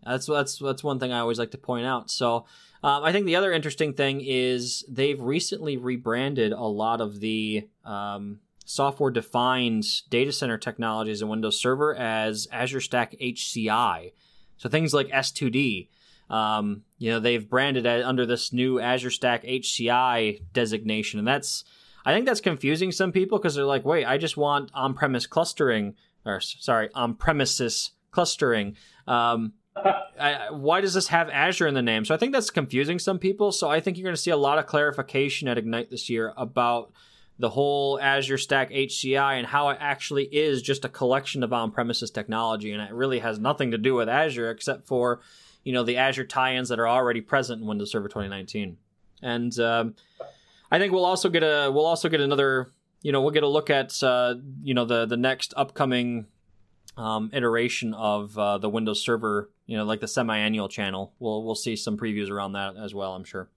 that's 0.06 0.28
that's 0.28 0.60
that's 0.60 0.84
one 0.84 1.00
thing 1.00 1.12
I 1.12 1.20
always 1.20 1.40
like 1.40 1.52
to 1.52 1.58
point 1.58 1.86
out. 1.86 2.12
So 2.12 2.46
um, 2.84 3.04
I 3.04 3.12
think 3.12 3.26
the 3.26 3.36
other 3.36 3.52
interesting 3.52 3.94
thing 3.94 4.22
is 4.22 4.86
they've 4.88 5.20
recently 5.20 5.78
rebranded 5.78 6.52
a 6.52 6.64
lot 6.64 7.02
of 7.02 7.20
the 7.20 7.68
um, 7.84 8.40
software 8.66 9.12
defined 9.12 9.86
data 10.10 10.32
center 10.32 10.58
technologies 10.58 11.22
in 11.22 11.28
Windows 11.28 11.60
Server 11.60 11.96
as 11.96 12.48
Azure 12.52 12.82
Stack 12.82 13.16
HCI. 13.20 14.12
So 14.58 14.70
things 14.70 14.94
like 14.94 15.08
S2D, 15.08 15.90
um, 16.30 16.84
you 16.98 17.12
know, 17.12 17.20
they've 17.20 17.48
branded 17.48 17.86
it 17.86 18.06
under 18.06 18.26
this 18.26 18.54
new 18.54 18.80
Azure 18.80 19.12
Stack 19.12 19.44
HCI 19.44 20.42
designation, 20.54 21.20
and 21.20 21.28
that's 21.28 21.64
I 22.06 22.14
think 22.14 22.28
that's 22.28 22.42
confusing 22.42 22.92
some 22.92 23.12
people 23.12 23.40
because 23.40 23.56
they're 23.56 23.66
like, 23.66 23.84
wait, 23.84 24.06
I 24.06 24.20
just 24.20 24.38
want 24.38 24.70
on-premise 24.76 25.26
clustering, 25.26 25.96
or 26.24 26.40
sorry, 26.40 26.90
on-premises 26.94 27.92
clustering. 28.16 28.78
Um, 29.08 29.52
I, 29.76 30.48
why 30.52 30.80
does 30.80 30.94
this 30.94 31.10
have 31.10 31.30
Azure 31.30 31.68
in 31.68 31.74
the 31.74 31.82
name? 31.82 32.06
So 32.06 32.16
I 32.16 32.18
think 32.18 32.32
that's 32.32 32.50
confusing 32.50 32.98
some 32.98 33.20
people. 33.20 33.52
So 33.52 33.70
I 33.70 33.82
think 33.82 33.98
you're 33.98 34.06
going 34.06 34.16
to 34.16 34.22
see 34.22 34.32
a 34.32 34.38
lot 34.38 34.58
of 34.58 34.66
clarification 34.66 35.50
at 35.50 35.58
Ignite 35.58 35.90
this 35.90 36.10
year 36.10 36.34
about 36.38 36.94
the 37.38 37.50
whole 37.50 38.00
Azure 38.00 38.38
Stack 38.38 38.72
HCI 38.72 39.38
and 39.38 39.46
how 39.46 39.68
it 39.68 39.78
actually 39.82 40.24
is 40.24 40.62
just 40.62 40.86
a 40.86 40.90
collection 40.90 41.44
of 41.44 41.52
on-premises 41.52 42.10
technology, 42.10 42.72
and 42.72 42.82
it 42.82 42.94
really 42.94 43.20
has 43.20 43.38
nothing 43.38 43.72
to 43.72 43.78
do 43.78 43.94
with 43.94 44.08
Azure 44.08 44.50
except 44.50 44.88
for, 44.88 45.20
you 45.66 45.74
know, 45.74 45.84
the 45.84 45.98
Azure 45.98 46.24
tie-ins 46.24 46.70
that 46.70 46.80
are 46.80 46.88
already 46.88 47.20
present 47.20 47.62
in 47.62 47.68
Windows 47.68 47.92
Server 47.92 48.08
2019. 48.08 48.78
And 49.22 49.60
um, 49.60 49.96
I 50.72 50.80
think 50.80 50.94
we'll 50.94 51.04
also 51.04 51.28
get 51.28 51.44
a 51.44 51.70
we'll 51.70 51.86
also 51.86 52.08
get 52.08 52.22
another, 52.22 52.72
you 53.02 53.12
know, 53.12 53.22
we'll 53.22 53.32
get 53.32 53.44
a 53.44 53.50
look 53.50 53.70
at 53.70 54.02
uh, 54.02 54.36
you 54.64 54.74
know 54.74 54.86
the 54.86 55.06
the 55.06 55.18
next 55.18 55.54
upcoming 55.58 56.28
um, 56.98 57.30
iteration 57.34 57.94
of 57.94 58.38
uh, 58.38 58.58
the 58.58 58.70
Windows 58.70 59.04
Server, 59.04 59.50
you 59.66 59.78
know, 59.78 59.84
like 59.84 60.00
the 60.00 60.08
semi-annual 60.08 60.70
channel. 60.70 61.14
We'll 61.20 61.44
we'll 61.44 61.56
see 61.56 61.76
some 61.76 61.98
previews 61.98 62.30
around 62.30 62.54
that 62.54 62.76
as 62.78 62.94
well. 62.94 63.14
I'm 63.14 63.24
sure. 63.24 63.50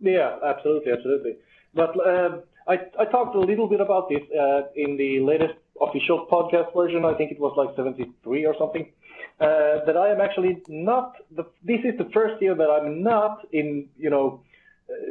Yeah, 0.00 0.36
absolutely, 0.44 0.92
absolutely. 0.92 1.36
But 1.74 1.90
uh, 1.98 2.38
I 2.66 2.74
I 2.98 3.04
talked 3.06 3.34
a 3.34 3.40
little 3.40 3.68
bit 3.68 3.80
about 3.80 4.08
this 4.08 4.22
uh, 4.38 4.62
in 4.76 4.96
the 4.96 5.20
latest 5.20 5.54
official 5.80 6.26
podcast 6.30 6.72
version. 6.74 7.04
I 7.04 7.14
think 7.14 7.32
it 7.32 7.40
was 7.40 7.54
like 7.56 7.74
73 7.76 8.46
or 8.46 8.54
something. 8.58 8.92
Uh, 9.40 9.84
that 9.86 9.96
I 9.96 10.08
am 10.08 10.20
actually 10.20 10.62
not. 10.68 11.14
The, 11.36 11.44
this 11.62 11.80
is 11.84 11.96
the 11.96 12.10
first 12.12 12.42
year 12.42 12.54
that 12.56 12.68
I'm 12.68 13.02
not 13.02 13.46
in. 13.52 13.88
You 13.96 14.10
know 14.10 14.42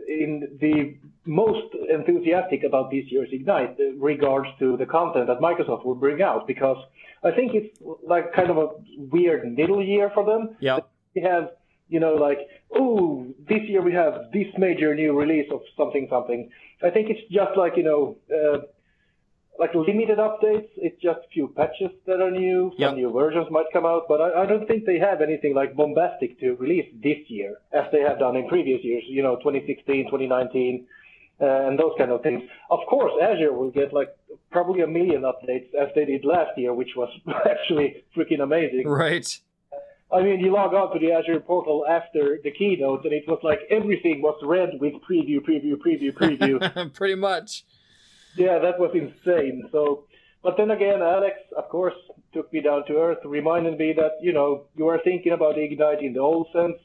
in 0.08 0.58
the 0.60 0.96
most 1.26 1.76
enthusiastic 1.90 2.64
about 2.64 2.90
this 2.90 3.06
year's 3.10 3.30
Ignite 3.32 3.78
regards 3.98 4.48
to 4.60 4.78
the 4.78 4.86
content 4.86 5.28
that 5.28 5.40
Microsoft 5.40 5.86
will 5.86 5.96
bring 5.96 6.22
out 6.22 6.48
because 6.48 6.78
I 7.24 7.32
think 7.32 7.54
it's 7.54 7.78
like 8.06 8.34
kind 8.34 8.50
of 8.50 8.58
a 8.58 8.70
weird 8.98 9.52
middle 9.52 9.84
year 9.84 10.12
for 10.14 10.26
them. 10.26 10.56
Yeah. 10.60 10.80
We 11.16 11.22
have, 11.22 11.52
you 11.90 12.00
know, 12.00 12.14
like, 12.16 12.40
oh, 12.74 13.28
this 13.48 13.62
year 13.68 13.82
we 13.82 13.94
have 13.94 14.32
this 14.34 14.48
major 14.58 14.94
new 14.94 15.18
release 15.18 15.50
of 15.52 15.62
something, 15.76 16.08
something. 16.10 16.50
I 16.84 16.90
think 16.90 17.10
it's 17.10 17.22
just 17.32 17.58
like, 17.58 17.74
you 17.76 17.84
know, 17.84 18.18
uh, 18.32 18.60
like 19.60 19.74
limited 19.74 20.20
updates. 20.20 20.70
It's 20.78 21.02
just 21.02 21.20
a 21.20 21.30
few 21.34 21.48
patches 21.50 21.92
that 22.06 22.22
are 22.22 22.32
new. 22.32 22.72
Some 22.74 22.80
yep. 22.80 22.96
new 22.96 23.12
versions 23.12 23.48
might 23.50 23.66
come 23.74 23.86
out, 23.86 24.04
but 24.08 24.22
I, 24.22 24.44
I, 24.44 24.46
don't 24.46 24.68
think 24.68 24.86
they 24.86 25.00
have 25.00 25.22
anything 25.22 25.56
like 25.56 25.76
bombastic 25.76 26.40
to 26.42 26.56
release 26.56 26.86
this 27.02 27.18
year 27.28 27.58
as 27.74 27.86
they 27.92 28.02
have 28.02 28.20
done 28.20 28.36
in 28.36 28.48
previous 28.48 28.84
years. 28.84 29.04
You 29.08 29.24
know, 29.24 29.38
2016, 29.38 30.06
2019. 30.06 30.86
Uh, 31.42 31.68
and 31.68 31.78
those 31.78 31.94
kind 31.98 32.12
of 32.12 32.22
things. 32.24 32.44
Of 32.70 32.80
course, 32.90 33.14
Azure 33.22 33.54
will 33.54 33.72
get 33.72 33.94
like 33.94 34.10
probably 34.52 34.82
a 34.82 34.88
million 34.88 35.22
updates 35.22 35.74
as 35.80 35.90
they 35.96 36.06
did 36.06 36.26
last 36.26 36.52
year, 36.58 36.74
which 36.74 36.96
was 36.96 37.10
actually 37.50 38.04
freaking 38.16 38.42
amazing. 38.42 38.88
Right. 38.88 39.28
I 40.12 40.24
mean, 40.24 40.40
you 40.40 40.54
log 40.54 40.74
on 40.74 40.94
to 40.94 41.00
the 41.00 41.12
Azure 41.12 41.42
portal 41.42 41.86
after 41.88 42.40
the 42.42 42.52
keynote, 42.52 43.04
and 43.04 43.14
it 43.14 43.28
was 43.28 43.40
like 43.44 43.60
everything 43.70 44.22
was 44.22 44.40
red 44.42 44.70
with 44.80 44.94
preview, 45.10 45.40
preview, 45.40 45.76
preview, 45.76 46.14
preview. 46.14 46.94
Pretty 46.94 47.16
much. 47.16 47.66
Yeah, 48.38 48.60
that 48.60 48.80
was 48.80 48.92
insane. 48.94 49.68
So, 49.72 50.06
but 50.44 50.56
then 50.58 50.72
again, 50.72 51.02
Alex, 51.02 51.36
of 51.58 51.68
course, 51.70 51.96
took 52.34 52.52
me 52.54 52.62
down 52.62 52.86
to 52.88 52.94
earth, 52.94 53.18
reminded 53.26 53.78
me 53.78 53.94
that 53.98 54.14
you 54.22 54.32
know 54.32 54.66
you 54.76 54.88
are 54.88 55.00
thinking 55.04 55.34
about 55.34 55.58
Ignite 55.58 56.02
in 56.02 56.14
the 56.14 56.20
old 56.20 56.48
sense. 56.54 56.78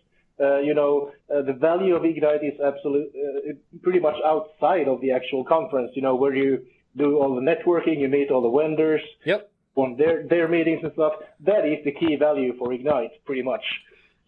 Uh, 0.43 0.59
you 0.59 0.75
know, 0.75 1.13
uh, 1.33 1.43
the 1.43 1.53
value 1.53 1.95
of 1.95 2.05
Ignite 2.05 2.43
is 2.43 2.59
absolute, 2.65 3.13
uh, 3.15 3.53
pretty 3.83 4.01
much 4.01 4.17
outside 4.27 4.89
of 4.89 5.01
the 5.01 5.13
actual 5.13 5.45
conference. 5.45 5.93
You 5.95 6.03
know, 6.03 6.17
where 6.17 6.35
you 6.35 6.65
do 6.97 7.19
all 7.19 7.35
the 7.35 7.41
networking, 7.41 8.01
you 8.01 8.09
meet 8.09 8.31
all 8.31 8.43
the 8.43 8.59
vendors. 8.59 9.03
Yep 9.25 9.53
on 9.75 9.97
their 9.97 10.27
their 10.29 10.49
meetings 10.49 10.81
and 10.83 10.93
stuff. 10.93 11.15
That 11.41 11.65
is 11.67 11.85
the 11.85 11.93
key 11.93 12.17
value 12.17 12.57
for 12.59 12.73
Ignite, 12.73 13.25
pretty 13.25 13.43
much. 13.43 13.65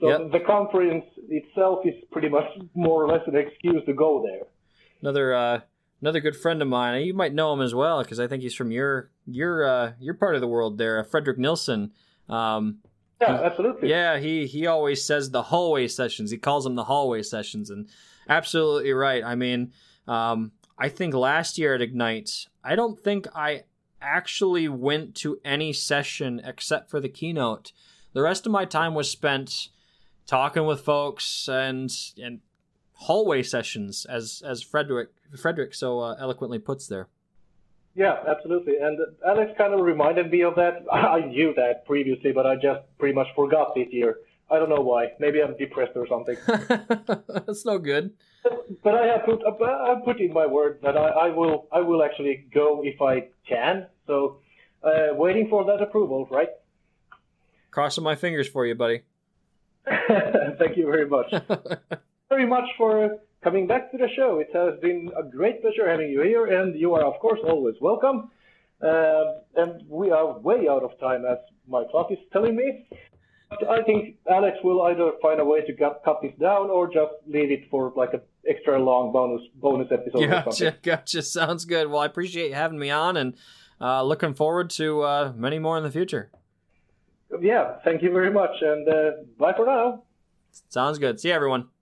So 0.00 0.08
yep. 0.08 0.32
the 0.32 0.40
conference 0.40 1.04
itself 1.28 1.80
is 1.84 1.94
pretty 2.10 2.28
much 2.28 2.46
more 2.74 3.04
or 3.04 3.08
less 3.08 3.22
an 3.26 3.36
excuse 3.36 3.84
to 3.86 3.92
go 3.92 4.22
there. 4.22 4.46
Another 5.00 5.34
uh, 5.34 5.60
another 6.00 6.20
good 6.20 6.36
friend 6.36 6.62
of 6.62 6.68
mine. 6.68 7.04
You 7.04 7.14
might 7.14 7.34
know 7.34 7.52
him 7.52 7.60
as 7.60 7.74
well 7.74 8.02
because 8.02 8.18
I 8.18 8.26
think 8.26 8.42
he's 8.42 8.54
from 8.54 8.70
your 8.70 9.10
your 9.26 9.64
uh, 9.64 9.92
your 10.00 10.14
part 10.14 10.34
of 10.34 10.40
the 10.40 10.48
world 10.48 10.78
there. 10.78 11.02
Frederick 11.04 11.38
Nilsson. 11.38 11.92
Um, 12.28 12.78
yeah, 13.20 13.40
absolutely. 13.42 13.90
Yeah, 13.90 14.18
he 14.18 14.46
he 14.46 14.66
always 14.66 15.04
says 15.04 15.30
the 15.30 15.42
hallway 15.42 15.88
sessions. 15.88 16.30
He 16.30 16.38
calls 16.38 16.64
them 16.64 16.74
the 16.74 16.84
hallway 16.84 17.22
sessions, 17.22 17.70
and 17.70 17.88
absolutely 18.28 18.92
right. 18.92 19.22
I 19.24 19.34
mean, 19.34 19.72
um, 20.06 20.52
I 20.78 20.88
think 20.88 21.14
last 21.14 21.58
year 21.58 21.74
at 21.74 21.82
Ignite, 21.82 22.46
I 22.62 22.74
don't 22.74 22.98
think 22.98 23.26
I 23.34 23.64
actually 24.00 24.68
went 24.68 25.14
to 25.16 25.38
any 25.44 25.72
session 25.72 26.40
except 26.44 26.90
for 26.90 27.00
the 27.00 27.08
keynote. 27.08 27.72
The 28.12 28.22
rest 28.22 28.46
of 28.46 28.52
my 28.52 28.64
time 28.64 28.94
was 28.94 29.10
spent 29.10 29.68
talking 30.26 30.66
with 30.66 30.80
folks 30.80 31.48
and 31.48 31.90
and 32.22 32.40
hallway 32.94 33.42
sessions, 33.42 34.06
as 34.06 34.42
as 34.44 34.62
Frederick 34.62 35.10
Frederick 35.36 35.74
so 35.74 36.00
uh, 36.00 36.16
eloquently 36.18 36.58
puts 36.58 36.86
there. 36.86 37.08
Yeah, 37.94 38.16
absolutely. 38.28 38.74
And 38.80 38.98
Alex 39.26 39.52
kind 39.56 39.72
of 39.72 39.80
reminded 39.80 40.30
me 40.30 40.42
of 40.42 40.56
that. 40.56 40.84
I 40.92 41.20
knew 41.20 41.54
that 41.56 41.86
previously, 41.86 42.32
but 42.32 42.46
I 42.46 42.56
just 42.56 42.80
pretty 42.98 43.14
much 43.14 43.28
forgot 43.36 43.74
this 43.74 43.88
year. 43.90 44.18
I 44.50 44.58
don't 44.58 44.68
know 44.68 44.82
why. 44.82 45.08
Maybe 45.18 45.40
I'm 45.40 45.56
depressed 45.56 45.92
or 45.96 46.06
something. 46.06 46.36
That's 47.46 47.64
no 47.64 47.78
good. 47.78 48.12
But 48.82 48.94
I 48.94 49.06
have 49.06 49.24
put 49.24 49.40
I 49.46 49.94
put 50.04 50.20
in 50.20 50.34
my 50.34 50.46
word 50.46 50.80
that 50.82 50.98
I, 50.98 51.08
I 51.08 51.28
will 51.30 51.66
I 51.72 51.80
will 51.80 52.02
actually 52.02 52.46
go 52.52 52.82
if 52.84 53.00
I 53.00 53.28
can. 53.48 53.86
So, 54.06 54.40
uh, 54.82 55.14
waiting 55.14 55.48
for 55.48 55.64
that 55.64 55.80
approval, 55.80 56.28
right? 56.30 56.50
Crossing 57.70 58.04
my 58.04 58.16
fingers 58.16 58.46
for 58.46 58.66
you, 58.66 58.74
buddy. 58.74 59.02
Thank 59.86 60.76
you 60.76 60.86
very 60.86 61.08
much. 61.08 61.32
very 62.28 62.46
much 62.46 62.68
for 62.76 63.18
coming 63.44 63.66
back 63.66 63.92
to 63.92 63.98
the 63.98 64.08
show. 64.16 64.40
It 64.40 64.48
has 64.54 64.80
been 64.80 65.10
a 65.16 65.22
great 65.22 65.60
pleasure 65.60 65.88
having 65.88 66.10
you 66.10 66.22
here, 66.22 66.46
and 66.46 66.74
you 66.76 66.94
are, 66.94 67.04
of 67.04 67.20
course, 67.20 67.40
always 67.44 67.76
welcome. 67.80 68.30
Uh, 68.82 69.24
and 69.54 69.82
we 69.88 70.10
are 70.10 70.38
way 70.40 70.66
out 70.68 70.82
of 70.82 70.98
time, 70.98 71.24
as 71.24 71.38
my 71.68 71.84
clock 71.90 72.10
is 72.10 72.18
telling 72.32 72.56
me. 72.56 72.88
But 73.50 73.68
I 73.68 73.82
think 73.82 74.16
Alex 74.28 74.56
will 74.64 74.82
either 74.82 75.12
find 75.22 75.38
a 75.40 75.44
way 75.44 75.60
to 75.60 75.72
cut, 75.74 76.02
cut 76.04 76.20
this 76.22 76.32
down 76.40 76.70
or 76.70 76.86
just 76.86 77.12
leave 77.26 77.52
it 77.52 77.70
for 77.70 77.92
like 77.94 78.14
an 78.14 78.22
extra 78.48 78.82
long 78.82 79.12
bonus 79.12 79.42
bonus 79.54 79.88
episode. 79.92 80.28
Gotcha, 80.28 80.76
gotcha. 80.82 81.22
Sounds 81.22 81.64
good. 81.64 81.88
Well, 81.88 82.00
I 82.00 82.06
appreciate 82.06 82.48
you 82.48 82.54
having 82.54 82.78
me 82.78 82.90
on, 82.90 83.16
and 83.16 83.34
uh, 83.80 84.02
looking 84.02 84.34
forward 84.34 84.70
to 84.70 85.02
uh, 85.02 85.32
many 85.36 85.58
more 85.58 85.76
in 85.76 85.84
the 85.84 85.90
future. 85.90 86.30
Yeah, 87.40 87.76
thank 87.84 88.02
you 88.02 88.10
very 88.12 88.32
much, 88.32 88.56
and 88.60 88.88
uh, 88.88 89.10
bye 89.38 89.52
for 89.56 89.66
now. 89.66 90.04
Sounds 90.68 90.98
good. 90.98 91.20
See 91.20 91.28
you, 91.28 91.34
everyone. 91.34 91.68